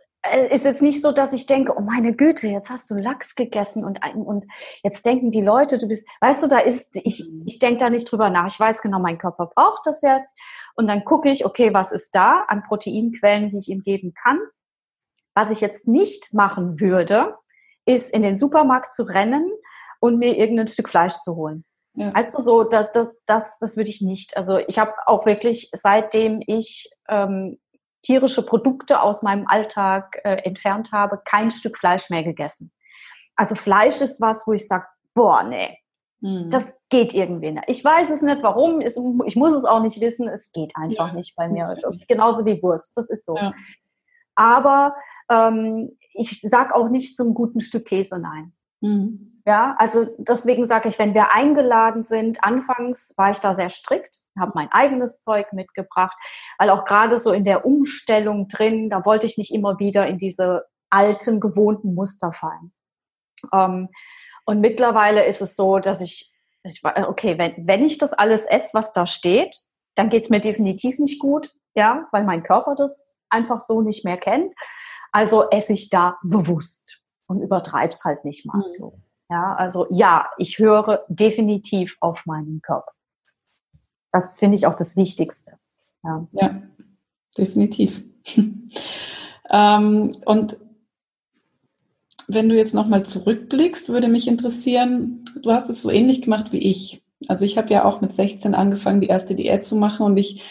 ist 0.50 0.64
jetzt 0.64 0.83
nicht 0.83 1.00
so, 1.00 1.12
dass 1.12 1.33
ich 1.33 1.46
denke, 1.46 1.74
oh 1.76 1.81
meine 1.81 2.14
Güte, 2.14 2.48
jetzt 2.48 2.70
hast 2.70 2.90
du 2.90 2.94
Lachs 2.94 3.35
gegessen 3.35 3.85
und, 3.85 4.00
und 4.14 4.46
jetzt 4.83 5.07
denken 5.07 5.31
die 5.31 5.40
Leute, 5.40 5.78
du 5.78 5.87
bist, 5.87 6.07
weißt 6.20 6.42
du, 6.42 6.48
da 6.48 6.59
ist, 6.59 6.96
ich, 7.04 7.24
ich 7.46 7.59
denke 7.59 7.78
da 7.78 7.90
nicht 7.90 8.11
drüber 8.11 8.28
nach. 8.28 8.48
Ich 8.48 8.59
weiß 8.59 8.83
genau, 8.83 8.98
mein 8.98 9.18
Körper 9.18 9.46
braucht 9.54 9.87
das 9.87 10.02
jetzt 10.02 10.37
und 10.74 10.88
dann 10.88 11.04
gucke 11.04 11.31
ich, 11.31 11.46
okay, 11.46 11.72
was 11.72 11.92
ist 11.92 12.14
da 12.14 12.44
an 12.48 12.62
Proteinquellen, 12.62 13.50
die 13.50 13.59
ich 13.59 13.68
ihm 13.68 13.83
geben 13.83 14.12
kann. 14.14 14.40
Was 15.35 15.50
ich 15.50 15.61
jetzt 15.61 15.87
nicht 15.87 16.35
machen 16.35 16.81
würde, 16.81 17.37
ist 17.87 18.12
in 18.12 18.22
den 18.22 18.37
Supermarkt 18.37 18.92
zu 18.92 19.04
rennen 19.04 19.48
und 20.00 20.18
mir 20.18 20.37
irgendein 20.37 20.68
Stück 20.68 20.88
Fleisch 20.88 21.14
zu 21.20 21.37
holen. 21.37 21.64
Ja. 21.94 22.14
Weißt 22.14 22.37
du, 22.37 22.42
so, 22.42 22.64
das, 22.64 22.90
das, 22.92 23.09
das, 23.26 23.59
das 23.59 23.76
würde 23.76 23.90
ich 23.90 24.00
nicht. 24.00 24.37
Also 24.37 24.59
ich 24.59 24.78
habe 24.78 24.92
auch 25.07 25.26
wirklich, 25.26 25.70
seitdem 25.72 26.40
ich 26.46 26.90
ähm, 27.09 27.59
tierische 28.09 28.42
Produkte 28.42 29.03
aus 29.03 29.23
meinem 29.23 29.47
Alltag 29.47 30.18
äh, 30.25 30.37
entfernt 30.37 30.92
habe, 30.92 31.21
kein 31.27 31.51
Stück 31.51 31.77
Fleisch 31.77 32.09
mehr 32.09 32.25
gegessen. 32.25 32.73
Also 33.37 33.55
Fleisch 33.55 34.01
ist 34.01 34.18
was, 34.18 34.47
wo 34.47 34.55
ich 34.55 34.66
sage, 34.66 34.87
boah, 35.12 35.42
nee, 35.42 35.77
hm. 36.23 36.49
das 36.49 36.81
geht 36.88 37.12
irgendwie 37.12 37.51
nicht. 37.51 37.64
Ich 37.66 37.85
weiß 37.85 38.09
es 38.09 38.23
nicht, 38.23 38.42
warum, 38.42 38.81
ich 38.81 39.37
muss 39.37 39.53
es 39.53 39.64
auch 39.66 39.83
nicht 39.83 40.01
wissen, 40.01 40.27
es 40.27 40.53
geht 40.53 40.73
einfach 40.75 41.09
ja. 41.09 41.12
nicht 41.12 41.37
bei 41.37 41.49
mir. 41.49 41.77
Genauso 42.09 42.47
wie 42.47 42.62
Wurst, 42.62 42.97
das 42.97 43.11
ist 43.11 43.27
so. 43.27 43.37
Ja. 43.37 43.53
Aber 44.35 44.94
ähm, 45.31 45.90
ich 46.14 46.40
sage 46.40 46.75
auch 46.75 46.88
nicht 46.88 47.14
zum 47.14 47.35
guten 47.35 47.61
Stück 47.61 47.85
Käse 47.85 48.18
nein. 48.18 48.55
Mhm. 48.81 49.38
Ja, 49.49 49.77
also 49.79 50.05
deswegen 50.19 50.67
sage 50.67 50.91
ich, 50.91 50.99
wenn 50.99 51.15
wir 51.15 51.33
eingeladen 51.33 52.05
sind, 52.05 52.45
anfangs 52.45 53.15
war 53.17 53.31
ich 53.31 53.39
da 53.39 53.55
sehr 53.55 53.71
strikt, 53.71 54.21
habe 54.39 54.53
mein 54.55 54.71
eigenes 54.73 55.23
Zeug 55.23 55.55
mitgebracht, 55.55 56.15
weil 56.59 56.69
auch 56.69 56.85
gerade 56.85 57.19
so 57.19 57.33
in 57.33 57.47
der 57.47 57.65
Umstellung 57.65 58.49
drin, 58.49 58.91
da 58.91 59.07
wollte 59.07 59.25
ich 59.25 59.39
nicht 59.39 59.51
immer 59.51 59.79
wieder 59.79 60.07
in 60.07 60.19
diese 60.19 60.67
alten, 60.91 61.41
gewohnten 61.41 61.95
Muster 61.95 62.31
fallen. 62.31 62.75
Ähm, 63.51 63.89
und 64.45 64.61
mittlerweile 64.61 65.25
ist 65.25 65.41
es 65.41 65.57
so, 65.57 65.79
dass 65.79 66.03
ich, 66.03 66.31
ich 66.63 66.83
okay, 66.85 67.39
wenn, 67.39 67.67
wenn 67.67 67.87
ich 67.87 67.97
das 67.97 68.13
alles 68.13 68.43
esse, 68.43 68.75
was 68.75 68.93
da 68.93 69.07
steht, 69.07 69.57
dann 69.95 70.11
geht 70.11 70.25
es 70.25 70.31
mir 70.31 70.41
definitiv 70.41 70.99
nicht 70.99 71.19
gut, 71.21 71.55
ja, 71.75 72.07
weil 72.13 72.25
mein 72.25 72.43
Körper 72.43 72.75
das 72.75 73.19
einfach 73.31 73.61
so 73.61 73.81
nicht 73.81 74.05
mehr 74.05 74.19
kennt. 74.19 74.53
Also 75.11 75.49
esse 75.49 75.73
ich 75.73 75.89
da 75.89 76.19
bewusst 76.23 77.01
und 77.29 77.41
übertreibe 77.41 77.95
es 77.95 78.05
halt 78.05 78.27
nicht 78.27 78.45
maßlos. 78.45 79.11
Ja, 79.31 79.55
also 79.55 79.87
ja, 79.91 80.29
ich 80.38 80.59
höre 80.59 81.05
definitiv 81.09 81.97
auf 82.01 82.25
meinen 82.25 82.62
Körper. 82.62 82.93
Das 84.12 84.38
finde 84.38 84.57
ich 84.57 84.67
auch 84.67 84.75
das 84.75 84.97
Wichtigste. 84.97 85.59
Ja, 86.03 86.27
ja 86.33 86.62
definitiv. 87.37 88.03
ähm, 89.51 90.17
und 90.25 90.57
wenn 92.27 92.49
du 92.49 92.57
jetzt 92.57 92.75
nochmal 92.75 93.05
zurückblickst, 93.05 93.88
würde 93.88 94.09
mich 94.09 94.29
interessieren, 94.29 95.25
du 95.43 95.51
hast 95.51 95.71
es 95.71 95.83
so 95.83 95.91
ähnlich 95.91 96.23
gemacht 96.23 96.53
wie 96.53 96.59
ich. 96.59 97.03
Also 97.27 97.45
ich 97.45 97.59
habe 97.59 97.73
ja 97.73 97.85
auch 97.85 98.01
mit 98.01 98.12
16 98.12 98.55
angefangen, 98.55 99.01
die 99.01 99.09
erste 99.09 99.35
Diät 99.35 99.64
zu 99.64 99.77
machen 99.77 100.05
und 100.05 100.17
ich, 100.19 100.43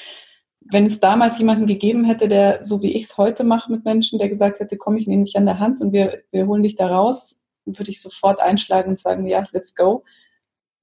wenn 0.60 0.86
es 0.86 1.00
damals 1.00 1.38
jemanden 1.38 1.66
gegeben 1.66 2.04
hätte, 2.04 2.28
der 2.28 2.64
so 2.64 2.82
wie 2.82 2.92
ich 2.92 3.04
es 3.04 3.18
heute 3.18 3.44
mache 3.44 3.72
mit 3.72 3.86
Menschen, 3.86 4.20
der 4.20 4.28
gesagt 4.28 4.60
hätte, 4.60 4.76
komm, 4.76 4.98
ich 4.98 5.08
nehme 5.08 5.24
dich 5.24 5.38
an 5.38 5.46
der 5.46 5.60
Hand 5.60 5.82
und 5.82 5.94
wir, 5.94 6.24
wir 6.32 6.48
holen 6.48 6.64
dich 6.64 6.76
da 6.76 6.88
raus, 6.88 7.42
würde 7.68 7.92
ich 7.92 8.02
sofort 8.02 8.40
einschlagen 8.40 8.92
und 8.92 9.00
sagen, 9.00 9.26
ja, 9.26 9.46
let's 9.52 9.76
go. 9.76 10.04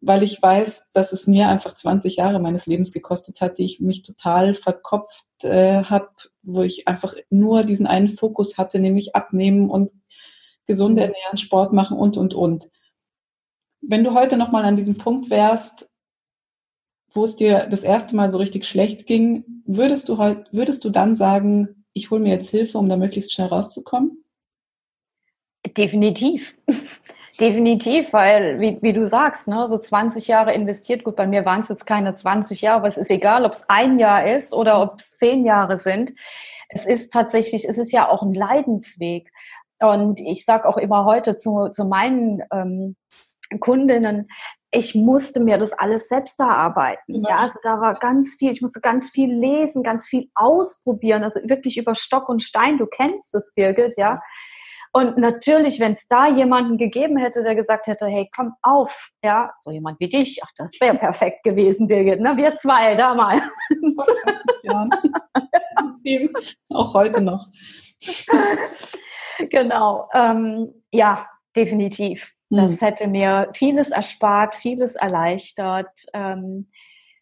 Weil 0.00 0.22
ich 0.22 0.40
weiß, 0.40 0.90
dass 0.92 1.12
es 1.12 1.26
mir 1.26 1.48
einfach 1.48 1.74
20 1.74 2.16
Jahre 2.16 2.38
meines 2.38 2.66
Lebens 2.66 2.92
gekostet 2.92 3.40
hat, 3.40 3.58
die 3.58 3.64
ich 3.64 3.80
mich 3.80 4.02
total 4.02 4.54
verkopft 4.54 5.26
äh, 5.42 5.84
habe, 5.84 6.10
wo 6.42 6.62
ich 6.62 6.86
einfach 6.88 7.14
nur 7.30 7.64
diesen 7.64 7.86
einen 7.86 8.10
Fokus 8.10 8.58
hatte, 8.58 8.78
nämlich 8.78 9.16
abnehmen 9.16 9.70
und 9.70 9.90
gesund 10.66 10.98
ernähren, 10.98 11.38
Sport 11.38 11.72
machen 11.72 11.96
und, 11.96 12.16
und, 12.16 12.34
und. 12.34 12.70
Wenn 13.80 14.04
du 14.04 14.14
heute 14.14 14.36
nochmal 14.36 14.64
an 14.64 14.76
diesem 14.76 14.98
Punkt 14.98 15.30
wärst, 15.30 15.90
wo 17.14 17.24
es 17.24 17.36
dir 17.36 17.66
das 17.66 17.84
erste 17.84 18.16
Mal 18.16 18.30
so 18.30 18.38
richtig 18.38 18.66
schlecht 18.66 19.06
ging, 19.06 19.62
würdest 19.66 20.08
du, 20.08 20.18
heut, 20.18 20.48
würdest 20.52 20.84
du 20.84 20.90
dann 20.90 21.14
sagen, 21.14 21.84
ich 21.92 22.10
hole 22.10 22.20
mir 22.20 22.32
jetzt 22.32 22.50
Hilfe, 22.50 22.78
um 22.78 22.88
da 22.88 22.96
möglichst 22.96 23.32
schnell 23.32 23.48
rauszukommen? 23.48 24.23
Definitiv. 25.66 26.56
Definitiv, 27.40 28.12
weil, 28.12 28.60
wie, 28.60 28.78
wie 28.80 28.92
du 28.92 29.08
sagst, 29.08 29.48
ne, 29.48 29.66
so 29.66 29.76
20 29.76 30.28
Jahre 30.28 30.54
investiert, 30.54 31.02
gut, 31.02 31.16
bei 31.16 31.26
mir 31.26 31.44
waren 31.44 31.62
es 31.62 31.68
jetzt 31.68 31.84
keine 31.84 32.14
20 32.14 32.60
Jahre, 32.60 32.78
aber 32.78 32.86
es 32.86 32.96
ist 32.96 33.10
egal, 33.10 33.44
ob 33.44 33.52
es 33.52 33.68
ein 33.68 33.98
Jahr 33.98 34.24
ist 34.24 34.52
oder 34.52 34.80
ob 34.80 35.00
es 35.00 35.16
zehn 35.16 35.44
Jahre 35.44 35.76
sind. 35.76 36.12
Es 36.68 36.86
ist 36.86 37.12
tatsächlich, 37.12 37.68
es 37.68 37.76
ist 37.76 37.90
ja 37.90 38.08
auch 38.08 38.22
ein 38.22 38.34
Leidensweg. 38.34 39.32
Und 39.80 40.20
ich 40.20 40.44
sage 40.44 40.68
auch 40.68 40.76
immer 40.76 41.04
heute 41.04 41.36
zu, 41.36 41.70
zu 41.70 41.84
meinen 41.84 42.42
ähm, 42.52 42.96
Kundinnen, 43.58 44.28
ich 44.70 44.94
musste 44.94 45.40
mir 45.40 45.56
das 45.56 45.72
alles 45.72 46.08
selbst 46.08 46.40
erarbeiten. 46.40 47.24
Ja, 47.28 47.38
also 47.38 47.58
da 47.62 47.80
war 47.80 47.94
ganz 47.98 48.34
viel, 48.34 48.50
ich 48.50 48.60
musste 48.60 48.80
ganz 48.80 49.10
viel 49.10 49.32
lesen, 49.32 49.82
ganz 49.82 50.06
viel 50.06 50.28
ausprobieren, 50.34 51.22
also 51.22 51.40
wirklich 51.44 51.78
über 51.78 51.94
Stock 51.94 52.28
und 52.28 52.42
Stein. 52.42 52.78
Du 52.78 52.86
kennst 52.86 53.34
es, 53.34 53.54
Birgit, 53.54 53.96
ja. 53.96 54.20
Und 54.96 55.18
natürlich, 55.18 55.80
wenn 55.80 55.94
es 55.94 56.06
da 56.06 56.28
jemanden 56.28 56.78
gegeben 56.78 57.16
hätte, 57.16 57.42
der 57.42 57.56
gesagt 57.56 57.88
hätte, 57.88 58.06
hey, 58.06 58.30
komm 58.32 58.54
auf, 58.62 59.10
ja, 59.24 59.50
so 59.56 59.72
jemand 59.72 59.98
wie 59.98 60.08
dich, 60.08 60.40
ach, 60.44 60.52
das 60.56 60.80
wäre 60.80 60.96
perfekt 60.96 61.42
gewesen, 61.42 61.88
Birgit, 61.88 62.20
ne? 62.20 62.36
Wir 62.36 62.54
zwei 62.54 62.94
da 62.94 63.12
mal. 63.12 63.42
Auch 66.68 66.94
heute 66.94 67.20
noch. 67.20 67.48
genau. 69.50 70.08
Ähm, 70.14 70.72
ja, 70.92 71.26
definitiv. 71.56 72.30
Das 72.50 72.80
hm. 72.80 72.86
hätte 72.86 73.08
mir 73.08 73.50
vieles 73.54 73.90
erspart, 73.90 74.54
vieles 74.54 74.94
erleichtert. 74.94 75.90
Ähm, 76.12 76.70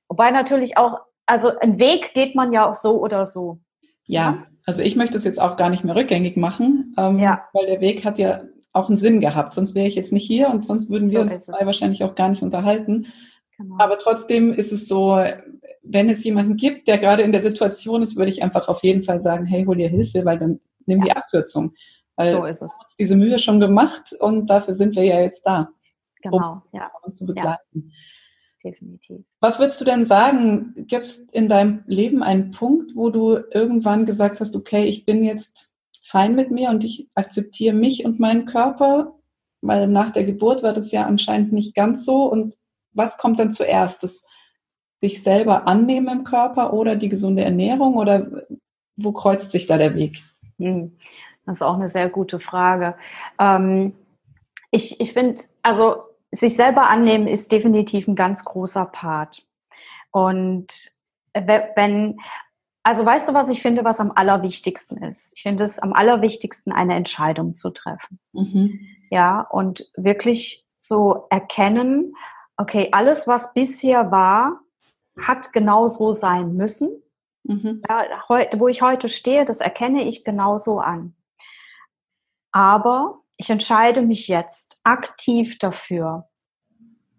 wobei 0.08 0.30
natürlich 0.30 0.76
auch, 0.76 0.98
also 1.24 1.58
ein 1.58 1.78
Weg 1.78 2.12
geht 2.12 2.34
man 2.34 2.52
ja 2.52 2.68
auch 2.68 2.74
so 2.74 3.00
oder 3.00 3.24
so. 3.24 3.60
Ja, 4.04 4.22
ja? 4.22 4.46
Also 4.64 4.82
ich 4.82 4.96
möchte 4.96 5.16
es 5.16 5.24
jetzt 5.24 5.40
auch 5.40 5.56
gar 5.56 5.70
nicht 5.70 5.84
mehr 5.84 5.96
rückgängig 5.96 6.36
machen, 6.36 6.94
ähm, 6.96 7.18
ja. 7.18 7.44
weil 7.52 7.66
der 7.66 7.80
Weg 7.80 8.04
hat 8.04 8.18
ja 8.18 8.42
auch 8.72 8.88
einen 8.88 8.96
Sinn 8.96 9.20
gehabt. 9.20 9.52
Sonst 9.52 9.74
wäre 9.74 9.86
ich 9.86 9.94
jetzt 9.94 10.12
nicht 10.12 10.26
hier 10.26 10.48
und 10.48 10.64
sonst 10.64 10.88
würden 10.88 11.10
wir 11.10 11.18
so 11.18 11.24
uns 11.24 11.40
zwei 11.40 11.66
wahrscheinlich 11.66 12.04
auch 12.04 12.14
gar 12.14 12.28
nicht 12.28 12.42
unterhalten. 12.42 13.06
Genau. 13.58 13.76
Aber 13.78 13.98
trotzdem 13.98 14.52
ist 14.52 14.72
es 14.72 14.88
so, 14.88 15.22
wenn 15.82 16.08
es 16.08 16.24
jemanden 16.24 16.56
gibt, 16.56 16.88
der 16.88 16.98
gerade 16.98 17.22
in 17.22 17.32
der 17.32 17.42
Situation 17.42 18.02
ist, 18.02 18.16
würde 18.16 18.30
ich 18.30 18.42
einfach 18.42 18.68
auf 18.68 18.82
jeden 18.82 19.02
Fall 19.02 19.20
sagen, 19.20 19.44
hey, 19.44 19.64
hol 19.64 19.76
dir 19.76 19.88
Hilfe, 19.88 20.24
weil 20.24 20.38
dann 20.38 20.60
nimm 20.86 21.00
ja. 21.00 21.04
die 21.06 21.12
Abkürzung. 21.12 21.74
Weil 22.16 22.32
so 22.32 22.44
ist 22.44 22.62
es. 22.62 22.72
uns 22.72 22.96
diese 22.98 23.16
Mühe 23.16 23.38
schon 23.38 23.60
gemacht 23.60 24.12
und 24.18 24.48
dafür 24.48 24.74
sind 24.74 24.96
wir 24.96 25.04
ja 25.04 25.20
jetzt 25.20 25.42
da. 25.46 25.68
Genau, 26.22 26.62
um 26.72 26.78
ja. 26.78 26.90
uns 27.02 27.18
zu 27.18 27.26
begleiten. 27.26 27.58
Ja, 27.74 27.92
definitiv. 28.62 29.24
Was 29.40 29.58
würdest 29.58 29.80
du 29.80 29.84
denn 29.84 30.06
sagen? 30.06 30.74
Gibt 30.76 31.04
es 31.04 31.18
in 31.32 31.48
deinem 31.48 31.82
Leben 31.86 32.22
einen 32.22 32.52
Punkt, 32.52 32.96
wo 32.96 33.10
du 33.10 33.38
irgendwann 33.50 34.06
gesagt 34.06 34.40
hast, 34.40 34.56
okay, 34.56 34.84
ich 34.84 35.04
bin 35.04 35.24
jetzt 35.24 35.72
fein 36.02 36.34
mit 36.34 36.50
mir 36.50 36.70
und 36.70 36.84
ich 36.84 37.08
akzeptiere 37.14 37.74
mich 37.74 38.04
und 38.04 38.20
meinen 38.20 38.46
Körper? 38.46 39.14
Weil 39.60 39.86
nach 39.86 40.10
der 40.10 40.24
Geburt 40.24 40.62
war 40.62 40.72
das 40.72 40.90
ja 40.92 41.06
anscheinend 41.06 41.52
nicht 41.52 41.74
ganz 41.74 42.04
so. 42.04 42.24
Und 42.24 42.54
was 42.92 43.16
kommt 43.16 43.38
dann 43.38 43.52
zuerst? 43.52 44.02
Das 44.02 44.26
dich 45.02 45.22
selber 45.22 45.66
annehmen 45.66 46.08
im 46.08 46.24
Körper 46.24 46.72
oder 46.72 46.96
die 46.96 47.08
gesunde 47.08 47.42
Ernährung 47.42 47.96
oder 47.96 48.44
wo 48.96 49.12
kreuzt 49.12 49.50
sich 49.50 49.66
da 49.66 49.76
der 49.76 49.94
Weg? 49.94 50.22
Hm. 50.58 50.96
Das 51.44 51.56
ist 51.56 51.62
auch 51.62 51.74
eine 51.74 51.88
sehr 51.88 52.08
gute 52.08 52.38
Frage. 52.38 52.94
Ähm, 53.38 53.94
ich 54.70 55.00
ich 55.00 55.12
finde, 55.12 55.42
also 55.62 56.04
sich 56.32 56.56
selber 56.56 56.88
annehmen 56.88 57.28
ist 57.28 57.52
definitiv 57.52 58.08
ein 58.08 58.16
ganz 58.16 58.44
großer 58.44 58.86
Part. 58.86 59.46
Und 60.10 60.90
wenn, 61.34 62.18
also 62.82 63.04
weißt 63.04 63.28
du, 63.28 63.34
was 63.34 63.48
ich 63.48 63.62
finde, 63.62 63.84
was 63.84 64.00
am 64.00 64.12
allerwichtigsten 64.12 65.02
ist? 65.02 65.34
Ich 65.36 65.42
finde 65.42 65.64
es 65.64 65.78
am 65.78 65.92
allerwichtigsten, 65.92 66.72
eine 66.72 66.94
Entscheidung 66.94 67.54
zu 67.54 67.70
treffen. 67.70 68.18
Mhm. 68.32 68.80
Ja, 69.10 69.42
und 69.42 69.86
wirklich 69.96 70.66
so 70.76 71.26
erkennen, 71.30 72.14
okay, 72.56 72.88
alles, 72.92 73.28
was 73.28 73.52
bisher 73.52 74.10
war, 74.10 74.60
hat 75.20 75.52
genau 75.52 75.88
so 75.88 76.12
sein 76.12 76.54
müssen. 76.54 77.02
Mhm. 77.44 77.82
Ja, 77.88 78.04
wo 78.56 78.68
ich 78.68 78.82
heute 78.82 79.08
stehe, 79.08 79.44
das 79.44 79.58
erkenne 79.58 80.04
ich 80.04 80.24
genauso 80.24 80.78
an. 80.78 81.14
Aber 82.52 83.21
ich 83.42 83.50
entscheide 83.50 84.02
mich 84.02 84.28
jetzt 84.28 84.78
aktiv 84.84 85.58
dafür, 85.58 86.28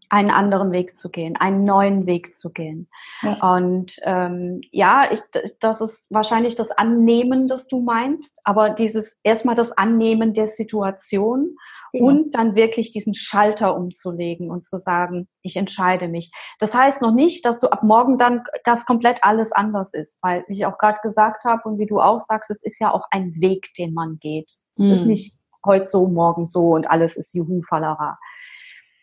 einen 0.07 0.29
anderen 0.29 0.71
Weg 0.71 0.95
zu 0.95 1.09
gehen, 1.09 1.35
einen 1.35 1.65
neuen 1.65 2.05
Weg 2.05 2.37
zu 2.37 2.53
gehen. 2.53 2.87
Ja. 3.23 3.55
Und 3.55 3.97
ähm, 4.03 4.61
ja, 4.71 5.11
ich, 5.11 5.19
das 5.59 5.81
ist 5.81 6.09
wahrscheinlich 6.11 6.55
das 6.55 6.71
Annehmen, 6.71 7.47
das 7.49 7.67
du 7.67 7.81
meinst, 7.81 8.39
aber 8.45 8.69
dieses 8.69 9.19
erstmal 9.23 9.55
das 9.55 9.71
Annehmen 9.73 10.31
der 10.33 10.47
Situation 10.47 11.57
ja. 11.91 12.05
und 12.05 12.35
dann 12.35 12.55
wirklich 12.55 12.91
diesen 12.91 13.15
Schalter 13.15 13.75
umzulegen 13.75 14.49
und 14.49 14.65
zu 14.65 14.77
sagen, 14.77 15.27
ich 15.41 15.57
entscheide 15.57 16.07
mich. 16.07 16.31
Das 16.59 16.73
heißt 16.73 17.01
noch 17.01 17.13
nicht, 17.13 17.43
dass 17.43 17.59
du 17.59 17.67
ab 17.67 17.83
morgen 17.83 18.17
dann 18.17 18.43
das 18.63 18.85
komplett 18.85 19.23
alles 19.23 19.51
anders 19.51 19.93
ist, 19.93 20.19
weil 20.21 20.45
wie 20.47 20.53
ich 20.53 20.65
auch 20.67 20.77
gerade 20.77 20.99
gesagt 21.01 21.43
habe 21.43 21.67
und 21.67 21.79
wie 21.79 21.87
du 21.87 21.99
auch 21.99 22.19
sagst, 22.19 22.49
es 22.49 22.63
ist 22.63 22.79
ja 22.79 22.93
auch 22.93 23.07
ein 23.11 23.33
Weg, 23.41 23.73
den 23.77 23.93
man 23.93 24.19
geht. 24.19 24.51
Es 24.77 24.85
mhm. 24.85 24.91
ist 24.91 25.05
nicht 25.05 25.35
heute 25.65 25.87
so, 25.87 26.07
morgen 26.07 26.45
so 26.45 26.71
und 26.71 26.89
alles 26.89 27.17
ist 27.17 27.33
Juhu 27.33 27.61
Fallara. 27.61 28.19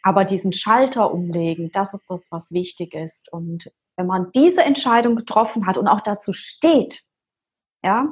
Aber 0.03 0.25
diesen 0.25 0.53
Schalter 0.53 1.13
umlegen, 1.13 1.71
das 1.73 1.95
ist 1.95 2.11
das, 2.11 2.29
was 2.31 2.53
wichtig 2.53 2.95
ist. 2.95 3.33
Und 3.33 3.71
wenn 3.97 4.07
man 4.07 4.31
diese 4.33 4.63
Entscheidung 4.63 5.17
getroffen 5.17 5.67
hat 5.67 5.77
und 5.77 5.89
auch 5.89 6.01
dazu 6.01 6.33
steht, 6.33 7.03
ja, 7.83 8.09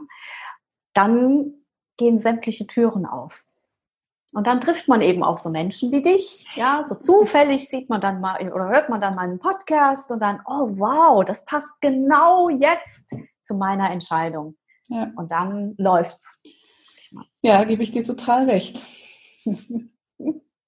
dann 0.95 1.55
gehen 1.97 2.21
sämtliche 2.21 2.67
Türen 2.67 3.07
auf. 3.07 3.45
Und 4.33 4.47
dann 4.47 4.61
trifft 4.61 4.89
man 4.89 5.01
eben 5.01 5.25
auch 5.25 5.39
so 5.39 5.49
Menschen 5.49 5.91
wie 5.91 6.03
dich. 6.03 6.47
Ja, 6.55 6.85
so 6.85 6.95
zufällig 7.01 7.69
sieht 7.69 7.89
man 7.89 8.01
dann 8.01 8.21
mal 8.21 8.41
oder 8.53 8.69
hört 8.69 8.89
man 8.89 9.01
dann 9.01 9.15
mal 9.15 9.23
einen 9.23 9.39
Podcast 9.39 10.11
und 10.11 10.21
dann, 10.21 10.41
oh 10.47 10.69
wow, 10.77 11.25
das 11.25 11.45
passt 11.45 11.81
genau 11.81 12.51
jetzt 12.51 13.17
zu 13.41 13.55
meiner 13.55 13.91
Entscheidung. 13.91 14.57
Ja. 14.89 15.11
Und 15.17 15.31
dann 15.31 15.75
läuft's. 15.79 16.43
Ja, 17.43 17.65
gebe 17.65 17.83
ich 17.83 17.91
dir 17.91 18.05
total 18.05 18.49
recht. 18.49 18.85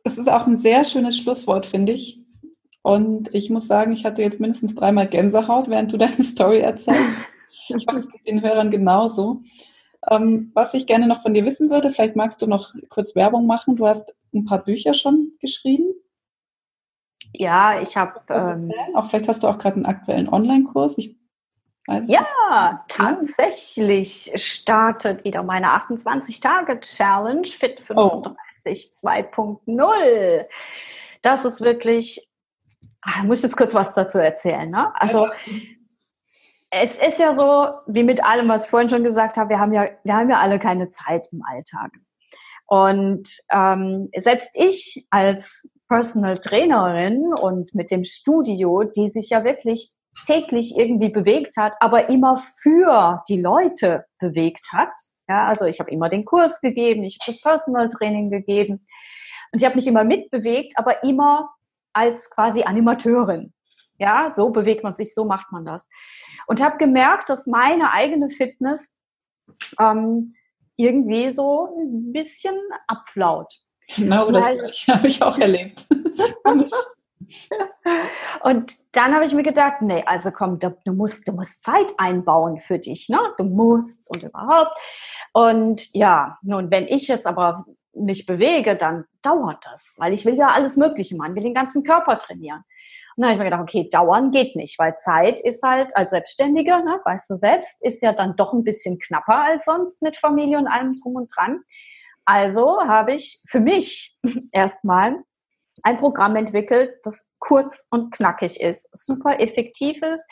Es 0.02 0.18
ist 0.18 0.28
auch 0.28 0.46
ein 0.46 0.56
sehr 0.56 0.84
schönes 0.84 1.18
Schlusswort, 1.18 1.66
finde 1.66 1.92
ich. 1.92 2.24
Und 2.82 3.34
ich 3.34 3.50
muss 3.50 3.66
sagen, 3.66 3.92
ich 3.92 4.04
hatte 4.04 4.22
jetzt 4.22 4.40
mindestens 4.40 4.74
dreimal 4.74 5.06
Gänsehaut, 5.08 5.68
während 5.68 5.92
du 5.92 5.98
deine 5.98 6.24
Story 6.24 6.60
erzählst. 6.60 7.00
Ich 7.68 7.86
hoffe, 7.86 7.98
es 7.98 8.10
geht 8.10 8.26
den 8.26 8.42
Hörern 8.42 8.70
genauso. 8.70 9.42
Ähm, 10.08 10.50
was 10.54 10.72
ich 10.74 10.86
gerne 10.86 11.06
noch 11.06 11.22
von 11.22 11.34
dir 11.34 11.44
wissen 11.44 11.70
würde, 11.70 11.90
vielleicht 11.90 12.16
magst 12.16 12.40
du 12.40 12.46
noch 12.46 12.74
kurz 12.88 13.14
Werbung 13.14 13.46
machen. 13.46 13.76
Du 13.76 13.86
hast 13.86 14.14
ein 14.32 14.46
paar 14.46 14.64
Bücher 14.64 14.94
schon 14.94 15.32
geschrieben. 15.40 15.92
Ja, 17.34 17.80
ich 17.80 17.96
habe. 17.96 18.20
Ähm, 18.30 18.72
auch 18.94 19.06
vielleicht 19.06 19.28
hast 19.28 19.42
du 19.42 19.48
auch 19.48 19.58
gerade 19.58 19.76
einen 19.76 19.86
aktuellen 19.86 20.28
Online-Kurs. 20.28 20.98
Ich 20.98 21.19
Also, 21.86 22.12
ja, 22.12 22.84
tatsächlich 22.88 24.32
startet 24.36 25.24
wieder 25.24 25.42
meine 25.42 25.68
28-Tage-Challenge 25.68 27.46
Fit 27.46 27.80
35 27.80 28.92
oh. 29.02 29.08
2.0. 29.08 30.46
Das 31.22 31.44
ist 31.44 31.60
wirklich, 31.60 32.28
ach, 33.00 33.18
ich 33.18 33.24
muss 33.24 33.42
jetzt 33.42 33.56
kurz 33.56 33.74
was 33.74 33.94
dazu 33.94 34.18
erzählen. 34.18 34.70
Ne? 34.70 34.92
Also, 34.94 35.28
es 36.70 36.96
ist 36.96 37.18
ja 37.18 37.34
so, 37.34 37.70
wie 37.86 38.04
mit 38.04 38.24
allem, 38.24 38.48
was 38.48 38.64
ich 38.64 38.70
vorhin 38.70 38.88
schon 38.88 39.02
gesagt 39.02 39.36
habe, 39.36 39.50
wir 39.50 39.58
haben 39.58 39.72
ja, 39.72 39.88
wir 40.04 40.14
haben 40.14 40.30
ja 40.30 40.38
alle 40.38 40.58
keine 40.58 40.88
Zeit 40.88 41.26
im 41.32 41.42
Alltag. 41.42 41.92
Und 42.66 43.28
ähm, 43.52 44.10
selbst 44.16 44.50
ich 44.54 45.04
als 45.10 45.72
Personal 45.88 46.36
Trainerin 46.36 47.34
und 47.34 47.74
mit 47.74 47.90
dem 47.90 48.04
Studio, 48.04 48.84
die 48.84 49.08
sich 49.08 49.30
ja 49.30 49.42
wirklich 49.42 49.92
täglich 50.26 50.76
irgendwie 50.76 51.08
bewegt 51.08 51.56
hat, 51.56 51.74
aber 51.80 52.08
immer 52.08 52.36
für 52.36 53.22
die 53.28 53.40
Leute 53.40 54.04
bewegt 54.18 54.72
hat. 54.72 54.92
Ja, 55.28 55.46
also 55.46 55.64
ich 55.64 55.80
habe 55.80 55.90
immer 55.90 56.08
den 56.08 56.24
Kurs 56.24 56.60
gegeben, 56.60 57.04
ich 57.04 57.18
habe 57.22 57.32
das 57.32 57.40
Personal 57.40 57.88
Training 57.88 58.30
gegeben 58.30 58.86
und 59.52 59.60
ich 59.60 59.64
habe 59.64 59.76
mich 59.76 59.86
immer 59.86 60.04
mitbewegt, 60.04 60.74
aber 60.76 61.02
immer 61.04 61.50
als 61.92 62.30
quasi 62.30 62.62
Animateurin. 62.62 63.52
Ja, 63.98 64.30
so 64.30 64.50
bewegt 64.50 64.82
man 64.82 64.94
sich, 64.94 65.14
so 65.14 65.24
macht 65.24 65.52
man 65.52 65.64
das. 65.64 65.88
Und 66.46 66.62
habe 66.62 66.78
gemerkt, 66.78 67.28
dass 67.28 67.46
meine 67.46 67.92
eigene 67.92 68.30
Fitness 68.30 68.98
ähm, 69.78 70.34
irgendwie 70.76 71.30
so 71.30 71.68
ein 71.76 72.12
bisschen 72.12 72.56
abflaut. 72.86 73.52
Genau, 73.94 74.30
das 74.30 74.46
habe 74.88 75.06
ich 75.06 75.22
auch 75.22 75.38
erlebt. 75.38 75.86
Und 78.42 78.74
dann 78.96 79.14
habe 79.14 79.24
ich 79.24 79.34
mir 79.34 79.42
gedacht, 79.42 79.82
nee, 79.82 80.02
also 80.06 80.30
komm, 80.30 80.58
du, 80.58 80.74
musst, 80.92 81.28
du 81.28 81.32
musst 81.32 81.62
Zeit 81.62 81.92
einbauen 81.98 82.60
für 82.60 82.78
dich, 82.78 83.08
ne? 83.08 83.18
Du 83.38 83.44
musst 83.44 84.10
und 84.10 84.22
überhaupt. 84.22 84.76
Und 85.32 85.92
ja, 85.94 86.38
nun, 86.42 86.70
wenn 86.70 86.86
ich 86.86 87.08
jetzt 87.08 87.26
aber 87.26 87.66
mich 87.94 88.26
bewege, 88.26 88.76
dann 88.76 89.04
dauert 89.22 89.66
das, 89.66 89.96
weil 89.98 90.12
ich 90.12 90.24
will 90.24 90.34
ja 90.34 90.48
alles 90.48 90.76
Mögliche 90.76 91.16
machen, 91.16 91.34
will 91.34 91.42
den 91.42 91.54
ganzen 91.54 91.82
Körper 91.82 92.18
trainieren. 92.18 92.64
Und 93.16 93.22
dann 93.22 93.26
habe 93.26 93.32
ich 93.32 93.38
mir 93.38 93.44
gedacht, 93.44 93.62
okay, 93.62 93.88
dauern 93.90 94.30
geht 94.30 94.56
nicht, 94.56 94.78
weil 94.78 94.96
Zeit 94.98 95.40
ist 95.40 95.62
halt 95.62 95.94
als 95.96 96.10
Selbstständiger, 96.10 96.82
ne, 96.82 97.00
weißt 97.04 97.28
du 97.28 97.36
selbst, 97.36 97.84
ist 97.84 98.02
ja 98.02 98.12
dann 98.12 98.36
doch 98.36 98.52
ein 98.52 98.64
bisschen 98.64 98.98
knapper 98.98 99.42
als 99.42 99.64
sonst 99.64 100.00
mit 100.02 100.16
Familie 100.16 100.58
und 100.58 100.68
allem 100.68 100.94
drum 100.94 101.16
und 101.16 101.30
dran. 101.34 101.60
Also 102.24 102.80
habe 102.80 103.14
ich 103.14 103.42
für 103.48 103.60
mich 103.60 104.16
erstmal 104.52 105.16
ein 105.82 105.96
Programm 105.96 106.36
entwickelt, 106.36 106.94
das 107.02 107.28
kurz 107.38 107.86
und 107.90 108.12
knackig 108.12 108.60
ist, 108.60 108.88
super 108.92 109.40
effektiv 109.40 110.02
ist, 110.02 110.26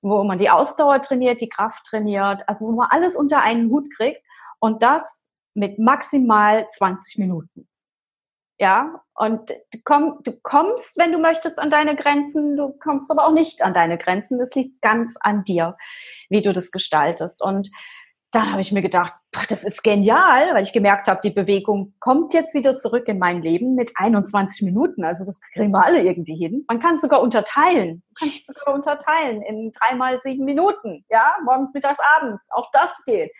wo 0.00 0.24
man 0.24 0.38
die 0.38 0.50
Ausdauer 0.50 1.02
trainiert, 1.02 1.40
die 1.40 1.48
Kraft 1.48 1.84
trainiert, 1.86 2.42
also 2.48 2.66
wo 2.66 2.72
man 2.72 2.88
alles 2.90 3.16
unter 3.16 3.40
einen 3.42 3.70
Hut 3.70 3.88
kriegt 3.96 4.22
und 4.60 4.82
das 4.82 5.30
mit 5.54 5.78
maximal 5.78 6.68
20 6.70 7.18
Minuten. 7.18 7.68
Ja, 8.60 9.02
und 9.14 9.50
du, 9.50 9.78
komm, 9.84 10.18
du 10.24 10.32
kommst, 10.32 10.96
wenn 10.96 11.12
du 11.12 11.18
möchtest, 11.18 11.60
an 11.60 11.70
deine 11.70 11.94
Grenzen, 11.94 12.56
du 12.56 12.72
kommst 12.80 13.08
aber 13.08 13.24
auch 13.24 13.32
nicht 13.32 13.62
an 13.62 13.72
deine 13.72 13.98
Grenzen. 13.98 14.40
Das 14.40 14.52
liegt 14.56 14.82
ganz 14.82 15.16
an 15.20 15.44
dir, 15.44 15.76
wie 16.28 16.42
du 16.42 16.52
das 16.52 16.72
gestaltest. 16.72 17.40
Und 17.40 17.70
dann 18.30 18.50
habe 18.50 18.60
ich 18.60 18.72
mir 18.72 18.82
gedacht, 18.82 19.14
boah, 19.32 19.44
das 19.48 19.64
ist 19.64 19.82
genial, 19.82 20.54
weil 20.54 20.62
ich 20.62 20.72
gemerkt 20.72 21.08
habe, 21.08 21.20
die 21.22 21.30
Bewegung 21.30 21.94
kommt 21.98 22.34
jetzt 22.34 22.54
wieder 22.54 22.76
zurück 22.76 23.08
in 23.08 23.18
mein 23.18 23.40
Leben 23.40 23.74
mit 23.74 23.92
21 23.94 24.62
Minuten. 24.62 25.04
Also 25.04 25.24
das 25.24 25.40
kriegen 25.40 25.72
wir 25.72 25.84
alle 25.84 26.02
irgendwie 26.02 26.36
hin. 26.36 26.64
Man 26.68 26.78
kann 26.78 26.96
es 26.96 27.00
sogar 27.00 27.22
unterteilen. 27.22 28.02
Du 28.08 28.14
kannst 28.18 28.40
es 28.40 28.46
sogar 28.46 28.74
unterteilen 28.74 29.40
in 29.42 29.72
dreimal 29.72 30.20
sieben 30.20 30.44
Minuten. 30.44 31.04
Ja, 31.08 31.36
morgens, 31.44 31.72
mittags, 31.72 31.98
abends. 32.16 32.48
Auch 32.52 32.68
das 32.72 33.02
geht. 33.04 33.32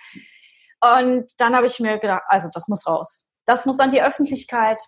Und 0.80 1.26
dann 1.38 1.54
habe 1.54 1.66
ich 1.66 1.78
mir 1.80 1.98
gedacht, 1.98 2.22
also 2.28 2.48
das 2.52 2.68
muss 2.68 2.86
raus. 2.86 3.27
Das 3.48 3.64
muss 3.64 3.78
an 3.78 3.90
die 3.90 4.02
Öffentlichkeit. 4.02 4.78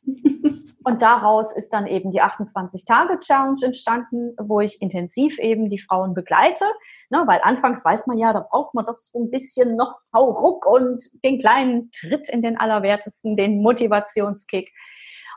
Und 0.84 1.00
daraus 1.00 1.56
ist 1.56 1.70
dann 1.70 1.86
eben 1.86 2.10
die 2.10 2.20
28-Tage-Challenge 2.20 3.58
entstanden, 3.62 4.36
wo 4.38 4.60
ich 4.60 4.82
intensiv 4.82 5.38
eben 5.38 5.70
die 5.70 5.78
Frauen 5.78 6.12
begleite. 6.12 6.66
Ne, 7.08 7.22
weil 7.26 7.40
anfangs 7.42 7.82
weiß 7.82 8.06
man 8.06 8.18
ja, 8.18 8.34
da 8.34 8.40
braucht 8.40 8.74
man 8.74 8.84
doch 8.84 8.98
so 8.98 9.18
ein 9.18 9.30
bisschen 9.30 9.76
noch 9.76 9.98
Hauruck 10.14 10.66
und 10.66 11.02
den 11.24 11.38
kleinen 11.38 11.90
Tritt 11.90 12.28
in 12.28 12.42
den 12.42 12.58
Allerwertesten, 12.58 13.34
den 13.34 13.62
Motivationskick. 13.62 14.70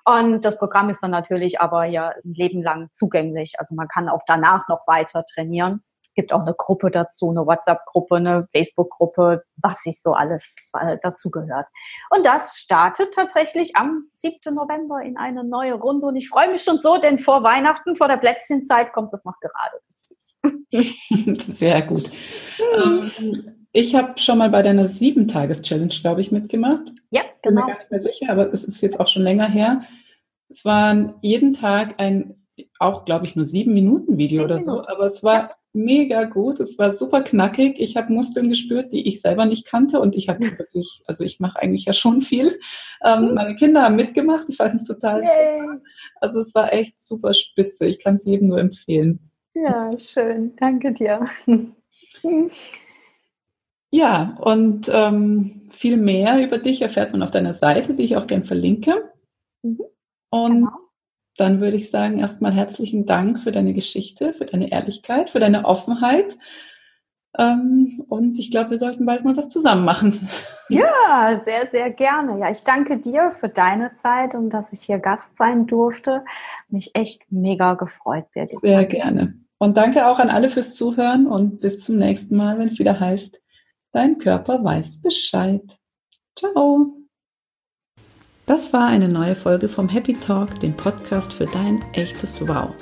Und 0.04 0.44
das 0.44 0.58
Programm 0.58 0.90
ist 0.90 1.02
dann 1.02 1.12
natürlich 1.12 1.62
aber 1.62 1.86
ja 1.86 2.10
ein 2.10 2.34
Leben 2.34 2.62
lang 2.62 2.90
zugänglich. 2.92 3.54
Also 3.58 3.74
man 3.74 3.88
kann 3.88 4.10
auch 4.10 4.24
danach 4.28 4.68
noch 4.68 4.86
weiter 4.86 5.24
trainieren 5.24 5.82
gibt 6.14 6.34
auch 6.34 6.42
eine 6.42 6.54
Gruppe 6.54 6.92
dazu, 6.92 7.30
eine 7.30 7.46
WhatsApp-Gruppe, 7.46 8.16
eine 8.16 8.48
Facebook-Gruppe, 8.52 9.44
was 9.58 9.82
sich 9.84 10.02
so 10.02 10.14
alles 10.14 10.70
äh, 10.80 10.98
dazu 11.02 11.30
gehört. 11.32 11.68
Und 12.10 12.26
das 12.26 12.58
startet 12.58 13.14
tatsächlich 13.14 13.76
am 13.76 14.08
7. 14.14 14.54
November 14.54 15.02
in 15.02 15.18
eine 15.18 15.44
neue 15.44 15.74
Runde. 15.74 16.08
Und 16.08 16.16
ich 16.16 16.30
freue 16.30 16.52
mich 16.52 16.64
schon 16.64 16.80
so, 16.80 16.98
denn 16.98 17.20
vor 17.20 17.44
Weihnachten, 17.44 17.96
vor 17.96 18.08
der 18.08 18.18
Plätzchenzeit 18.18 18.94
kommt 18.94 19.14
es 19.14 19.26
noch 19.26 19.40
gerade 19.40 19.78
richtig. 19.88 21.44
Sehr 21.56 21.82
gut. 21.82 22.12
Ähm, 22.76 23.12
ich 23.72 23.96
habe 23.96 24.18
schon 24.18 24.38
mal 24.38 24.50
bei 24.50 24.62
deiner 24.62 24.88
Sieben-Tages-Challenge, 24.88 25.94
glaube 26.02 26.22
ich, 26.22 26.32
mitgemacht. 26.32 26.92
Ja, 27.10 27.24
genau. 27.42 27.44
Bin 27.44 27.54
mir 27.54 27.62
genau. 27.62 27.68
gar 27.68 27.80
nicht 27.80 27.92
mehr 27.92 28.00
sicher, 28.00 28.30
aber 28.30 28.54
es 28.54 28.64
ist 28.64 28.82
jetzt 28.82 29.00
auch 29.00 29.08
schon 29.08 29.24
länger 29.24 29.48
her. 29.48 29.84
Es 30.50 30.66
waren 30.66 31.16
jeden 31.22 31.54
Tag 31.54 31.96
ein 31.98 32.36
auch, 32.80 33.06
glaube 33.06 33.26
ich, 33.26 33.36
nur 33.36 33.46
sieben 33.46 33.74
Minuten 33.74 34.18
Video 34.18 34.44
oder 34.44 34.62
so, 34.62 34.86
aber 34.86 35.06
es 35.06 35.24
war 35.24 35.56
mega 35.74 36.24
gut. 36.26 36.60
Es 36.60 36.78
war 36.78 36.92
super 36.92 37.22
knackig. 37.22 37.80
Ich 37.80 37.98
habe 37.98 38.14
Muskeln 38.14 38.50
gespürt, 38.50 38.94
die 38.94 39.08
ich 39.08 39.22
selber 39.22 39.46
nicht 39.46 39.66
kannte. 39.66 40.00
Und 40.00 40.16
ich 40.16 40.30
habe 40.30 40.42
wirklich, 40.58 41.04
also 41.08 41.24
ich 41.24 41.40
mache 41.40 41.60
eigentlich 41.60 41.86
ja 41.86 41.94
schon 41.94 42.22
viel. 42.22 42.58
Ähm, 43.04 43.30
mhm. 43.30 43.34
meine 43.34 43.56
Kinder 43.56 43.84
haben 43.84 43.96
mitgemacht, 43.96 44.48
die 44.48 44.54
fanden 44.54 44.78
es 44.78 44.86
total 44.86 45.22
Yay. 45.22 45.60
super. 45.60 45.82
Also 46.22 46.40
es 46.40 46.56
war 46.56 46.72
echt 46.72 47.02
super 47.02 47.34
spitze. 47.34 47.86
Ich 47.86 48.02
kann 48.02 48.16
es 48.16 48.26
jedem 48.26 48.48
nur 48.50 48.60
empfehlen. 48.60 49.32
Ja, 49.54 49.92
schön. 49.98 50.56
Danke 50.58 50.94
dir. 50.94 51.28
Ja, 53.96 54.40
und 54.42 54.90
ähm, 54.92 55.68
viel 55.70 55.98
mehr 55.98 56.44
über 56.44 56.58
dich 56.58 56.82
erfährt 56.82 57.12
man 57.12 57.22
auf 57.22 57.30
deiner 57.30 57.54
Seite, 57.54 57.94
die 57.94 58.02
ich 58.02 58.18
auch 58.18 58.26
gern 58.26 58.44
verlinke. 58.44 59.14
Mhm. 59.62 59.82
Und 60.32 60.62
genau 60.62 60.83
dann 61.38 61.62
würde 61.62 61.78
ich 61.78 61.90
sagen, 61.90 62.20
erstmal 62.20 62.54
herzlichen 62.54 63.06
Dank 63.06 63.40
für 63.40 63.52
deine 63.52 63.74
Geschichte, 63.74 64.34
für 64.34 64.46
deine 64.46 64.72
Ehrlichkeit, 64.72 65.30
für 65.30 65.40
deine 65.40 65.66
Offenheit. 65.66 66.38
Ähm, 67.38 68.06
und 68.10 68.38
ich 68.38 68.52
glaube, 68.52 68.72
wir 68.72 68.78
sollten 68.78 69.06
bald 69.06 69.26
mal 69.26 69.36
was 69.36 69.50
zusammen 69.50 69.86
machen. 69.86 70.28
Ja, 70.70 71.40
sehr, 71.44 71.70
sehr 71.70 71.92
gerne. 71.92 72.40
Ja, 72.40 72.50
ich 72.50 72.64
danke 72.64 72.98
dir 72.98 73.30
für 73.30 73.50
deine 73.50 73.94
Zeit 73.94 74.34
und 74.34 74.50
dass 74.50 74.74
ich 74.74 74.80
hier 74.80 74.98
Gast 74.98 75.38
sein 75.38 75.68
durfte. 75.68 76.24
Mich 76.70 76.92
echt 76.96 77.22
mega 77.30 77.76
gefreut. 77.76 78.26
Birgit. 78.34 78.62
Sehr 78.62 78.86
gerne. 78.86 79.36
Und 79.60 79.78
danke 79.78 80.08
auch 80.08 80.20
an 80.20 80.30
alle 80.30 80.50
fürs 80.50 80.74
Zuhören 80.74 81.28
und 81.28 81.60
bis 81.60 81.84
zum 81.84 81.98
nächsten 81.98 82.38
Mal, 82.38 82.58
wenn 82.58 82.70
es 82.70 82.80
wieder 82.80 83.00
heißt, 83.00 83.40
dein 83.92 84.18
Körper 84.18 84.64
weiß 84.64 85.02
Bescheid. 85.02 85.78
Ciao. 86.36 87.03
Das 88.46 88.74
war 88.74 88.88
eine 88.88 89.08
neue 89.08 89.36
Folge 89.36 89.70
vom 89.70 89.88
Happy 89.88 90.16
Talk, 90.16 90.60
dem 90.60 90.76
Podcast 90.76 91.32
für 91.32 91.46
dein 91.46 91.80
echtes 91.94 92.46
Wow. 92.46 92.74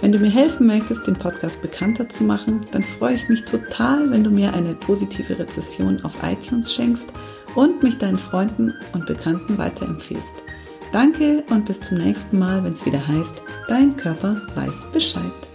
Wenn 0.00 0.12
du 0.12 0.20
mir 0.20 0.30
helfen 0.30 0.68
möchtest, 0.68 1.04
den 1.08 1.16
Podcast 1.16 1.60
bekannter 1.60 2.08
zu 2.08 2.22
machen, 2.22 2.60
dann 2.70 2.84
freue 2.84 3.14
ich 3.14 3.28
mich 3.28 3.44
total, 3.44 4.08
wenn 4.12 4.22
du 4.22 4.30
mir 4.30 4.54
eine 4.54 4.72
positive 4.74 5.36
Rezession 5.36 6.00
auf 6.04 6.14
iTunes 6.22 6.72
schenkst 6.72 7.10
und 7.56 7.82
mich 7.82 7.98
deinen 7.98 8.18
Freunden 8.18 8.72
und 8.92 9.06
Bekannten 9.06 9.58
weiterempfehlst. 9.58 10.44
Danke 10.92 11.42
und 11.50 11.66
bis 11.66 11.80
zum 11.80 11.98
nächsten 11.98 12.38
Mal, 12.38 12.62
wenn 12.62 12.72
es 12.72 12.86
wieder 12.86 13.04
heißt, 13.06 13.42
dein 13.66 13.96
Körper 13.96 14.40
weiß 14.54 14.92
Bescheid. 14.92 15.49